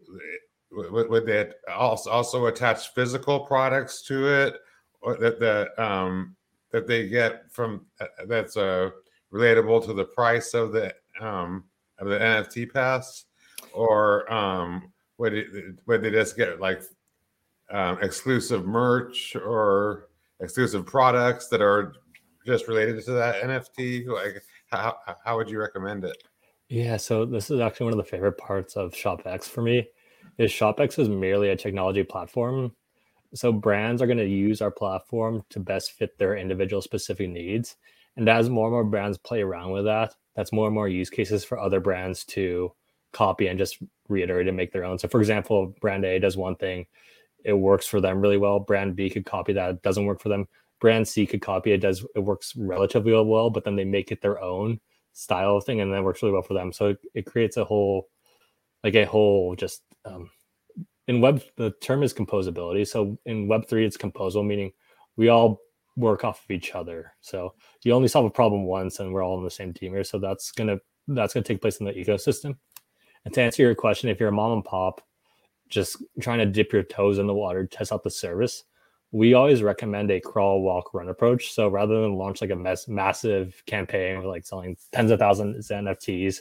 would, 0.70 1.10
would 1.10 1.26
they 1.26 1.50
also 1.74 2.10
also 2.10 2.46
attach 2.46 2.94
physical 2.94 3.40
products 3.40 4.02
to 4.02 4.26
it, 4.26 4.54
or 5.02 5.16
that 5.16 5.38
the 5.38 5.70
um, 5.82 6.34
that 6.72 6.86
they 6.86 7.08
get 7.08 7.50
from 7.50 7.84
uh, 8.00 8.06
that's 8.26 8.56
uh, 8.56 8.90
relatable 9.32 9.84
to 9.84 9.92
the 9.92 10.04
price 10.04 10.54
of 10.54 10.72
the 10.72 10.94
um, 11.20 11.64
of 11.98 12.08
the 12.08 12.18
NFT 12.18 12.72
pass, 12.72 13.26
or 13.72 14.30
um, 14.32 14.90
would 15.18 15.34
it, 15.34 15.46
would 15.86 16.02
they 16.02 16.10
just 16.10 16.36
get 16.36 16.60
like 16.60 16.82
um, 17.70 17.98
exclusive 18.02 18.66
merch 18.66 19.36
or 19.36 20.08
exclusive 20.40 20.86
products 20.86 21.48
that 21.48 21.60
are 21.60 21.94
just 22.46 22.68
related 22.68 23.04
to 23.04 23.12
that 23.12 23.42
NFT? 23.42 24.06
Like, 24.06 24.42
how 24.70 24.96
how 25.24 25.36
would 25.36 25.50
you 25.50 25.58
recommend 25.58 26.04
it? 26.04 26.16
Yeah, 26.68 26.98
so 26.98 27.24
this 27.24 27.50
is 27.50 27.60
actually 27.60 27.84
one 27.84 27.94
of 27.94 27.98
the 27.98 28.10
favorite 28.10 28.36
parts 28.36 28.76
of 28.76 28.92
ShopX 28.92 29.44
for 29.44 29.62
me. 29.62 29.88
Is 30.36 30.52
ShopX 30.52 30.98
is 30.98 31.08
merely 31.08 31.48
a 31.48 31.56
technology 31.56 32.04
platform. 32.04 32.72
So 33.34 33.52
brands 33.52 34.00
are 34.00 34.06
going 34.06 34.18
to 34.18 34.26
use 34.26 34.62
our 34.62 34.70
platform 34.70 35.44
to 35.50 35.60
best 35.60 35.92
fit 35.92 36.16
their 36.18 36.36
individual 36.36 36.80
specific 36.80 37.28
needs. 37.28 37.76
And 38.16 38.28
as 38.28 38.48
more 38.48 38.66
and 38.66 38.72
more 38.72 38.84
brands 38.84 39.18
play 39.18 39.42
around 39.42 39.70
with 39.70 39.84
that, 39.84 40.14
that's 40.34 40.52
more 40.52 40.66
and 40.66 40.74
more 40.74 40.88
use 40.88 41.10
cases 41.10 41.44
for 41.44 41.58
other 41.58 41.80
brands 41.80 42.24
to 42.26 42.72
copy 43.12 43.46
and 43.48 43.58
just 43.58 43.78
reiterate 44.08 44.48
and 44.48 44.56
make 44.56 44.72
their 44.72 44.84
own. 44.84 44.98
So 44.98 45.08
for 45.08 45.20
example, 45.20 45.74
brand 45.80 46.04
A 46.04 46.18
does 46.18 46.36
one 46.36 46.56
thing, 46.56 46.86
it 47.44 47.54
works 47.54 47.86
for 47.86 48.00
them 48.00 48.20
really 48.20 48.36
well. 48.36 48.60
Brand 48.60 48.96
B 48.96 49.10
could 49.10 49.26
copy 49.26 49.52
that, 49.52 49.70
it 49.70 49.82
doesn't 49.82 50.06
work 50.06 50.20
for 50.20 50.28
them. 50.28 50.46
Brand 50.80 51.08
C 51.08 51.26
could 51.26 51.42
copy 51.42 51.72
it, 51.72 51.78
does 51.78 52.04
it 52.14 52.20
works 52.20 52.54
relatively 52.56 53.12
well, 53.12 53.50
but 53.50 53.64
then 53.64 53.76
they 53.76 53.84
make 53.84 54.12
it 54.12 54.20
their 54.20 54.40
own 54.40 54.80
style 55.12 55.56
of 55.56 55.64
thing 55.64 55.80
and 55.80 55.92
then 55.92 56.00
it 56.00 56.02
works 56.02 56.22
really 56.22 56.32
well 56.32 56.42
for 56.42 56.54
them. 56.54 56.72
So 56.72 56.90
it, 56.90 56.98
it 57.14 57.26
creates 57.26 57.56
a 57.56 57.64
whole 57.64 58.08
like 58.84 58.94
a 58.94 59.04
whole 59.04 59.56
just 59.56 59.82
um, 60.04 60.30
in 61.08 61.20
web 61.20 61.42
the 61.56 61.72
term 61.82 62.02
is 62.02 62.14
composability. 62.14 62.86
So 62.86 63.18
in 63.26 63.48
web 63.48 63.66
three 63.68 63.84
it's 63.84 63.96
composable, 63.96 64.46
meaning 64.46 64.72
we 65.16 65.28
all 65.28 65.58
work 65.96 66.24
off 66.24 66.44
of 66.44 66.50
each 66.50 66.74
other. 66.74 67.12
So 67.20 67.54
you 67.82 67.92
only 67.92 68.08
solve 68.08 68.26
a 68.26 68.30
problem 68.30 68.64
once 68.64 69.00
and 69.00 69.12
we're 69.12 69.24
all 69.24 69.36
on 69.36 69.44
the 69.44 69.50
same 69.50 69.74
team 69.74 69.92
here. 69.92 70.04
So 70.04 70.18
that's 70.18 70.52
gonna 70.52 70.78
that's 71.08 71.34
gonna 71.34 71.44
take 71.44 71.60
place 71.60 71.78
in 71.78 71.86
the 71.86 71.92
ecosystem. 71.92 72.56
And 73.24 73.34
to 73.34 73.42
answer 73.42 73.62
your 73.62 73.74
question, 73.74 74.08
if 74.08 74.20
you're 74.20 74.28
a 74.28 74.32
mom 74.32 74.52
and 74.52 74.64
pop 74.64 75.00
just 75.68 76.02
trying 76.20 76.38
to 76.38 76.46
dip 76.46 76.72
your 76.72 76.82
toes 76.82 77.18
in 77.18 77.26
the 77.26 77.34
water, 77.34 77.66
test 77.66 77.92
out 77.92 78.02
the 78.02 78.10
service, 78.10 78.64
we 79.10 79.34
always 79.34 79.62
recommend 79.62 80.10
a 80.10 80.20
crawl, 80.20 80.62
walk, 80.62 80.92
run 80.92 81.08
approach. 81.08 81.52
So 81.52 81.68
rather 81.68 82.02
than 82.02 82.16
launch 82.16 82.40
like 82.40 82.50
a 82.50 82.56
mass, 82.56 82.88
massive 82.88 83.62
campaign 83.66 84.16
of 84.16 84.24
like 84.24 84.46
selling 84.46 84.76
tens 84.92 85.10
of 85.10 85.18
thousands 85.18 85.70
of 85.70 85.84
NFTs, 85.84 86.40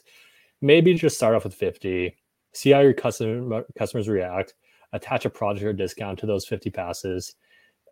maybe 0.62 0.94
just 0.94 1.16
start 1.16 1.36
off 1.36 1.46
with 1.46 1.54
50, 1.54 2.16
see 2.54 2.70
how 2.72 2.82
your 2.82 2.94
customer, 2.94 3.64
customers 3.78 4.10
react, 4.10 4.56
attach 4.94 5.26
a 5.26 5.30
project 5.30 5.66
or 5.66 5.74
discount 5.74 6.20
to 6.20 6.26
those 6.26 6.46
50 6.46 6.70
passes. 6.72 7.36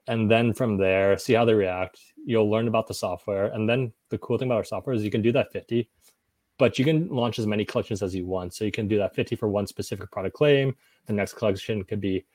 And 0.08 0.30
then 0.30 0.54
from 0.54 0.78
there, 0.78 1.18
see 1.18 1.34
how 1.34 1.46
they 1.46 1.54
react. 1.54 2.00
You'll 2.26 2.50
learn 2.50 2.68
about 2.68 2.88
the 2.88 2.94
software. 2.94 3.46
And 3.48 3.68
then 3.68 3.94
the 4.10 4.18
cool 4.18 4.38
thing 4.38 4.50
about 4.50 4.58
our 4.58 4.64
software 4.64 4.96
is 4.96 5.04
you 5.04 5.12
can 5.12 5.22
do 5.22 5.32
that 5.32 5.52
50, 5.52 5.90
but 6.58 6.80
you 6.80 6.86
can 6.86 7.08
launch 7.10 7.40
as 7.40 7.48
many 7.48 7.66
collections 7.66 8.02
as 8.02 8.16
you 8.16 8.26
want. 8.26 8.54
So 8.54 8.66
you 8.66 8.72
can 8.72 8.88
do 8.88 8.98
that 8.98 9.16
50 9.16 9.36
for 9.36 9.50
one 9.50 9.68
specific 9.68 10.10
product 10.12 10.36
claim. 10.36 10.76
The 11.06 11.14
next 11.14 11.34
collection 11.34 11.84
could 11.84 12.02
be 12.02 12.26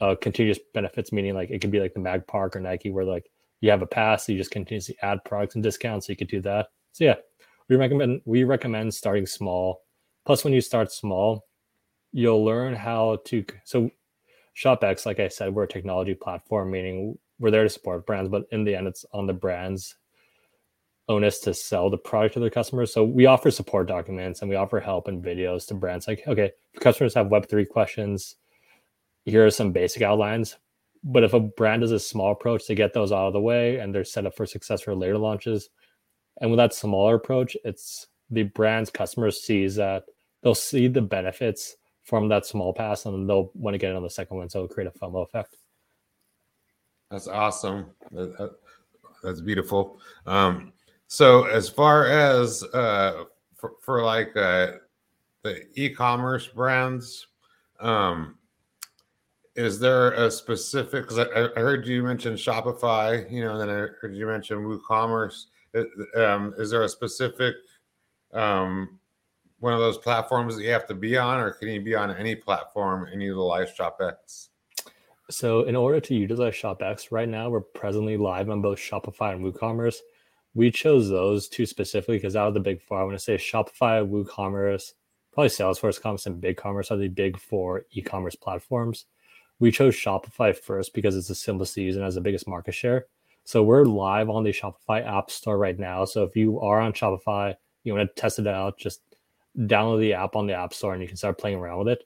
uh, 0.00 0.16
continuous 0.20 0.58
benefits, 0.72 1.12
meaning 1.12 1.34
like 1.34 1.50
it 1.50 1.60
could 1.60 1.70
be 1.70 1.80
like 1.80 1.94
the 1.94 2.00
Mag 2.00 2.26
Park 2.26 2.56
or 2.56 2.60
Nike, 2.60 2.90
where 2.90 3.04
like 3.04 3.30
you 3.60 3.70
have 3.70 3.82
a 3.82 3.86
pass, 3.86 4.26
so 4.26 4.32
you 4.32 4.38
just 4.38 4.50
continuously 4.50 4.96
add 5.02 5.24
products 5.24 5.54
and 5.54 5.62
discounts, 5.62 6.06
so 6.06 6.12
you 6.12 6.16
could 6.16 6.28
do 6.28 6.40
that. 6.42 6.68
So 6.92 7.04
yeah, 7.04 7.14
we 7.68 7.76
recommend 7.76 8.20
we 8.24 8.44
recommend 8.44 8.92
starting 8.92 9.26
small. 9.26 9.82
Plus, 10.26 10.42
when 10.42 10.52
you 10.52 10.60
start 10.60 10.90
small, 10.90 11.46
you'll 12.12 12.44
learn 12.44 12.74
how 12.74 13.18
to. 13.26 13.44
So, 13.64 13.90
ShopX, 14.56 15.06
like 15.06 15.20
I 15.20 15.28
said, 15.28 15.54
we're 15.54 15.64
a 15.64 15.68
technology 15.68 16.14
platform, 16.14 16.70
meaning 16.70 17.18
we're 17.38 17.50
there 17.50 17.64
to 17.64 17.68
support 17.68 18.06
brands, 18.06 18.30
but 18.30 18.44
in 18.52 18.64
the 18.64 18.74
end, 18.74 18.86
it's 18.86 19.04
on 19.12 19.26
the 19.26 19.32
brands 19.32 19.96
onus 21.08 21.38
to 21.40 21.52
sell 21.52 21.90
the 21.90 21.98
product 21.98 22.34
to 22.34 22.40
their 22.40 22.50
customers. 22.50 22.92
So 22.92 23.04
we 23.04 23.26
offer 23.26 23.50
support 23.50 23.88
documents 23.88 24.40
and 24.40 24.48
we 24.48 24.56
offer 24.56 24.80
help 24.80 25.08
and 25.08 25.22
videos 25.22 25.66
to 25.68 25.74
brands. 25.74 26.08
Like, 26.08 26.22
okay, 26.26 26.52
if 26.72 26.80
customers 26.80 27.14
have 27.14 27.28
Web 27.28 27.48
three 27.48 27.66
questions, 27.66 28.36
here 29.24 29.44
are 29.44 29.50
some 29.50 29.72
basic 29.72 30.02
outlines. 30.02 30.56
But 31.02 31.22
if 31.22 31.34
a 31.34 31.40
brand 31.40 31.82
does 31.82 31.92
a 31.92 31.98
small 31.98 32.32
approach 32.32 32.66
to 32.66 32.74
get 32.74 32.94
those 32.94 33.12
out 33.12 33.26
of 33.26 33.34
the 33.34 33.40
way 33.40 33.78
and 33.78 33.94
they're 33.94 34.04
set 34.04 34.24
up 34.24 34.34
for 34.34 34.46
success 34.46 34.80
for 34.80 34.94
later 34.94 35.18
launches, 35.18 35.68
and 36.40 36.50
with 36.50 36.58
that 36.58 36.72
smaller 36.72 37.16
approach, 37.16 37.56
it's 37.64 38.06
the 38.30 38.44
brand's 38.44 38.90
customers 38.90 39.42
sees 39.42 39.76
that 39.76 40.04
they'll 40.42 40.54
see 40.54 40.88
the 40.88 41.02
benefits 41.02 41.76
from 42.02 42.28
that 42.28 42.46
small 42.46 42.72
pass 42.72 43.04
and 43.04 43.28
they'll 43.28 43.50
want 43.54 43.74
to 43.74 43.78
get 43.78 43.90
it 43.90 43.96
on 43.96 44.02
the 44.02 44.10
second 44.10 44.38
one. 44.38 44.48
So 44.48 44.60
it'll 44.60 44.74
create 44.74 44.90
a 44.94 44.98
FOMO 44.98 45.22
effect. 45.22 45.56
That's 47.10 47.28
awesome. 47.28 47.86
That's 49.22 49.40
beautiful. 49.40 49.98
Um, 50.26 50.72
so 51.14 51.44
as 51.44 51.68
far 51.68 52.06
as 52.06 52.64
uh, 52.74 53.22
for, 53.54 53.74
for 53.80 54.02
like 54.02 54.36
uh, 54.36 54.72
the 55.44 55.62
e-commerce 55.74 56.48
brands, 56.48 57.28
um, 57.78 58.36
is 59.54 59.78
there 59.78 60.10
a 60.14 60.28
specific? 60.28 61.06
Because 61.06 61.20
I, 61.20 61.26
I, 61.56 61.60
heard 61.60 61.86
you 61.86 62.02
mention 62.02 62.34
Shopify, 62.34 63.30
you 63.30 63.44
know, 63.44 63.52
and 63.52 63.60
then 63.60 63.68
I 63.68 63.86
heard 64.00 64.16
you 64.16 64.26
mention 64.26 64.58
WooCommerce. 64.58 65.44
Um, 66.16 66.52
is 66.58 66.72
there 66.72 66.82
a 66.82 66.88
specific 66.88 67.54
um, 68.32 68.98
one 69.60 69.72
of 69.72 69.78
those 69.78 69.98
platforms 69.98 70.56
that 70.56 70.64
you 70.64 70.70
have 70.70 70.88
to 70.88 70.94
be 70.94 71.16
on, 71.16 71.38
or 71.38 71.52
can 71.52 71.68
you 71.68 71.80
be 71.80 71.94
on 71.94 72.10
any 72.10 72.34
platform 72.34 73.06
and 73.12 73.22
utilize 73.22 73.68
ShopX? 73.78 74.48
So, 75.30 75.62
in 75.62 75.76
order 75.76 76.00
to 76.00 76.14
utilize 76.16 76.54
ShopX, 76.54 77.12
right 77.12 77.28
now 77.28 77.50
we're 77.50 77.60
presently 77.60 78.16
live 78.16 78.50
on 78.50 78.60
both 78.60 78.80
Shopify 78.80 79.32
and 79.32 79.44
WooCommerce. 79.44 79.98
We 80.54 80.70
chose 80.70 81.08
those 81.08 81.48
two 81.48 81.66
specifically 81.66 82.16
because 82.16 82.36
out 82.36 82.48
of 82.48 82.54
the 82.54 82.60
big 82.60 82.80
four, 82.80 83.00
I 83.00 83.04
want 83.04 83.18
to 83.18 83.22
say 83.22 83.36
Shopify, 83.36 84.08
WooCommerce, 84.08 84.92
probably 85.32 85.48
Salesforce 85.48 86.00
Commerce, 86.00 86.26
and 86.26 86.42
BigCommerce 86.42 86.90
are 86.90 86.96
the 86.96 87.08
big 87.08 87.38
four 87.38 87.86
e-commerce 87.92 88.36
platforms 88.36 89.06
we 89.58 89.70
chose 89.70 89.94
Shopify 89.94 90.56
first 90.56 90.94
because 90.94 91.16
it's 91.16 91.28
the 91.28 91.34
simplest 91.34 91.74
to 91.74 91.82
use 91.82 91.96
and 91.96 92.04
has 92.04 92.16
the 92.16 92.20
biggest 92.20 92.48
market 92.48 92.74
share. 92.74 93.06
So 93.44 93.62
we're 93.62 93.84
live 93.84 94.30
on 94.30 94.42
the 94.42 94.50
Shopify 94.50 95.06
App 95.06 95.30
Store 95.30 95.58
right 95.58 95.78
now. 95.78 96.04
So 96.04 96.24
if 96.24 96.34
you 96.34 96.60
are 96.60 96.80
on 96.80 96.92
Shopify, 96.92 97.54
you 97.82 97.94
want 97.94 98.08
to 98.08 98.20
test 98.20 98.38
it 98.38 98.46
out, 98.46 98.78
just 98.78 99.00
download 99.58 100.00
the 100.00 100.14
app 100.14 100.34
on 100.34 100.46
the 100.46 100.54
App 100.54 100.74
Store 100.74 100.92
and 100.94 101.02
you 101.02 101.08
can 101.08 101.16
start 101.16 101.38
playing 101.38 101.58
around 101.58 101.78
with 101.78 101.88
it. 101.88 102.04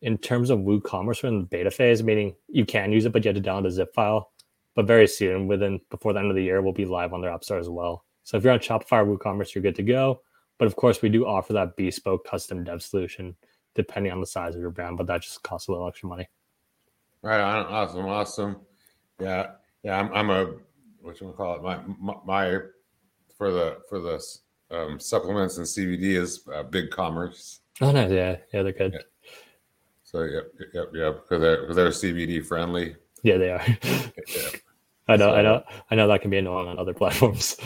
In 0.00 0.18
terms 0.18 0.50
of 0.50 0.60
WooCommerce, 0.60 1.22
we're 1.22 1.28
in 1.28 1.40
the 1.40 1.46
beta 1.46 1.70
phase, 1.70 2.02
meaning 2.02 2.34
you 2.48 2.64
can 2.64 2.90
use 2.90 3.04
it, 3.04 3.12
but 3.12 3.24
you 3.24 3.32
have 3.32 3.40
to 3.40 3.48
download 3.48 3.66
a 3.66 3.70
zip 3.70 3.94
file. 3.94 4.31
But 4.74 4.86
very 4.86 5.06
soon, 5.06 5.46
within 5.46 5.80
before 5.90 6.12
the 6.12 6.20
end 6.20 6.30
of 6.30 6.36
the 6.36 6.42
year, 6.42 6.62
we'll 6.62 6.72
be 6.72 6.86
live 6.86 7.12
on 7.12 7.20
their 7.20 7.30
App 7.30 7.44
Store 7.44 7.58
as 7.58 7.68
well. 7.68 8.04
So 8.24 8.36
if 8.36 8.44
you're 8.44 8.52
on 8.52 8.58
Shopify 8.60 9.06
or 9.06 9.16
WooCommerce, 9.18 9.54
you're 9.54 9.62
good 9.62 9.74
to 9.76 9.82
go. 9.82 10.22
But 10.58 10.66
of 10.66 10.76
course, 10.76 11.02
we 11.02 11.08
do 11.08 11.26
offer 11.26 11.52
that 11.54 11.76
bespoke 11.76 12.26
custom 12.26 12.64
dev 12.64 12.82
solution 12.82 13.36
depending 13.74 14.12
on 14.12 14.20
the 14.20 14.26
size 14.26 14.54
of 14.54 14.60
your 14.60 14.70
brand, 14.70 14.96
but 14.96 15.06
that 15.06 15.22
just 15.22 15.42
costs 15.42 15.68
a 15.68 15.72
little 15.72 15.88
extra 15.88 16.08
money. 16.08 16.28
Right 17.22 17.40
on. 17.40 17.66
Awesome. 17.66 18.06
Awesome. 18.06 18.56
Yeah. 19.20 19.52
Yeah. 19.82 19.98
I'm, 19.98 20.12
I'm 20.12 20.30
a, 20.30 20.44
what 21.00 21.20
you 21.20 21.26
want 21.26 21.32
to 21.32 21.32
call 21.32 21.56
it? 21.56 21.62
My, 21.62 21.80
my, 21.98 22.14
my 22.24 22.58
for 23.36 23.50
the, 23.50 23.78
for 23.88 24.00
the 24.00 24.22
um, 24.70 25.00
supplements 25.00 25.56
and 25.58 25.66
CBD 25.66 26.16
is 26.16 26.46
uh, 26.52 26.64
BigCommerce. 26.64 27.60
Oh, 27.80 27.90
no, 27.90 28.06
Yeah. 28.08 28.36
Yeah. 28.52 28.62
They're 28.62 28.72
good. 28.72 28.92
Yeah. 28.92 29.32
So, 30.04 30.22
yep. 30.24 30.52
Yep. 30.74 30.88
Yep. 30.92 31.22
Because 31.22 31.40
they're, 31.40 31.74
they're 31.74 31.88
CBD 31.88 32.44
friendly. 32.44 32.96
Yeah, 33.22 33.38
they 33.38 33.50
are. 33.50 33.62
yeah. 33.66 34.48
I 35.08 35.16
know. 35.16 35.30
So, 35.30 35.34
I 35.34 35.42
know. 35.42 35.62
I 35.90 35.94
know 35.94 36.08
that 36.08 36.22
can 36.22 36.30
be 36.30 36.38
annoying 36.38 36.68
on 36.68 36.78
other 36.78 36.94
platforms. 37.00 37.56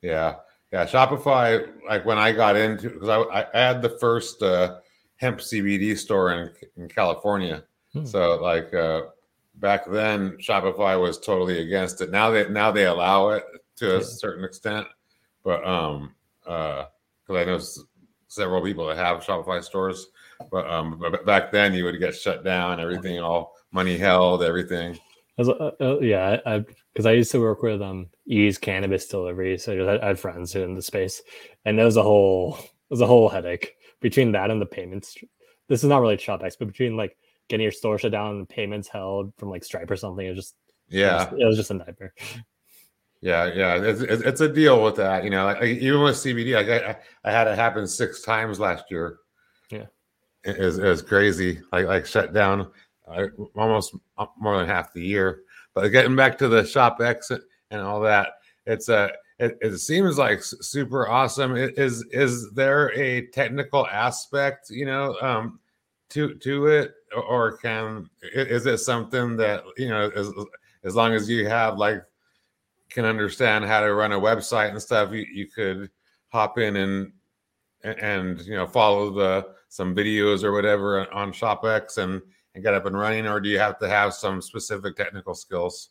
Yeah. 0.00 0.36
Yeah. 0.72 0.86
Shopify, 0.86 1.68
like 1.86 2.04
when 2.04 2.18
I 2.18 2.32
got 2.32 2.56
into, 2.56 2.90
because 2.90 3.08
I, 3.08 3.46
I 3.52 3.58
had 3.58 3.82
the 3.82 3.90
first 3.90 4.42
uh, 4.42 4.78
hemp 5.16 5.38
CBD 5.38 5.98
store 5.98 6.32
in, 6.32 6.50
in 6.76 6.88
California 6.88 7.64
Hmm. 7.92 8.04
So 8.04 8.36
like 8.36 8.72
uh, 8.72 9.02
back 9.56 9.88
then, 9.90 10.38
Shopify 10.38 11.00
was 11.00 11.18
totally 11.18 11.60
against 11.60 12.00
it. 12.00 12.10
Now 12.10 12.30
they 12.30 12.48
now 12.48 12.70
they 12.70 12.86
allow 12.86 13.30
it 13.30 13.44
to 13.76 13.96
a 13.96 13.98
yeah. 13.98 14.04
certain 14.04 14.44
extent, 14.44 14.86
but 15.44 15.66
um, 15.66 16.14
because 16.42 16.86
uh, 17.30 17.34
I 17.34 17.44
know 17.44 17.56
s- 17.56 17.80
several 18.28 18.62
people 18.62 18.86
that 18.86 18.96
have 18.96 19.22
Shopify 19.22 19.62
stores, 19.62 20.06
but 20.50 20.68
um, 20.70 20.98
but 20.98 21.26
back 21.26 21.52
then 21.52 21.74
you 21.74 21.84
would 21.84 21.98
get 21.98 22.14
shut 22.14 22.44
down, 22.44 22.80
everything 22.80 23.20
all 23.20 23.54
money 23.72 23.96
held, 23.96 24.42
everything. 24.42 24.98
Uh, 25.38 25.70
uh, 25.80 25.98
yeah, 26.00 26.58
because 26.92 27.06
I, 27.06 27.10
I, 27.10 27.14
used 27.14 27.32
to 27.32 27.40
work 27.40 27.62
with 27.62 27.80
um 27.80 28.08
Eaze 28.26 28.58
Cannabis 28.58 29.06
Delivery, 29.06 29.58
so 29.58 29.72
I, 29.72 30.02
I 30.02 30.08
had 30.08 30.20
friends 30.20 30.54
in 30.54 30.74
the 30.74 30.82
space, 30.82 31.22
and 31.64 31.80
it 31.80 31.84
was 31.84 31.96
a 31.96 32.02
whole 32.02 32.58
it 32.60 32.90
was 32.90 33.00
a 33.00 33.06
whole 33.06 33.28
headache 33.28 33.74
between 34.00 34.32
that 34.32 34.50
and 34.50 34.60
the 34.60 34.66
payments. 34.66 35.16
This 35.68 35.82
is 35.82 35.88
not 35.88 36.02
really 36.02 36.16
ShopX, 36.16 36.56
but 36.58 36.68
between 36.68 36.96
like 36.96 37.16
getting 37.48 37.62
your 37.62 37.72
store 37.72 37.98
shut 37.98 38.12
down 38.12 38.36
and 38.36 38.48
payments 38.48 38.88
held 38.88 39.32
from 39.38 39.48
like 39.48 39.64
Stripe 39.64 39.90
or 39.90 39.96
something. 39.96 40.26
It 40.26 40.30
was 40.30 40.38
just 40.38 40.54
yeah, 40.88 41.24
it 41.24 41.32
was, 41.32 41.40
it 41.40 41.46
was 41.46 41.56
just 41.56 41.70
a 41.70 41.74
nightmare. 41.74 42.14
Yeah, 43.22 43.52
yeah, 43.54 43.76
it's, 43.76 44.00
it's 44.00 44.40
a 44.40 44.48
deal 44.48 44.82
with 44.82 44.96
that. 44.96 45.22
You 45.22 45.30
know, 45.30 45.44
like, 45.44 45.62
even 45.62 46.02
with 46.02 46.16
CBD, 46.16 46.54
like 46.54 46.68
I, 46.68 46.96
I 47.24 47.32
had 47.32 47.46
it 47.46 47.56
happen 47.56 47.86
six 47.86 48.20
times 48.20 48.58
last 48.60 48.86
year. 48.90 49.18
Yeah, 49.70 49.86
it 50.44 50.58
was, 50.58 50.78
it 50.78 51.06
crazy. 51.06 51.60
Like 51.72 51.86
like 51.86 52.04
shut 52.04 52.34
down 52.34 52.70
almost 53.54 53.94
uh, 54.18 54.26
more 54.38 54.58
than 54.58 54.66
half 54.66 54.92
the 54.92 55.04
year. 55.04 55.42
But 55.74 55.88
getting 55.88 56.16
back 56.16 56.38
to 56.38 56.48
the 56.48 56.62
ShopX 56.62 57.38
and 57.70 57.80
all 57.80 58.00
that, 58.00 58.34
it's 58.66 58.88
a 58.88 59.12
it, 59.38 59.58
it 59.60 59.78
seems 59.78 60.18
like 60.18 60.42
super 60.42 61.08
awesome. 61.08 61.56
Is 61.56 62.04
is 62.12 62.50
there 62.52 62.92
a 62.98 63.26
technical 63.28 63.86
aspect, 63.86 64.70
you 64.70 64.86
know, 64.86 65.16
um, 65.20 65.58
to 66.10 66.34
to 66.34 66.66
it, 66.66 66.94
or 67.28 67.56
can 67.56 68.08
is 68.34 68.66
it 68.66 68.78
something 68.78 69.36
that 69.38 69.64
you 69.76 69.88
know 69.88 70.10
as 70.14 70.30
as 70.84 70.94
long 70.94 71.14
as 71.14 71.28
you 71.28 71.48
have 71.48 71.78
like 71.78 72.02
can 72.90 73.04
understand 73.04 73.64
how 73.64 73.80
to 73.80 73.94
run 73.94 74.12
a 74.12 74.20
website 74.20 74.70
and 74.70 74.80
stuff, 74.80 75.12
you, 75.12 75.26
you 75.32 75.48
could 75.48 75.90
hop 76.28 76.58
in 76.58 76.76
and 76.76 77.12
and 77.82 78.40
you 78.42 78.54
know 78.54 78.66
follow 78.66 79.10
the 79.10 79.48
some 79.68 79.94
videos 79.94 80.44
or 80.44 80.52
whatever 80.52 81.12
on 81.12 81.32
ShopX 81.32 81.98
and 81.98 82.20
and 82.54 82.62
get 82.62 82.74
up 82.74 82.86
and 82.86 82.96
running, 82.96 83.26
or 83.26 83.40
do 83.40 83.48
you 83.48 83.58
have 83.58 83.78
to 83.78 83.88
have 83.88 84.14
some 84.14 84.42
specific 84.42 84.96
technical 84.96 85.34
skills? 85.34 85.90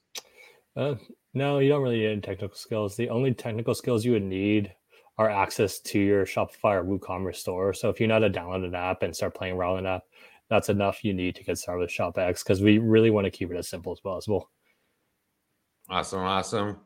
Uh, 0.76 0.95
no, 1.34 1.59
you 1.59 1.70
don't 1.70 1.82
really 1.82 1.99
need 1.99 2.12
any 2.12 2.22
technical 2.22 2.55
skills. 2.55 2.95
The 2.95 3.09
only 3.09 3.34
technical 3.34 3.76
skills 3.76 4.05
you 4.05 4.14
would 4.14 4.24
need 4.24 4.74
are 5.18 5.30
access 5.30 5.80
to 5.80 5.99
your 5.99 6.26
Shopify 6.26 6.76
or 6.76 6.84
WooCommerce 6.84 7.38
store. 7.38 7.74
So 7.74 7.89
if 7.89 7.99
you 7.99 8.07
know 8.07 8.16
how 8.16 8.20
to 8.20 8.30
download 8.30 8.66
an 8.66 8.76
app 8.76 9.03
and 9.03 9.16
start 9.16 9.36
playing 9.36 9.55
around 9.55 9.76
with 9.76 9.86
an 9.86 9.91
app, 9.91 10.03
that's 10.49 10.70
enough 10.70 11.03
you 11.03 11.14
need 11.14 11.36
to 11.36 11.43
get 11.43 11.57
started 11.57 11.82
with 11.82 11.89
ShopX 11.91 12.43
because 12.43 12.62
we 12.62 12.78
really 12.78 13.09
want 13.09 13.26
to 13.26 13.32
keep 13.32 13.51
it 13.51 13.57
as 13.57 13.70
simple 13.70 13.91
as 13.91 13.99
possible. 13.99 14.49
Awesome, 15.89 16.22
awesome. 16.22 16.78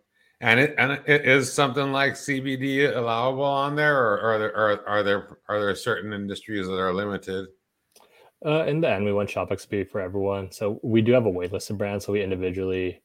And 0.42 0.60
it 0.60 0.76
and 0.78 0.92
it 1.08 1.26
is 1.26 1.52
something 1.52 1.92
like 1.92 2.14
CBD 2.14 2.96
allowable 2.96 3.44
on 3.44 3.76
there, 3.76 3.98
or 3.98 4.20
are 4.20 4.40
there 4.40 4.56
are, 4.56 4.88
are 4.88 5.04
there 5.04 5.38
are 5.48 5.60
there 5.60 5.76
certain 5.76 6.12
industries 6.12 6.68
that 6.68 6.78
are 6.78 6.94
limited? 6.94 7.48
Uh, 8.46 8.64
in 8.66 8.80
the 8.80 8.90
end, 8.90 9.04
we 9.04 9.14
want 9.14 9.30
ShopX 9.30 9.64
to 9.64 9.70
be 9.70 9.84
for 9.84 10.00
everyone. 10.00 10.52
So 10.52 10.80
we 10.84 11.02
do 11.02 11.14
have 11.14 11.26
a 11.26 11.32
waitlist 11.32 11.70
of 11.72 11.78
brands, 11.78 12.06
so 12.06 12.14
we 12.14 12.22
individually 12.22 13.02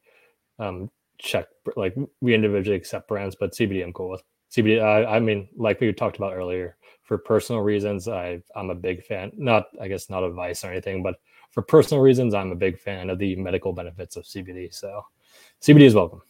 um, 0.59 0.91
check, 1.19 1.47
like 1.77 1.97
we 2.21 2.35
individually 2.35 2.77
accept 2.77 3.09
brands, 3.09 3.35
but 3.35 3.53
CBD 3.53 3.83
I'm 3.83 3.93
cool 3.93 4.11
with. 4.11 4.23
CBD, 4.53 4.83
I, 4.83 5.17
I 5.17 5.21
mean, 5.21 5.49
like 5.57 5.81
we 5.81 5.93
talked 5.93 6.17
about 6.17 6.35
earlier, 6.35 6.77
for 7.03 7.17
personal 7.17 7.63
reasons, 7.63 8.07
I 8.09 8.43
I'm 8.55 8.71
a 8.71 8.75
big 8.75 9.05
fan. 9.05 9.33
Not, 9.37 9.67
I 9.81 9.89
guess, 9.89 10.11
not 10.11 10.25
advice 10.25 10.65
or 10.65 10.71
anything, 10.71 11.03
but 11.03 11.17
for 11.51 11.63
personal 11.63 12.03
reasons, 12.03 12.35
I'm 12.35 12.53
a 12.53 12.57
big 12.57 12.79
fan 12.79 13.11
of 13.11 13.19
the 13.19 13.37
medical 13.37 13.73
benefits 13.73 14.17
of 14.17 14.25
CBD. 14.25 14.75
So 14.75 15.03
CBD 15.63 15.83
is 15.83 15.95
welcome. 15.95 16.21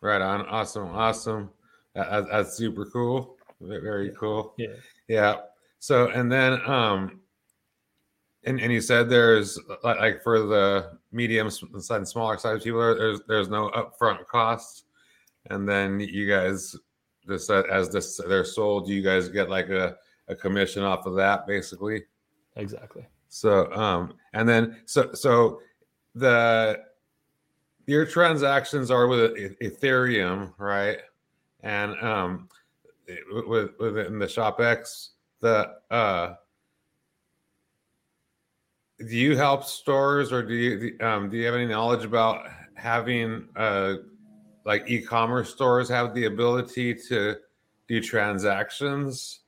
Right 0.00 0.20
on. 0.20 0.46
Awesome. 0.46 0.88
Awesome. 0.88 1.50
That, 1.94 2.26
that's 2.30 2.54
super 2.54 2.86
cool. 2.86 3.36
Very 3.60 4.12
cool. 4.18 4.54
Yeah. 4.58 4.68
Yeah. 5.08 5.36
So, 5.78 6.08
and 6.08 6.30
then, 6.30 6.60
um, 6.68 7.20
and, 8.44 8.60
and 8.60 8.72
you 8.72 8.80
said 8.80 9.08
there's 9.08 9.58
like 9.84 10.22
for 10.22 10.40
the 10.40 10.98
medium 11.12 11.48
and 11.72 12.08
smaller 12.08 12.38
size 12.38 12.64
people, 12.64 12.80
there's 12.80 13.20
there's 13.28 13.48
no 13.48 13.70
upfront 13.70 14.26
costs, 14.26 14.84
and 15.50 15.68
then 15.68 16.00
you 16.00 16.28
guys 16.28 16.76
just 17.26 17.50
as 17.50 17.90
this 17.90 18.20
they're 18.28 18.44
sold, 18.44 18.88
you 18.88 19.02
guys 19.02 19.28
get 19.28 19.48
like 19.48 19.68
a, 19.68 19.96
a 20.28 20.34
commission 20.34 20.82
off 20.82 21.06
of 21.06 21.14
that, 21.16 21.46
basically. 21.46 22.04
Exactly. 22.56 23.06
So, 23.28 23.72
um, 23.72 24.14
and 24.32 24.48
then 24.48 24.80
so 24.86 25.12
so 25.12 25.60
the 26.14 26.80
your 27.86 28.04
transactions 28.06 28.90
are 28.90 29.06
with 29.06 29.36
Ethereum, 29.60 30.52
right? 30.58 30.98
And 31.60 31.98
um, 32.02 32.48
with 33.46 33.70
within 33.78 34.18
the 34.18 34.26
ShopX, 34.26 35.10
the 35.40 35.74
uh, 35.90 36.34
do 39.08 39.16
you 39.16 39.36
help 39.36 39.64
stores 39.64 40.32
or 40.32 40.42
do 40.42 40.54
you 40.54 40.96
um, 41.00 41.28
do 41.28 41.36
you 41.36 41.46
have 41.46 41.54
any 41.54 41.66
knowledge 41.66 42.04
about 42.04 42.46
having 42.74 43.48
uh, 43.56 43.94
like 44.64 44.88
e-commerce 44.88 45.52
stores 45.52 45.88
have 45.88 46.14
the 46.14 46.26
ability 46.26 46.94
to 46.94 47.36
do 47.88 48.00
transactions 48.00 49.40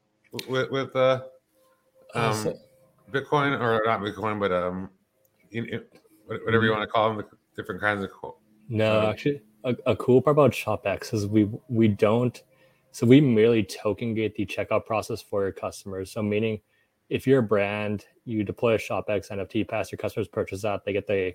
with 0.48 0.70
with 0.70 0.94
uh, 0.96 1.22
um, 2.14 2.54
Bitcoin 3.10 3.58
or 3.60 3.82
not 3.84 4.00
Bitcoin, 4.00 4.40
but 4.40 4.52
um, 4.52 4.90
whatever 6.26 6.64
you 6.64 6.70
want 6.70 6.82
to 6.82 6.86
call 6.86 7.14
them, 7.14 7.24
different 7.56 7.80
kinds 7.80 8.04
of. 8.04 8.10
No, 8.68 9.00
uh, 9.00 9.10
actually, 9.10 9.42
a, 9.64 9.76
a 9.86 9.96
cool 9.96 10.22
part 10.22 10.34
about 10.34 10.52
ShopX 10.52 11.12
is 11.14 11.26
we 11.26 11.48
we 11.68 11.88
don't. 11.88 12.42
So 12.92 13.06
we 13.06 13.20
merely 13.20 13.64
token 13.64 14.14
gate 14.14 14.36
the 14.36 14.46
checkout 14.46 14.86
process 14.86 15.20
for 15.20 15.42
your 15.42 15.52
customers. 15.52 16.12
So 16.12 16.22
meaning, 16.22 16.60
if 17.08 17.26
you're 17.26 17.40
a 17.40 17.42
brand, 17.42 18.06
you 18.24 18.44
deploy 18.44 18.74
a 18.74 18.78
ShopX 18.78 19.30
NFT 19.30 19.68
pass, 19.68 19.92
your 19.92 19.98
customers 19.98 20.28
purchase 20.28 20.62
that, 20.62 20.84
they 20.84 20.92
get 20.92 21.06
the 21.06 21.34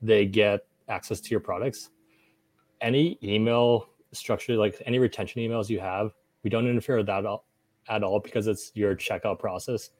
they 0.00 0.26
get 0.26 0.66
access 0.88 1.20
to 1.20 1.30
your 1.30 1.40
products. 1.40 1.90
Any 2.80 3.18
email 3.22 3.88
structure, 4.12 4.56
like 4.56 4.82
any 4.84 4.98
retention 4.98 5.40
emails 5.40 5.68
you 5.68 5.78
have, 5.78 6.12
we 6.42 6.50
don't 6.50 6.66
interfere 6.66 6.96
with 6.96 7.06
that 7.06 7.24
at 7.88 8.02
all 8.02 8.20
because 8.20 8.48
it's 8.48 8.72
your 8.74 8.96
checkout 8.96 9.38
process 9.38 9.90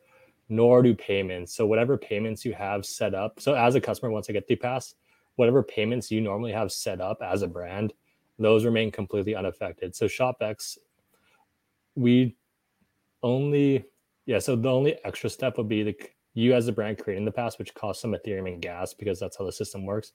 nor 0.49 0.82
do 0.82 0.95
payments. 0.95 1.55
So 1.55 1.66
whatever 1.66 1.97
payments 1.97 2.45
you 2.45 2.53
have 2.53 2.84
set 2.84 3.14
up. 3.14 3.40
So 3.40 3.55
as 3.55 3.74
a 3.74 3.80
customer, 3.80 4.11
once 4.11 4.28
I 4.28 4.34
get 4.34 4.47
the 4.47 4.57
pass, 4.57 4.95
whatever 5.36 5.62
payments 5.62 6.11
you 6.11 6.20
normally 6.20 6.53
have 6.53 6.70
set 6.70 7.01
up 7.01 7.18
as 7.22 7.43
a 7.43 7.49
brand, 7.49 7.95
those 8.38 8.64
remain 8.64 8.90
completely 8.90 9.34
unaffected. 9.34 9.95
So 9.95 10.07
ShopX, 10.07 10.76
we 11.95 12.36
only 13.22 13.84
yeah. 14.27 14.39
So 14.39 14.57
the 14.57 14.70
only 14.70 14.97
extra 15.05 15.31
step 15.31 15.59
would 15.59 15.68
be 15.68 15.83
the 15.83 15.97
you 16.35 16.55
as 16.55 16.68
a 16.68 16.73
brand 16.73 16.99
creating 16.99 17.25
the 17.25 17.33
pass, 17.33 17.59
which 17.59 17.75
costs 17.75 18.03
some 18.03 18.12
Ethereum 18.12 18.51
and 18.51 18.62
gas 18.62 18.95
because 18.95 19.20
that's 19.20 19.37
how 19.37 19.45
the 19.45 19.53
system 19.53 19.85
works. 19.85 20.12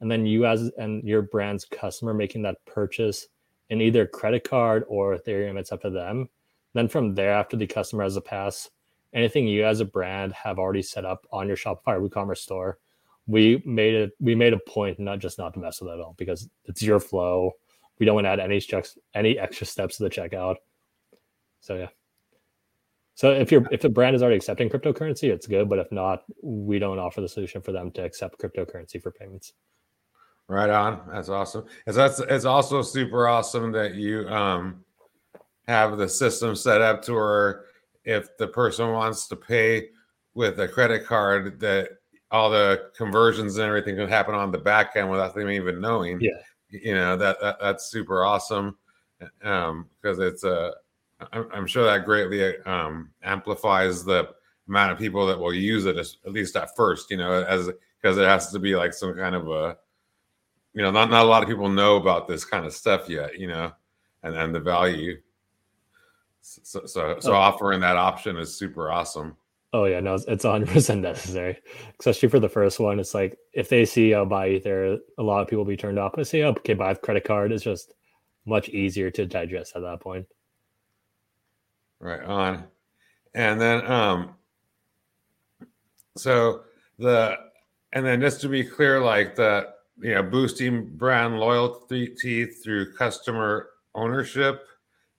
And 0.00 0.10
then 0.10 0.26
you 0.26 0.46
as 0.46 0.70
and 0.78 1.02
your 1.04 1.22
brand's 1.22 1.64
customer 1.64 2.14
making 2.14 2.42
that 2.42 2.64
purchase 2.64 3.26
in 3.70 3.80
either 3.80 4.06
credit 4.06 4.48
card 4.48 4.84
or 4.88 5.16
Ethereum, 5.16 5.58
it's 5.58 5.72
up 5.72 5.82
to 5.82 5.90
them. 5.90 6.28
Then 6.74 6.88
from 6.88 7.14
there, 7.14 7.32
after 7.32 7.56
the 7.56 7.66
customer 7.66 8.02
has 8.02 8.16
a 8.16 8.20
pass, 8.20 8.70
anything 9.12 9.46
you 9.46 9.64
as 9.64 9.80
a 9.80 9.84
brand 9.84 10.32
have 10.32 10.58
already 10.58 10.82
set 10.82 11.04
up 11.04 11.26
on 11.30 11.46
your 11.46 11.56
Shopify 11.56 11.98
or 11.98 12.08
WooCommerce 12.08 12.38
store, 12.38 12.78
we 13.26 13.62
made 13.64 13.94
it 13.94 14.12
we 14.20 14.34
made 14.34 14.52
a 14.52 14.58
point 14.58 14.98
not 14.98 15.20
just 15.20 15.38
not 15.38 15.54
to 15.54 15.60
mess 15.60 15.80
with 15.80 15.90
it 15.90 15.94
at 15.94 16.00
all 16.00 16.14
because 16.18 16.48
it's 16.64 16.82
your 16.82 16.98
flow. 16.98 17.52
We 17.98 18.06
don't 18.06 18.16
want 18.16 18.24
to 18.24 18.30
add 18.30 18.40
any 18.40 18.58
checks 18.58 18.98
any 19.14 19.38
extra 19.38 19.66
steps 19.66 19.98
to 19.98 20.04
the 20.04 20.10
checkout. 20.10 20.56
So 21.60 21.76
yeah. 21.76 21.88
So 23.22 23.30
if 23.30 23.52
you're 23.52 23.64
if 23.70 23.82
the 23.82 23.88
brand 23.88 24.16
is 24.16 24.22
already 24.22 24.34
accepting 24.34 24.68
cryptocurrency, 24.68 25.32
it's 25.32 25.46
good. 25.46 25.68
But 25.68 25.78
if 25.78 25.92
not, 25.92 26.24
we 26.42 26.80
don't 26.80 26.98
offer 26.98 27.20
the 27.20 27.28
solution 27.28 27.62
for 27.62 27.70
them 27.70 27.92
to 27.92 28.02
accept 28.02 28.40
cryptocurrency 28.40 29.00
for 29.00 29.12
payments. 29.12 29.52
Right 30.48 30.68
on. 30.68 31.02
That's 31.08 31.28
awesome. 31.28 31.66
It's 31.86 31.96
that's 31.96 32.18
it's 32.18 32.44
also 32.44 32.82
super 32.82 33.28
awesome 33.28 33.70
that 33.70 33.94
you 33.94 34.26
um 34.26 34.84
have 35.68 35.98
the 35.98 36.08
system 36.08 36.56
set 36.56 36.80
up 36.80 37.00
to 37.02 37.12
where 37.12 37.66
if 38.04 38.36
the 38.38 38.48
person 38.48 38.90
wants 38.90 39.28
to 39.28 39.36
pay 39.36 39.90
with 40.34 40.58
a 40.58 40.66
credit 40.66 41.06
card, 41.06 41.60
that 41.60 41.90
all 42.32 42.50
the 42.50 42.90
conversions 42.96 43.56
and 43.56 43.68
everything 43.68 43.94
can 43.94 44.08
happen 44.08 44.34
on 44.34 44.50
the 44.50 44.58
back 44.58 44.96
end 44.96 45.08
without 45.08 45.32
them 45.32 45.48
even 45.48 45.80
knowing. 45.80 46.20
Yeah, 46.20 46.30
you 46.70 46.94
know 46.94 47.16
that, 47.16 47.40
that 47.40 47.58
that's 47.60 47.84
super 47.88 48.24
awesome 48.24 48.78
um, 49.44 49.86
because 50.00 50.18
it's 50.18 50.42
a. 50.42 50.72
I'm, 51.32 51.48
I'm 51.52 51.66
sure 51.66 51.84
that 51.84 52.04
greatly 52.04 52.58
um, 52.60 53.10
amplifies 53.22 54.04
the 54.04 54.30
amount 54.68 54.92
of 54.92 54.98
people 54.98 55.26
that 55.26 55.38
will 55.38 55.54
use 55.54 55.86
it, 55.86 55.96
at 55.96 56.32
least 56.32 56.56
at 56.56 56.74
first. 56.76 57.10
You 57.10 57.18
know, 57.18 57.44
as 57.44 57.70
because 58.00 58.18
it 58.18 58.24
has 58.24 58.50
to 58.52 58.58
be 58.58 58.74
like 58.76 58.92
some 58.92 59.14
kind 59.14 59.34
of 59.34 59.48
a, 59.48 59.76
you 60.74 60.82
know, 60.82 60.90
not 60.90 61.10
not 61.10 61.24
a 61.24 61.28
lot 61.28 61.42
of 61.42 61.48
people 61.48 61.68
know 61.68 61.96
about 61.96 62.28
this 62.28 62.44
kind 62.44 62.66
of 62.66 62.72
stuff 62.72 63.08
yet. 63.08 63.38
You 63.38 63.48
know, 63.48 63.72
and 64.22 64.34
and 64.34 64.54
the 64.54 64.60
value. 64.60 65.20
So, 66.44 66.86
so, 66.86 67.16
so 67.20 67.32
oh. 67.32 67.36
offering 67.36 67.80
that 67.80 67.96
option 67.96 68.36
is 68.36 68.56
super 68.56 68.90
awesome. 68.90 69.36
Oh 69.74 69.84
yeah, 69.84 70.00
no, 70.00 70.14
it's 70.14 70.44
100 70.44 70.68
percent 70.72 71.00
necessary, 71.00 71.58
especially 71.98 72.28
for 72.28 72.40
the 72.40 72.48
first 72.48 72.78
one. 72.78 72.98
It's 72.98 73.14
like 73.14 73.38
if 73.52 73.68
they 73.68 73.84
see 73.84 74.14
I'll 74.14 74.26
buy 74.26 74.50
Ether, 74.50 74.98
a 75.18 75.22
lot 75.22 75.40
of 75.40 75.48
people 75.48 75.64
will 75.64 75.70
be 75.70 75.76
turned 75.76 75.98
off. 75.98 76.12
But 76.14 76.26
say, 76.26 76.42
oh, 76.42 76.50
okay, 76.50 76.74
buy 76.74 76.90
a 76.90 76.96
credit 76.96 77.24
card. 77.24 77.52
It's 77.52 77.64
just 77.64 77.94
much 78.44 78.68
easier 78.68 79.10
to 79.10 79.24
digest 79.24 79.74
at 79.76 79.82
that 79.82 80.00
point. 80.00 80.26
Right 82.02 82.22
on, 82.22 82.64
and 83.34 83.60
then 83.60 83.90
um, 83.90 84.34
so 86.16 86.62
the 86.98 87.36
and 87.92 88.04
then 88.04 88.20
just 88.20 88.40
to 88.42 88.48
be 88.48 88.64
clear, 88.64 89.00
like 89.00 89.36
the 89.36 89.68
you 90.00 90.14
know 90.14 90.22
boosting 90.22 90.84
brand 90.96 91.38
loyalty 91.38 92.14
through 92.62 92.92
customer 92.94 93.70
ownership 93.94 94.66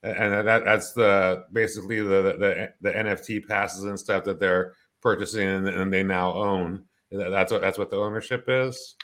and 0.03 0.47
that 0.47 0.65
that's 0.65 0.91
the 0.91 1.45
basically 1.53 2.01
the, 2.01 2.35
the 2.37 2.73
the 2.81 2.91
NFT 2.91 3.47
passes 3.47 3.85
and 3.85 3.97
stuff 3.97 4.25
that 4.25 4.39
they're 4.39 4.73
purchasing 5.01 5.47
and, 5.47 5.93
they 5.93 6.03
now 6.03 6.33
own. 6.33 6.83
That's 7.11 7.51
what 7.51 7.61
that's 7.61 7.77
what 7.77 7.89
the 7.89 7.97
ownership 7.97 8.45
is. 8.47 8.95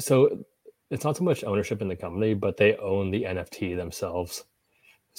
So 0.00 0.44
it's 0.90 1.04
not 1.04 1.16
so 1.16 1.24
much 1.24 1.44
ownership 1.44 1.80
in 1.80 1.88
the 1.88 1.96
company, 1.96 2.34
but 2.34 2.56
they 2.56 2.76
own 2.76 3.10
the 3.10 3.22
NFT 3.22 3.76
themselves. 3.76 4.44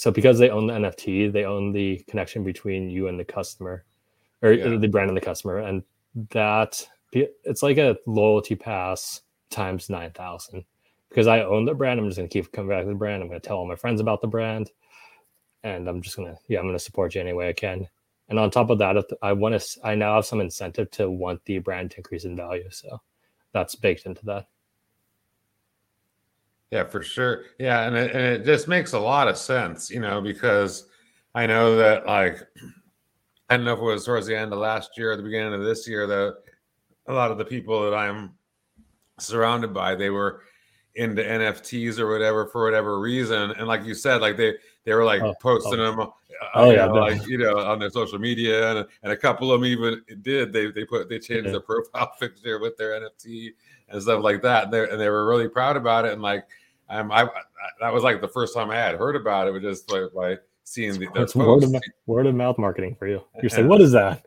So 0.02 0.10
because 0.10 0.39
they 0.39 0.49
own 0.49 0.66
the 0.66 0.74
NFT, 0.74 1.32
they 1.32 1.45
own 1.45 1.72
the 1.72 2.04
connection 2.10 2.43
between 2.43 2.89
you 2.89 3.08
and 3.08 3.20
the 3.20 3.26
customer, 3.26 3.86
or 4.41 4.54
yeah. 4.54 4.76
the 4.78 4.88
brand 4.88 5.10
and 5.10 5.18
the 5.18 5.22
customer, 5.22 5.60
and 5.60 5.84
that 6.32 6.88
it's 7.14 7.62
like 7.62 7.78
a 7.78 7.97
loyalty 8.08 8.56
pass 8.56 9.22
times 9.52 9.89
nine 9.89 10.12
thousand. 10.12 10.66
Because 11.10 11.28
I 11.28 11.43
own 11.43 11.66
the 11.66 11.74
brand, 11.74 11.99
I'm 11.99 12.08
just 12.08 12.18
going 12.18 12.30
to 12.30 12.34
keep 12.34 12.52
coming 12.52 12.70
back 12.70 12.84
to 12.84 12.89
the 12.89 12.95
brand. 12.95 13.22
I'm 13.22 13.28
going 13.28 13.39
to 13.41 13.47
tell 13.47 13.58
all 13.58 13.68
my 13.68 13.76
friends 13.76 13.99
about 13.99 14.22
the 14.22 14.28
brand 14.28 14.72
and 15.64 15.88
I'm 15.88 16.02
just 16.02 16.16
gonna 16.16 16.38
yeah 16.47 16.60
I'm 16.60 16.66
gonna 16.66 16.80
support 16.80 17.16
you 17.16 17.22
any 17.22 17.34
way 17.34 17.49
I 17.49 17.54
can. 17.54 17.88
And 18.30 18.39
on 18.39 18.49
top 18.49 18.70
of 18.70 18.78
that, 18.80 18.95
I 19.22 19.34
want 19.34 19.60
to 19.60 19.80
I 19.84 19.95
now 19.95 20.16
have 20.16 20.26
some 20.26 20.41
incentive 20.41 20.89
to 20.91 21.10
want 21.10 21.43
the 21.45 21.60
brand 21.60 21.91
to 21.91 21.97
increase 21.97 22.24
in 22.24 22.36
value, 22.36 22.70
so 22.72 23.02
that's 23.52 23.76
baked 23.76 24.06
into 24.06 24.26
that. 24.26 24.47
Yeah, 26.72 26.86
for 26.86 27.03
sure. 27.03 27.43
Yeah, 27.59 27.86
and 27.86 27.95
it, 27.95 28.11
and 28.11 28.22
it 28.22 28.45
just 28.45 28.67
makes 28.67 28.93
a 28.93 28.99
lot 28.99 29.28
of 29.28 29.38
sense, 29.38 29.91
you 29.91 29.99
know, 29.99 30.22
because 30.22 30.88
I 31.36 31.45
know 31.45 31.76
that 31.76 32.05
like 32.05 32.39
I 33.49 33.57
don't 33.57 33.65
know 33.65 33.74
if 33.74 33.80
it 33.80 33.84
was 33.84 34.05
towards 34.05 34.28
the 34.28 34.38
end 34.38 34.53
of 34.53 34.59
last 34.59 34.97
year 34.97 35.11
or 35.11 35.17
the 35.17 35.24
beginning 35.24 35.53
of 35.53 35.63
this 35.63 35.86
year 35.88 36.07
that 36.07 36.38
a 37.07 37.13
lot 37.13 37.32
of 37.32 37.38
the 37.38 37.43
people 37.43 37.84
that 37.84 37.95
I'm 37.95 38.32
surrounded 39.19 39.74
by 39.74 39.95
they 39.95 40.09
were 40.09 40.43
into 40.95 41.22
NFTs 41.22 41.99
or 41.99 42.09
whatever 42.09 42.47
for 42.47 42.63
whatever 42.63 42.99
reason, 42.99 43.51
and 43.51 43.67
like 43.67 43.84
you 43.84 43.93
said, 43.93 44.22
like 44.22 44.38
they 44.38 44.55
they 44.86 44.93
were 44.93 45.05
like 45.05 45.22
oh, 45.22 45.34
posting 45.41 45.80
oh. 45.80 45.91
them. 45.91 45.99
Uh, 45.99 46.05
oh 46.55 46.72
yeah, 46.72 46.88
know, 46.88 46.93
like 46.93 47.28
you 47.28 47.38
know, 47.38 47.57
on 47.59 47.80
their 47.80 47.89
social 47.89 48.17
media, 48.17 48.72
and, 48.72 48.88
and 49.03 49.11
a 49.11 49.17
couple 49.17 49.51
of 49.51 49.61
them 49.61 49.67
even 49.67 50.01
did. 50.22 50.51
They 50.51 50.72
they 50.72 50.86
put 50.86 51.07
they 51.07 51.19
changed 51.19 51.45
yeah. 51.45 51.51
their 51.51 51.59
profile 51.61 52.11
picture 52.19 52.59
with 52.59 52.78
their 52.78 52.99
NFT 52.99 53.49
and 53.89 54.01
stuff 54.01 54.24
like 54.24 54.41
that, 54.41 54.65
and 54.65 54.74
they 54.74 54.89
and 54.89 54.99
they 54.99 55.09
were 55.09 55.28
really 55.28 55.47
proud 55.47 55.78
about 55.78 56.05
it. 56.05 56.13
And 56.13 56.22
like, 56.22 56.45
um, 56.91 57.11
I, 57.11 57.23
I 57.23 57.29
that 57.79 57.93
was 57.93 58.03
like 58.03 58.21
the 58.21 58.27
first 58.27 58.53
time 58.53 58.69
I 58.69 58.75
had 58.75 58.95
heard 58.95 59.15
about 59.15 59.47
it. 59.47 59.51
Was 59.51 59.63
just 59.63 59.91
like 59.91 60.13
like 60.13 60.41
seeing 60.63 60.99
the 60.99 61.07
it's 61.15 61.35
word 61.35 61.63
of, 61.63 61.75
word 62.05 62.27
of 62.27 62.35
mouth 62.35 62.57
marketing 62.57 62.95
for 62.99 63.07
you. 63.07 63.23
You're 63.41 63.49
saying, 63.49 63.67
what 63.67 63.81
is 63.81 63.91
that? 63.93 64.25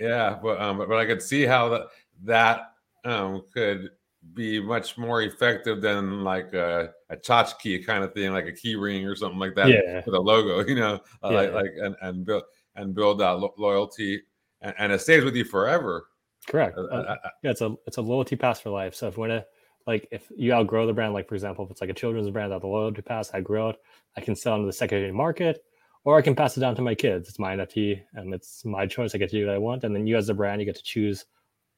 Yeah, 0.00 0.38
but 0.40 0.60
um, 0.60 0.78
but 0.78 0.94
I 0.96 1.06
could 1.06 1.22
see 1.22 1.44
how 1.44 1.68
that 1.70 1.82
that 2.24 2.72
um 3.04 3.42
could 3.52 3.90
be 4.34 4.60
much 4.60 4.96
more 4.96 5.22
effective 5.22 5.82
than 5.82 6.22
like 6.22 6.52
a, 6.54 6.90
a 7.10 7.16
tchotchke 7.16 7.84
kind 7.84 8.04
of 8.04 8.12
thing, 8.14 8.32
like 8.32 8.46
a 8.46 8.52
key 8.52 8.76
ring 8.76 9.06
or 9.06 9.16
something 9.16 9.38
like 9.38 9.54
that 9.56 9.68
yeah. 9.68 10.02
with 10.06 10.14
a 10.14 10.20
logo, 10.20 10.64
you 10.68 10.76
know, 10.76 11.00
uh, 11.24 11.30
yeah. 11.30 11.40
like, 11.40 11.52
like 11.52 11.72
and, 11.80 11.96
and 12.02 12.24
build 12.24 12.44
and 12.76 12.94
build 12.94 13.20
that 13.20 13.30
lo- 13.30 13.54
loyalty 13.58 14.22
and, 14.60 14.74
and, 14.78 14.92
it 14.92 15.00
stays 15.00 15.24
with 15.24 15.34
you 15.34 15.44
forever. 15.44 16.06
Correct. 16.46 16.78
Uh, 16.78 16.82
uh, 16.82 16.84
uh, 16.84 17.16
uh, 17.24 17.28
yeah, 17.42 17.50
it's 17.50 17.60
a 17.60 17.74
it's 17.86 17.96
a 17.96 18.02
loyalty 18.02 18.36
pass 18.36 18.60
for 18.60 18.70
life. 18.70 18.94
So 18.94 19.08
if 19.08 19.18
when 19.18 19.30
a 19.30 19.44
like 19.86 20.08
if 20.10 20.30
you 20.36 20.52
outgrow 20.52 20.86
the 20.86 20.92
brand, 20.92 21.14
like 21.14 21.28
for 21.28 21.34
example, 21.34 21.64
if 21.64 21.70
it's 21.70 21.80
like 21.80 21.90
a 21.90 21.94
children's 21.94 22.30
brand 22.30 22.52
that 22.52 22.60
the 22.60 22.66
loyalty 22.66 23.02
pass, 23.02 23.30
I 23.32 23.40
grow 23.40 23.70
it, 23.70 23.76
I 24.16 24.20
can 24.20 24.36
sell 24.36 24.54
into 24.54 24.66
the 24.66 24.72
secondary 24.72 25.12
market, 25.12 25.64
or 26.04 26.18
I 26.18 26.22
can 26.22 26.34
pass 26.34 26.56
it 26.56 26.60
down 26.60 26.74
to 26.76 26.82
my 26.82 26.94
kids. 26.94 27.28
It's 27.28 27.38
my 27.38 27.56
NFT 27.56 28.02
and 28.14 28.34
it's 28.34 28.64
my 28.64 28.86
choice. 28.86 29.14
I 29.14 29.18
get 29.18 29.30
to 29.30 29.38
do 29.38 29.46
what 29.46 29.54
I 29.54 29.58
want. 29.58 29.84
And 29.84 29.94
then 29.94 30.06
you 30.06 30.16
as 30.16 30.28
a 30.28 30.34
brand, 30.34 30.60
you 30.60 30.66
get 30.66 30.76
to 30.76 30.82
choose 30.82 31.24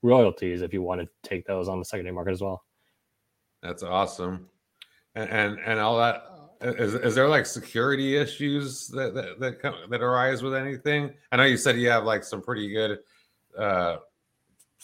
royalties 0.03 0.63
if 0.63 0.73
you 0.73 0.83
want 0.83 1.01
to 1.01 1.09
take 1.29 1.47
those 1.47 1.69
on 1.69 1.79
the 1.79 1.85
secondary 1.85 2.15
market 2.15 2.33
as 2.33 2.43
well. 2.43 2.65
That's 3.63 3.83
awesome. 3.83 4.49
And 5.15 5.31
and, 5.31 5.59
and 5.65 5.81
all 5.81 5.99
that 5.99 6.25
is, 6.61 6.95
is 6.95 7.15
there 7.15 7.29
like 7.29 7.47
security 7.47 8.17
issues 8.17 8.89
that 8.89 9.15
that 9.15 9.41
that, 9.41 9.61
come, 9.61 9.75
that 9.91 10.03
arise 10.03 10.43
with 10.43 10.55
anything? 10.55 11.13
I 11.31 11.37
know 11.37 11.45
you 11.45 11.57
said 11.57 11.77
you 11.77 11.91
have 11.91 12.05
like 12.05 12.25
some 12.25 12.41
pretty 12.41 12.73
good 12.73 13.01
uh, 13.59 13.97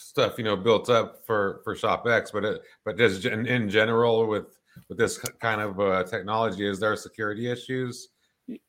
stuff, 0.01 0.37
you 0.37 0.43
know, 0.43 0.55
built 0.55 0.89
up 0.89 1.25
for 1.25 1.61
for 1.63 1.75
ShopX, 1.75 2.31
but 2.31 2.45
it, 2.45 2.61
but 2.85 2.97
just 2.97 3.25
in, 3.25 3.45
in 3.45 3.69
general 3.69 4.27
with 4.27 4.57
with 4.89 4.97
this 4.97 5.17
kind 5.39 5.61
of 5.61 5.79
uh, 5.79 6.03
technology, 6.03 6.67
is 6.67 6.79
there 6.79 6.95
security 6.95 7.49
issues? 7.51 8.09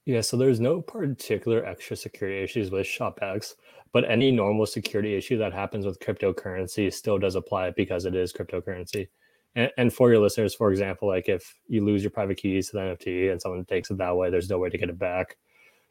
Yeah, 0.05 0.21
so 0.21 0.37
there's 0.37 0.61
no 0.61 0.81
particular 0.81 1.65
extra 1.65 1.97
security 1.97 2.43
issues 2.43 2.71
with 2.71 2.87
ShopX. 2.87 3.55
But 3.93 4.11
any 4.11 4.31
normal 4.31 4.65
security 4.65 5.15
issue 5.15 5.37
that 5.39 5.53
happens 5.53 5.85
with 5.85 6.01
cryptocurrency 6.01 6.93
still 6.93 7.19
does 7.19 7.35
apply 7.35 7.71
because 7.73 8.07
it 8.07 8.15
is 8.15 8.33
cryptocurrency. 8.33 9.09
And, 9.55 9.71
and 9.77 9.93
for 9.93 10.11
your 10.11 10.21
listeners, 10.21 10.55
for 10.55 10.71
example, 10.71 11.09
like 11.09 11.29
if 11.29 11.55
you 11.69 11.85
lose 11.85 12.03
your 12.03 12.11
private 12.11 12.39
keys 12.39 12.71
to 12.71 12.73
the 12.73 12.81
NFT 12.81 13.31
and 13.31 13.41
someone 13.41 13.65
takes 13.67 13.91
it 13.91 13.99
that 13.99 14.17
way, 14.17 14.31
there's 14.31 14.49
no 14.49 14.59
way 14.59 14.71
to 14.71 14.79
get 14.79 14.89
it 14.89 14.99
back. 14.99 15.37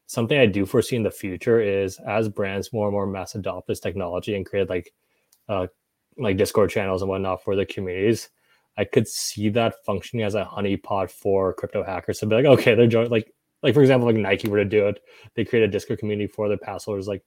Something 0.07 0.39
I 0.39 0.47
do 0.47 0.65
foresee 0.65 0.95
in 0.95 1.03
the 1.03 1.11
future 1.11 1.61
is 1.61 1.99
as 2.07 2.27
brands 2.27 2.73
more 2.73 2.87
and 2.87 2.93
more 2.93 3.05
mass 3.05 3.35
adopt 3.35 3.67
this 3.67 3.79
technology 3.79 4.35
and 4.35 4.45
create 4.45 4.67
like 4.67 4.91
uh, 5.51 5.67
like 6.17 6.37
Discord 6.37 6.69
channels 6.69 7.01
and 7.01 7.09
whatnot 7.09 7.43
for 7.43 7.55
the 7.55 7.65
communities, 7.65 8.29
I 8.77 8.85
could 8.85 9.07
see 9.07 9.49
that 9.49 9.75
functioning 9.85 10.25
as 10.25 10.35
a 10.35 10.45
honeypot 10.45 11.11
for 11.11 11.53
crypto 11.53 11.83
hackers 11.83 12.19
to 12.19 12.25
be 12.25 12.35
like, 12.35 12.45
okay, 12.45 12.75
they're 12.75 12.87
joining 12.87 13.11
like 13.11 13.31
like 13.63 13.73
for 13.73 13.81
example, 13.81 14.07
like 14.07 14.15
Nike 14.15 14.49
were 14.49 14.57
to 14.57 14.65
do 14.65 14.87
it, 14.87 14.99
they 15.35 15.45
create 15.45 15.63
a 15.63 15.67
Discord 15.67 15.99
community 15.99 16.27
for 16.27 16.47
their 16.47 16.57
pass 16.57 16.87
like 16.87 17.23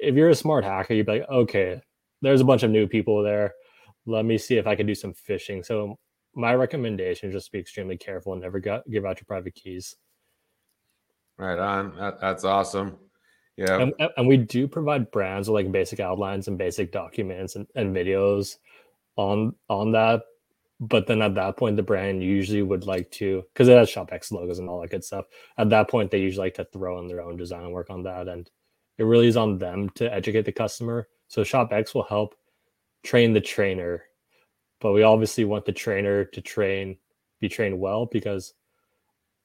if 0.00 0.14
you're 0.14 0.30
a 0.30 0.34
smart 0.34 0.64
hacker, 0.64 0.94
you'd 0.94 1.06
be 1.06 1.20
like, 1.20 1.28
okay, 1.28 1.80
there's 2.22 2.40
a 2.40 2.44
bunch 2.44 2.62
of 2.62 2.70
new 2.70 2.86
people 2.86 3.22
there. 3.22 3.54
Let 4.06 4.24
me 4.24 4.38
see 4.38 4.56
if 4.56 4.66
I 4.66 4.74
can 4.74 4.86
do 4.86 4.94
some 4.94 5.12
phishing. 5.12 5.64
So 5.64 5.98
my 6.34 6.54
recommendation 6.54 7.28
is 7.28 7.34
just 7.34 7.52
be 7.52 7.58
extremely 7.58 7.96
careful 7.96 8.32
and 8.32 8.42
never 8.42 8.60
got, 8.60 8.88
give 8.88 9.04
out 9.04 9.18
your 9.18 9.26
private 9.26 9.54
keys. 9.54 9.96
Right 11.36 11.58
on. 11.58 11.96
That, 11.96 12.20
that's 12.20 12.44
awesome. 12.44 12.96
Yeah. 13.58 13.80
And, 13.80 13.92
and, 14.16 14.28
we 14.28 14.36
do 14.36 14.68
provide 14.68 15.10
brands 15.10 15.48
with 15.48 15.54
like 15.54 15.72
basic 15.72 15.98
outlines 15.98 16.46
and 16.46 16.56
basic 16.56 16.92
documents 16.92 17.56
and, 17.56 17.66
and 17.74 17.94
videos 17.94 18.58
on 19.16 19.52
on 19.68 19.90
that. 19.92 20.22
But 20.80 21.08
then 21.08 21.22
at 21.22 21.34
that 21.34 21.56
point, 21.56 21.74
the 21.74 21.82
brand 21.82 22.22
usually 22.22 22.62
would 22.62 22.86
like 22.86 23.10
to 23.12 23.42
because 23.52 23.66
it 23.66 23.76
has 23.76 23.90
ShopX 23.90 24.30
logos 24.30 24.60
and 24.60 24.68
all 24.68 24.80
that 24.80 24.90
good 24.90 25.02
stuff. 25.02 25.24
At 25.58 25.70
that 25.70 25.90
point, 25.90 26.12
they 26.12 26.20
usually 26.20 26.46
like 26.46 26.54
to 26.54 26.64
throw 26.66 27.00
in 27.00 27.08
their 27.08 27.20
own 27.20 27.36
design 27.36 27.72
work 27.72 27.90
on 27.90 28.04
that. 28.04 28.28
And 28.28 28.48
it 28.96 29.02
really 29.02 29.26
is 29.26 29.36
on 29.36 29.58
them 29.58 29.88
to 29.96 30.12
educate 30.14 30.44
the 30.44 30.52
customer. 30.52 31.08
So 31.26 31.42
ShopX 31.42 31.94
will 31.94 32.04
help 32.04 32.36
train 33.02 33.32
the 33.32 33.40
trainer, 33.40 34.04
but 34.80 34.92
we 34.92 35.02
obviously 35.02 35.44
want 35.44 35.64
the 35.64 35.72
trainer 35.72 36.24
to 36.26 36.40
train, 36.40 36.96
be 37.40 37.48
trained 37.48 37.80
well 37.80 38.06
because 38.06 38.54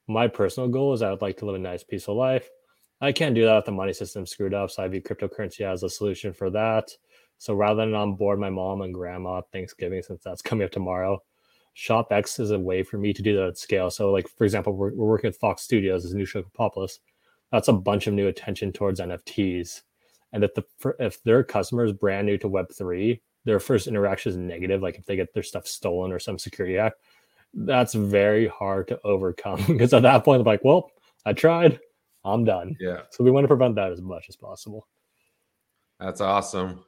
my 0.06 0.28
personal 0.28 0.68
goal 0.68 0.92
is 0.92 1.02
I 1.02 1.10
would 1.10 1.22
like 1.22 1.38
to 1.38 1.46
live 1.46 1.56
a 1.56 1.58
nice, 1.58 1.82
peaceful 1.82 2.14
life. 2.14 2.48
I 3.00 3.12
can't 3.12 3.34
do 3.34 3.44
that 3.44 3.58
if 3.58 3.64
the 3.64 3.72
money 3.72 3.92
system 3.92 4.26
screwed 4.26 4.54
up. 4.54 4.70
So 4.70 4.82
I 4.82 4.88
view 4.88 5.02
cryptocurrency 5.02 5.60
as 5.60 5.82
a 5.82 5.90
solution 5.90 6.32
for 6.32 6.50
that. 6.50 6.90
So 7.38 7.54
rather 7.54 7.84
than 7.84 7.94
on 7.94 8.14
board 8.14 8.38
my 8.38 8.50
mom 8.50 8.82
and 8.82 8.94
grandma 8.94 9.42
Thanksgiving, 9.52 10.02
since 10.02 10.22
that's 10.22 10.42
coming 10.42 10.64
up 10.64 10.70
tomorrow, 10.70 11.22
ShopX 11.76 12.38
is 12.38 12.52
a 12.52 12.58
way 12.58 12.82
for 12.82 12.98
me 12.98 13.12
to 13.12 13.22
do 13.22 13.36
that 13.36 13.48
at 13.48 13.58
scale. 13.58 13.90
So, 13.90 14.12
like 14.12 14.28
for 14.28 14.44
example, 14.44 14.72
we're, 14.74 14.94
we're 14.94 15.08
working 15.08 15.28
with 15.28 15.38
Fox 15.38 15.62
Studios 15.62 16.04
as 16.04 16.12
a 16.12 16.16
new 16.16 16.24
show, 16.24 16.42
Krapopolis 16.42 16.98
that's 17.54 17.68
a 17.68 17.72
bunch 17.72 18.08
of 18.08 18.14
new 18.14 18.26
attention 18.26 18.72
towards 18.72 18.98
NFTs. 18.98 19.82
And 20.32 20.42
if 20.42 20.54
the 20.54 20.64
if 20.98 21.22
their 21.22 21.44
customers 21.44 21.92
brand 21.92 22.26
new 22.26 22.36
to 22.38 22.48
Web 22.48 22.66
three, 22.76 23.22
their 23.44 23.60
first 23.60 23.86
interaction 23.86 24.30
is 24.30 24.36
negative, 24.36 24.82
like 24.82 24.96
if 24.96 25.06
they 25.06 25.14
get 25.14 25.32
their 25.32 25.44
stuff 25.44 25.64
stolen 25.64 26.10
or 26.10 26.18
some 26.18 26.36
security 26.36 26.74
hack, 26.74 26.94
that's 27.52 27.94
very 27.94 28.48
hard 28.48 28.88
to 28.88 29.00
overcome 29.04 29.64
because 29.68 29.94
at 29.94 30.02
that 30.02 30.24
point, 30.24 30.42
they're 30.42 30.52
like, 30.52 30.64
well, 30.64 30.90
I 31.24 31.32
tried, 31.32 31.78
I'm 32.24 32.44
done. 32.44 32.76
Yeah. 32.80 33.02
So 33.10 33.22
we 33.24 33.30
want 33.30 33.44
to 33.44 33.48
prevent 33.48 33.74
that 33.76 33.92
as 33.92 34.00
much 34.00 34.26
as 34.28 34.36
possible. 34.36 34.86
That's 36.00 36.20
awesome. 36.20 36.84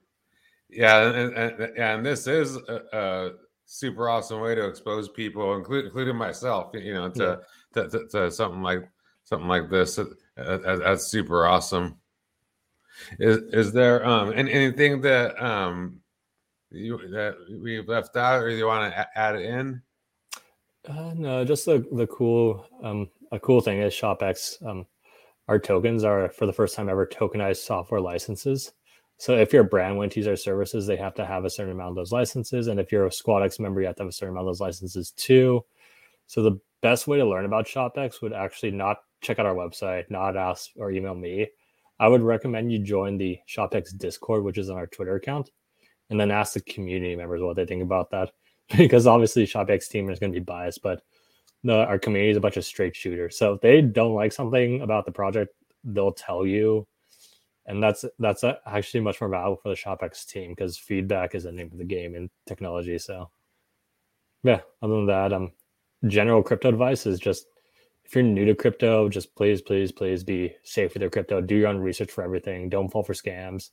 Yeah, 0.68 1.10
and, 1.10 1.36
and, 1.36 1.78
and 1.78 2.06
this 2.06 2.26
is 2.26 2.56
a, 2.56 2.82
a, 2.92 3.30
super 3.66 4.08
awesome 4.08 4.40
way 4.40 4.54
to 4.54 4.66
expose 4.66 5.08
people, 5.08 5.54
including, 5.56 5.86
including 5.86 6.16
myself. 6.16 6.70
You 6.74 6.94
know, 6.94 7.10
to, 7.10 7.40
yeah. 7.74 7.82
to, 7.82 7.88
to, 7.88 8.08
to 8.08 8.30
something 8.30 8.62
like 8.62 8.88
something 9.24 9.48
like 9.48 9.70
this. 9.70 9.98
That's, 10.36 10.64
that's 10.64 11.06
super 11.06 11.46
awesome. 11.46 11.98
Is 13.18 13.38
is 13.52 13.72
there 13.72 14.04
um 14.06 14.32
anything 14.34 15.00
that 15.02 15.40
um 15.42 16.00
you 16.70 16.98
that 17.10 17.36
we 17.62 17.80
left 17.82 18.16
out 18.16 18.42
or 18.42 18.48
you 18.48 18.66
want 18.66 18.92
to 18.92 19.18
add 19.18 19.36
in? 19.36 19.82
Uh, 20.88 21.12
no, 21.14 21.44
just 21.44 21.66
the 21.66 21.86
the 21.92 22.06
cool 22.06 22.66
um 22.82 23.08
a 23.32 23.40
cool 23.40 23.60
thing 23.60 23.80
is 23.80 23.92
ShopX. 23.92 24.64
Um, 24.66 24.86
our 25.48 25.58
tokens 25.58 26.04
are 26.04 26.28
for 26.30 26.46
the 26.46 26.52
first 26.52 26.74
time 26.74 26.88
ever 26.88 27.06
tokenized 27.06 27.58
software 27.58 28.00
licenses. 28.00 28.72
So 29.18 29.36
if 29.36 29.52
you're 29.52 29.64
brand 29.64 29.96
want 29.96 30.12
to 30.12 30.20
use 30.20 30.26
our 30.26 30.36
services, 30.36 30.86
they 30.86 30.96
have 30.96 31.14
to 31.14 31.24
have 31.24 31.44
a 31.44 31.50
certain 31.50 31.72
amount 31.72 31.90
of 31.90 31.96
those 31.96 32.12
licenses, 32.12 32.66
and 32.66 32.78
if 32.78 32.92
you're 32.92 33.06
a 33.06 33.10
SquadX 33.10 33.58
member, 33.58 33.80
you 33.80 33.86
have 33.86 33.96
to 33.96 34.02
have 34.02 34.10
a 34.10 34.12
certain 34.12 34.34
amount 34.34 34.48
of 34.48 34.54
those 34.54 34.60
licenses 34.60 35.12
too. 35.12 35.64
So 36.26 36.42
the 36.42 36.60
best 36.82 37.06
way 37.06 37.18
to 37.18 37.24
learn 37.24 37.46
about 37.46 37.66
ShopX 37.66 38.20
would 38.20 38.32
actually 38.32 38.72
not 38.72 38.98
check 39.22 39.38
out 39.38 39.46
our 39.46 39.54
website, 39.54 40.10
not 40.10 40.36
ask 40.36 40.70
or 40.76 40.90
email 40.90 41.14
me. 41.14 41.48
I 41.98 42.08
would 42.08 42.22
recommend 42.22 42.70
you 42.70 42.78
join 42.78 43.16
the 43.16 43.38
ShopX 43.48 43.96
Discord, 43.96 44.44
which 44.44 44.58
is 44.58 44.68
on 44.68 44.76
our 44.76 44.86
Twitter 44.86 45.14
account, 45.14 45.50
and 46.10 46.20
then 46.20 46.30
ask 46.30 46.52
the 46.52 46.60
community 46.60 47.16
members 47.16 47.40
what 47.40 47.56
they 47.56 47.64
think 47.64 47.82
about 47.82 48.10
that. 48.10 48.32
because 48.76 49.06
obviously 49.06 49.46
ShopX 49.46 49.88
team 49.88 50.10
is 50.10 50.18
going 50.18 50.32
to 50.32 50.40
be 50.40 50.44
biased, 50.44 50.82
but 50.82 51.02
the, 51.66 51.84
our 51.84 51.98
community 51.98 52.30
is 52.30 52.36
a 52.36 52.40
bunch 52.40 52.56
of 52.56 52.64
straight 52.64 52.94
shooters. 52.94 53.36
So 53.36 53.54
if 53.54 53.60
they 53.60 53.82
don't 53.82 54.14
like 54.14 54.32
something 54.32 54.82
about 54.82 55.04
the 55.04 55.12
project, 55.12 55.54
they'll 55.84 56.12
tell 56.12 56.46
you. 56.46 56.86
And 57.66 57.82
that's 57.82 58.04
that's 58.20 58.44
actually 58.44 59.00
much 59.00 59.20
more 59.20 59.28
valuable 59.28 59.60
for 59.60 59.70
the 59.70 59.74
ShopX 59.74 60.24
team 60.24 60.52
because 60.52 60.78
feedback 60.78 61.34
is 61.34 61.42
the 61.44 61.52
name 61.52 61.70
of 61.72 61.78
the 61.78 61.84
game 61.84 62.14
in 62.14 62.30
technology. 62.46 62.96
So 62.98 63.30
yeah, 64.44 64.60
other 64.80 64.94
than 64.94 65.06
that, 65.06 65.32
um, 65.32 65.50
general 66.06 66.44
crypto 66.44 66.68
advice 66.68 67.06
is 67.06 67.18
just 67.18 67.46
if 68.04 68.14
you're 68.14 68.22
new 68.22 68.44
to 68.44 68.54
crypto, 68.54 69.08
just 69.08 69.34
please, 69.34 69.60
please, 69.60 69.90
please 69.90 70.22
be 70.22 70.54
safe 70.62 70.94
with 70.94 71.02
your 71.02 71.10
crypto. 71.10 71.40
Do 71.40 71.56
your 71.56 71.66
own 71.66 71.78
research 71.78 72.12
for 72.12 72.22
everything. 72.22 72.68
Don't 72.68 72.88
fall 72.88 73.02
for 73.02 73.14
scams. 73.14 73.70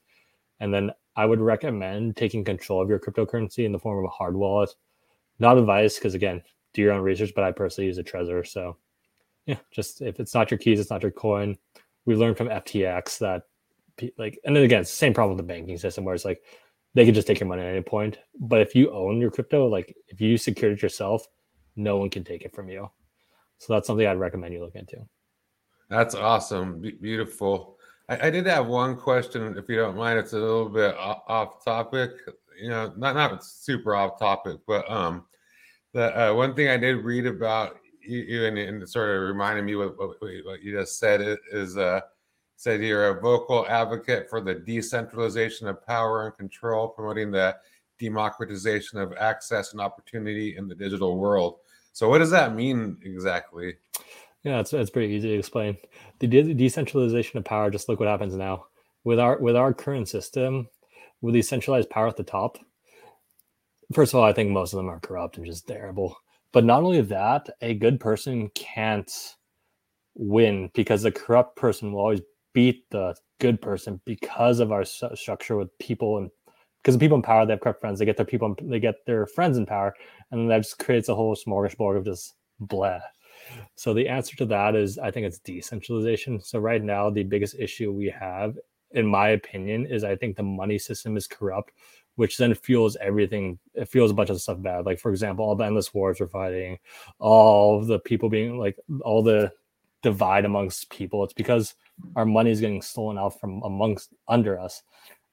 And 0.59 0.73
then 0.73 0.89
I 1.15 1.27
would 1.27 1.39
recommend 1.39 2.17
taking 2.17 2.43
control 2.43 2.81
of 2.81 2.89
your 2.89 2.99
cryptocurrency 2.99 3.63
in 3.63 3.71
the 3.71 3.77
form 3.77 3.99
of 3.99 4.05
a 4.05 4.07
hard 4.07 4.35
wallet. 4.35 4.71
Not 5.37 5.59
advice, 5.59 5.99
because 5.99 6.15
again, 6.15 6.41
do 6.73 6.81
your 6.81 6.93
own 6.93 7.01
research, 7.01 7.31
but 7.35 7.43
I 7.43 7.51
personally 7.51 7.87
use 7.87 7.97
a 7.97 8.03
Trezor. 8.03 8.47
So 8.47 8.77
yeah, 9.45 9.57
just 9.71 10.01
if 10.01 10.19
it's 10.19 10.33
not 10.33 10.51
your 10.51 10.57
keys, 10.57 10.79
it's 10.79 10.89
not 10.89 11.03
your 11.03 11.11
coin. 11.11 11.57
We 12.05 12.15
learned 12.15 12.37
from 12.37 12.49
FTX 12.49 13.19
that 13.19 13.43
like, 14.17 14.39
and 14.43 14.55
then 14.55 14.63
again, 14.63 14.83
same 14.85 15.13
problem 15.13 15.37
with 15.37 15.45
the 15.45 15.53
banking 15.53 15.77
system 15.77 16.03
where 16.03 16.15
it's 16.15 16.25
like 16.25 16.41
they 16.93 17.05
can 17.05 17.13
just 17.13 17.27
take 17.27 17.39
your 17.39 17.49
money 17.49 17.61
at 17.61 17.69
any 17.69 17.81
point. 17.81 18.19
But 18.39 18.61
if 18.61 18.75
you 18.75 18.91
own 18.91 19.19
your 19.19 19.31
crypto, 19.31 19.67
like 19.67 19.95
if 20.07 20.21
you 20.21 20.37
secure 20.37 20.71
it 20.71 20.81
yourself, 20.81 21.27
no 21.75 21.97
one 21.97 22.09
can 22.09 22.23
take 22.23 22.43
it 22.43 22.55
from 22.55 22.69
you. 22.69 22.89
So 23.57 23.73
that's 23.73 23.87
something 23.87 24.05
I'd 24.05 24.19
recommend 24.19 24.53
you 24.53 24.61
look 24.61 24.75
into. 24.75 24.97
That's 25.89 26.15
awesome. 26.15 26.81
Be- 26.81 26.91
beautiful. 26.91 27.77
I, 28.09 28.27
I, 28.27 28.29
did 28.29 28.45
have 28.47 28.67
one 28.67 28.97
question, 28.97 29.55
if 29.57 29.69
you 29.69 29.77
don't 29.77 29.95
mind. 29.95 30.19
It's 30.19 30.33
a 30.33 30.39
little 30.39 30.69
bit 30.69 30.95
off 30.97 31.63
topic. 31.63 32.11
You 32.61 32.69
know, 32.69 32.93
not 32.97 33.15
not 33.15 33.43
super 33.43 33.95
off 33.95 34.19
topic, 34.19 34.59
but 34.67 34.89
um, 34.89 35.25
the 35.93 36.31
uh, 36.31 36.33
one 36.33 36.53
thing 36.55 36.69
I 36.69 36.77
did 36.77 37.03
read 37.03 37.25
about 37.25 37.77
you, 38.01 38.45
and, 38.45 38.57
and 38.57 38.89
sort 38.89 39.15
of 39.15 39.21
reminded 39.23 39.63
me 39.63 39.75
what, 39.75 39.97
what, 39.97 40.17
what 40.19 40.61
you 40.61 40.73
just 40.73 40.99
said 40.99 41.37
is 41.51 41.77
uh, 41.77 42.01
said 42.57 42.81
you're 42.81 43.17
a 43.17 43.21
vocal 43.21 43.65
advocate 43.67 44.29
for 44.29 44.41
the 44.41 44.55
decentralization 44.55 45.67
of 45.67 45.85
power 45.85 46.25
and 46.25 46.37
control, 46.37 46.89
promoting 46.89 47.31
the 47.31 47.55
democratization 47.99 48.99
of 48.99 49.13
access 49.13 49.71
and 49.71 49.81
opportunity 49.81 50.57
in 50.57 50.67
the 50.67 50.75
digital 50.75 51.17
world. 51.17 51.57
So, 51.93 52.09
what 52.09 52.19
does 52.19 52.31
that 52.31 52.55
mean 52.55 52.97
exactly? 53.03 53.75
Yeah, 54.43 54.59
it's, 54.59 54.73
it's 54.73 54.89
pretty 54.89 55.13
easy 55.13 55.29
to 55.29 55.39
explain. 55.39 55.77
The 56.19 56.27
de- 56.27 56.53
decentralization 56.53 57.37
of 57.37 57.45
power. 57.45 57.69
Just 57.69 57.87
look 57.87 57.99
what 57.99 58.09
happens 58.09 58.35
now 58.35 58.65
with 59.03 59.19
our 59.19 59.37
with 59.39 59.55
our 59.55 59.73
current 59.73 60.09
system, 60.09 60.67
with 61.21 61.33
the 61.33 61.41
centralized 61.41 61.89
power 61.89 62.07
at 62.07 62.17
the 62.17 62.23
top. 62.23 62.57
First 63.93 64.13
of 64.13 64.19
all, 64.19 64.25
I 64.25 64.33
think 64.33 64.49
most 64.49 64.73
of 64.73 64.77
them 64.77 64.89
are 64.89 64.99
corrupt 64.99 65.37
and 65.37 65.45
just 65.45 65.67
terrible. 65.67 66.17
But 66.51 66.65
not 66.65 66.83
only 66.83 67.01
that, 67.01 67.49
a 67.61 67.73
good 67.73 67.99
person 67.99 68.49
can't 68.55 69.11
win 70.15 70.69
because 70.73 71.01
the 71.01 71.11
corrupt 71.11 71.55
person 71.55 71.91
will 71.91 71.99
always 71.99 72.21
beat 72.53 72.89
the 72.91 73.15
good 73.39 73.61
person 73.61 73.99
because 74.05 74.59
of 74.59 74.71
our 74.71 74.85
structure 74.85 75.57
with 75.57 75.77
people 75.79 76.17
and 76.17 76.29
because 76.81 76.95
the 76.95 76.99
people 76.99 77.17
in 77.17 77.23
power 77.23 77.45
they 77.45 77.53
have 77.53 77.61
corrupt 77.61 77.81
friends. 77.81 77.99
They 77.99 78.05
get 78.05 78.17
their 78.17 78.25
people 78.25 78.55
they 78.61 78.79
get 78.79 78.95
their 79.05 79.25
friends 79.25 79.57
in 79.57 79.65
power 79.65 79.93
and 80.31 80.49
that 80.49 80.59
just 80.59 80.79
creates 80.79 81.09
a 81.09 81.15
whole 81.15 81.35
smorgasbord 81.35 81.97
of 81.97 82.05
just 82.05 82.33
blah. 82.59 82.99
So 83.75 83.93
the 83.93 84.07
answer 84.07 84.35
to 84.37 84.45
that 84.45 84.75
is 84.75 84.97
i 84.97 85.11
think 85.11 85.25
it's 85.25 85.39
decentralization. 85.39 86.39
So 86.41 86.59
right 86.59 86.83
now 86.83 87.09
the 87.09 87.23
biggest 87.23 87.55
issue 87.59 87.91
we 87.91 88.09
have 88.09 88.57
in 88.91 89.07
my 89.07 89.29
opinion 89.29 89.87
is 89.87 90.03
i 90.03 90.15
think 90.15 90.35
the 90.35 90.43
money 90.43 90.77
system 90.77 91.17
is 91.17 91.25
corrupt 91.27 91.71
which 92.15 92.37
then 92.37 92.53
fuels 92.53 92.95
everything 93.01 93.57
it 93.73 93.89
fuels 93.89 94.11
a 94.11 94.13
bunch 94.13 94.29
of 94.29 94.41
stuff 94.41 94.61
bad 94.61 94.85
like 94.85 94.99
for 94.99 95.11
example 95.11 95.45
all 95.45 95.55
the 95.55 95.65
endless 95.65 95.93
wars 95.93 96.19
we're 96.19 96.27
fighting 96.27 96.77
all 97.19 97.83
the 97.83 97.99
people 97.99 98.29
being 98.29 98.57
like 98.57 98.77
all 99.03 99.23
the 99.23 99.51
divide 100.01 100.45
amongst 100.45 100.89
people 100.89 101.23
it's 101.23 101.33
because 101.33 101.75
our 102.15 102.25
money 102.25 102.51
is 102.51 102.59
getting 102.59 102.81
stolen 102.81 103.17
out 103.17 103.39
from 103.39 103.61
amongst 103.63 104.13
under 104.27 104.59
us. 104.59 104.83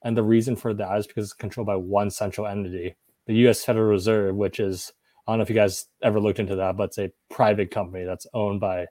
And 0.02 0.16
the 0.16 0.22
reason 0.22 0.56
for 0.56 0.72
that 0.74 0.98
is 0.98 1.06
because 1.06 1.24
it's 1.24 1.32
controlled 1.32 1.66
by 1.66 1.76
one 1.76 2.10
central 2.10 2.46
entity, 2.46 2.94
the 3.26 3.34
US 3.48 3.64
Federal 3.64 3.86
Reserve, 3.86 4.34
which 4.34 4.60
is, 4.60 4.92
I 5.26 5.32
don't 5.32 5.38
know 5.38 5.42
if 5.42 5.50
you 5.50 5.54
guys 5.54 5.86
ever 6.02 6.20
looked 6.20 6.38
into 6.38 6.56
that, 6.56 6.76
but 6.76 6.84
it's 6.84 6.98
a 6.98 7.12
private 7.28 7.70
company 7.70 8.04
that's 8.04 8.26
owned 8.32 8.60
by 8.60 8.86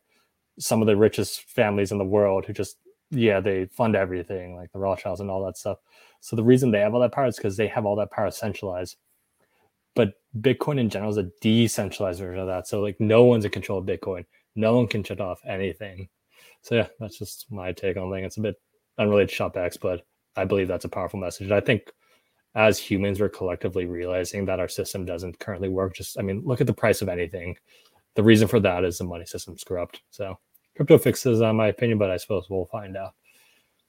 some 0.60 0.82
of 0.82 0.88
the 0.88 0.98
richest 0.98 1.44
families 1.44 1.92
in 1.92 1.98
the 1.98 2.06
world 2.06 2.46
who 2.46 2.54
just, 2.54 2.78
yeah, 3.12 3.40
they 3.40 3.66
fund 3.66 3.96
everything, 3.96 4.56
like 4.56 4.72
the 4.72 4.80
Rothschilds 4.80 5.22
and 5.22 5.30
all 5.30 5.46
that 5.46 5.58
stuff. 5.58 5.80
So 6.20 6.36
the 6.36 6.44
reason 6.44 6.72
they 6.72 6.80
have 6.80 6.94
all 6.94 7.02
that 7.02 7.12
power 7.12 7.28
is 7.28 7.38
because 7.38 7.58
they 7.58 7.68
have 7.68 7.86
all 7.86 7.96
that 7.98 8.12
power 8.12 8.32
centralized. 8.32 8.98
But 9.96 10.14
Bitcoin 10.40 10.80
in 10.80 10.90
general 10.90 11.12
is 11.12 11.18
a 11.18 11.32
decentralized 11.42 12.20
version 12.20 12.40
of 12.40 12.48
that. 12.48 12.68
So 12.68 12.82
like 12.82 13.00
no 13.00 13.24
one's 13.24 13.46
in 13.46 13.52
control 13.52 13.80
of 13.80 13.86
Bitcoin. 13.86 14.26
No 14.56 14.76
one 14.76 14.88
can 14.88 15.04
shut 15.04 15.22
off 15.22 15.42
anything. 15.48 16.10
So 16.62 16.76
yeah, 16.76 16.88
that's 17.00 17.18
just 17.18 17.52
my 17.52 17.72
take 17.72 17.98
on 17.98 18.12
thing. 18.12 18.24
It's 18.24 18.38
a 18.38 18.42
bit 18.42 18.56
unrelated 18.98 19.36
to 19.36 19.44
ShopX, 19.44 19.80
but 19.80 20.06
I 20.36 20.46
believe 20.46 20.68
that's 20.68 20.86
a 20.86 20.90
powerful 20.90 21.20
message. 21.20 21.48
And 21.48 21.56
I 21.56 21.62
think 21.62 21.92
as 22.56 22.78
humans, 22.78 23.20
we're 23.20 23.30
collectively 23.30 23.86
realizing 23.86 24.46
that 24.46 24.60
our 24.60 24.68
system 24.68 25.06
doesn't 25.06 25.40
currently 25.40 25.70
work. 25.70 25.96
Just, 25.96 26.20
I 26.20 26.22
mean, 26.22 26.42
look 26.46 26.62
at 26.62 26.68
the 26.68 26.74
price 26.74 27.02
of 27.02 27.10
anything. 27.10 27.58
The 28.16 28.24
reason 28.24 28.48
for 28.48 28.60
that 28.60 28.84
is 28.84 28.98
the 28.98 29.04
money 29.04 29.26
system's 29.26 29.64
corrupt. 29.64 30.02
So 30.10 30.38
crypto 30.80 30.98
fixes, 30.98 31.42
on 31.42 31.58
my 31.58 31.68
opinion, 31.68 31.98
but 31.98 32.10
I 32.10 32.16
suppose 32.16 32.50
we'll 32.50 32.64
find 32.68 32.96
out. 32.96 33.14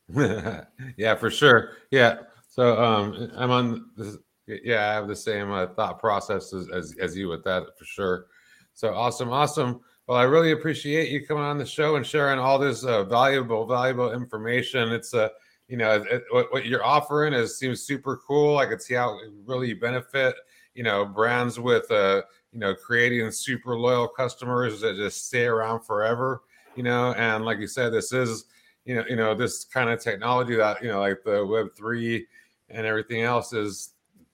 yeah, 0.96 1.14
for 1.14 1.30
sure. 1.30 1.70
Yeah. 1.92 2.18
So 2.48 2.82
um, 2.82 3.30
I'm 3.36 3.52
on. 3.52 3.90
This, 3.96 4.16
yeah, 4.48 4.90
I 4.90 4.94
have 4.94 5.06
the 5.06 5.14
same 5.14 5.52
uh, 5.52 5.68
thought 5.68 6.00
process 6.00 6.52
as, 6.52 6.68
as, 6.70 6.96
as 7.00 7.16
you 7.16 7.28
with 7.28 7.44
that 7.44 7.78
for 7.78 7.84
sure. 7.84 8.26
So 8.74 8.92
awesome, 8.92 9.30
awesome. 9.30 9.82
Well, 10.08 10.18
I 10.18 10.24
really 10.24 10.50
appreciate 10.50 11.10
you 11.10 11.24
coming 11.24 11.44
on 11.44 11.58
the 11.58 11.64
show 11.64 11.94
and 11.94 12.04
sharing 12.04 12.40
all 12.40 12.58
this 12.58 12.82
uh, 12.82 13.04
valuable, 13.04 13.66
valuable 13.66 14.12
information. 14.12 14.88
It's 14.88 15.14
a, 15.14 15.26
uh, 15.26 15.28
you 15.68 15.76
know, 15.76 16.02
it, 16.10 16.24
what, 16.30 16.52
what, 16.52 16.66
you're 16.66 16.84
offering 16.84 17.32
is 17.34 17.56
seems 17.56 17.82
super 17.82 18.16
cool. 18.26 18.58
I 18.58 18.66
could 18.66 18.82
see 18.82 18.94
how 18.94 19.16
it 19.20 19.30
really 19.46 19.74
benefit, 19.74 20.34
you 20.74 20.82
know, 20.82 21.04
brands 21.04 21.60
with, 21.60 21.88
uh, 21.92 22.22
you 22.50 22.58
know, 22.58 22.74
creating 22.74 23.30
super 23.30 23.78
loyal 23.78 24.08
customers 24.08 24.80
that 24.80 24.96
just 24.96 25.28
stay 25.28 25.44
around 25.44 25.82
forever. 25.84 26.42
You 26.76 26.82
know, 26.82 27.12
and 27.14 27.44
like 27.44 27.58
you 27.58 27.66
said, 27.66 27.92
this 27.92 28.12
is, 28.12 28.44
you 28.84 28.94
know, 28.94 29.04
you 29.08 29.16
know, 29.16 29.34
this 29.34 29.64
kind 29.64 29.90
of 29.90 30.00
technology 30.00 30.56
that 30.56 30.82
you 30.82 30.88
know, 30.88 31.00
like 31.00 31.22
the 31.24 31.44
Web 31.44 31.68
three 31.76 32.26
and 32.70 32.86
everything 32.86 33.22
else 33.22 33.52
is 33.52 33.90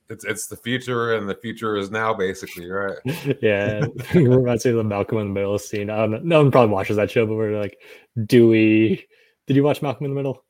it's 0.09 0.25
it's 0.25 0.47
the 0.47 0.57
future 0.57 1.15
and 1.15 1.29
the 1.29 1.35
future 1.35 1.77
is 1.77 1.91
now 1.91 2.15
basically 2.15 2.71
right? 2.71 2.99
Yeah 3.43 3.87
reminds 4.15 4.65
me 4.65 4.71
of 4.71 4.77
the 4.77 4.85
malcolm 4.85 5.19
in 5.19 5.29
the 5.29 5.35
middle 5.35 5.59
scene. 5.59 5.91
I 5.91 6.07
know 6.07 6.21
no 6.23 6.43
one 6.43 6.51
probably 6.51 6.73
watches 6.73 6.97
that 6.97 7.11
show 7.11 7.27
but 7.27 7.35
we're 7.35 7.61
like 7.61 7.79
dewey. 8.25 9.07
Did 9.47 9.57
you 9.57 9.65
watch 9.65 9.83
malcolm 9.83 10.07
in 10.07 10.13
the 10.13 10.17
middle 10.17 10.45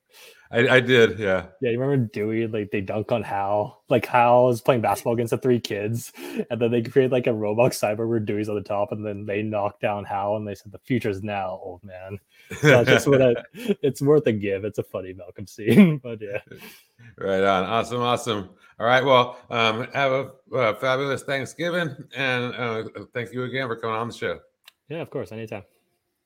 I, 0.50 0.76
I 0.76 0.80
did, 0.80 1.18
yeah. 1.18 1.46
Yeah, 1.60 1.70
you 1.70 1.80
remember 1.80 2.08
Dewey? 2.12 2.46
Like 2.46 2.70
they 2.70 2.80
dunk 2.80 3.10
on 3.10 3.22
Hal. 3.22 3.82
Like 3.88 4.06
Hal 4.06 4.50
is 4.50 4.60
playing 4.60 4.80
basketball 4.80 5.14
against 5.14 5.30
the 5.32 5.38
three 5.38 5.60
kids, 5.60 6.12
and 6.50 6.60
then 6.60 6.70
they 6.70 6.82
create 6.82 7.10
like 7.10 7.26
a 7.26 7.30
Roblox 7.30 7.74
cyber 7.74 8.08
where 8.08 8.20
Dewey's 8.20 8.48
on 8.48 8.54
the 8.54 8.62
top, 8.62 8.92
and 8.92 9.04
then 9.04 9.26
they 9.26 9.42
knock 9.42 9.80
down 9.80 10.04
Hal, 10.04 10.36
and 10.36 10.46
they 10.46 10.54
said 10.54 10.72
the 10.72 10.78
future's 10.78 11.22
now, 11.22 11.60
old 11.62 11.82
man. 11.82 12.18
So 12.60 12.80
it's 12.80 12.90
just 12.90 13.08
what 13.08 13.22
I, 13.22 13.34
it's 13.54 14.00
worth 14.00 14.26
a 14.26 14.32
give. 14.32 14.64
It's 14.64 14.78
a 14.78 14.84
funny 14.84 15.12
Malcolm 15.12 15.46
scene, 15.46 15.98
but 16.02 16.20
yeah. 16.20 16.38
Right 17.18 17.42
on. 17.42 17.64
Awesome, 17.64 18.00
awesome. 18.00 18.50
All 18.78 18.86
right. 18.86 19.04
Well, 19.04 19.38
um, 19.50 19.88
have 19.94 20.12
a, 20.12 20.30
a 20.54 20.74
fabulous 20.76 21.22
Thanksgiving, 21.22 21.96
and 22.14 22.54
uh, 22.54 22.84
thank 23.12 23.32
you 23.32 23.44
again 23.44 23.66
for 23.66 23.76
coming 23.76 23.96
on 23.96 24.08
the 24.08 24.14
show. 24.14 24.38
Yeah, 24.88 25.02
of 25.02 25.10
course, 25.10 25.32
anytime. 25.32 25.64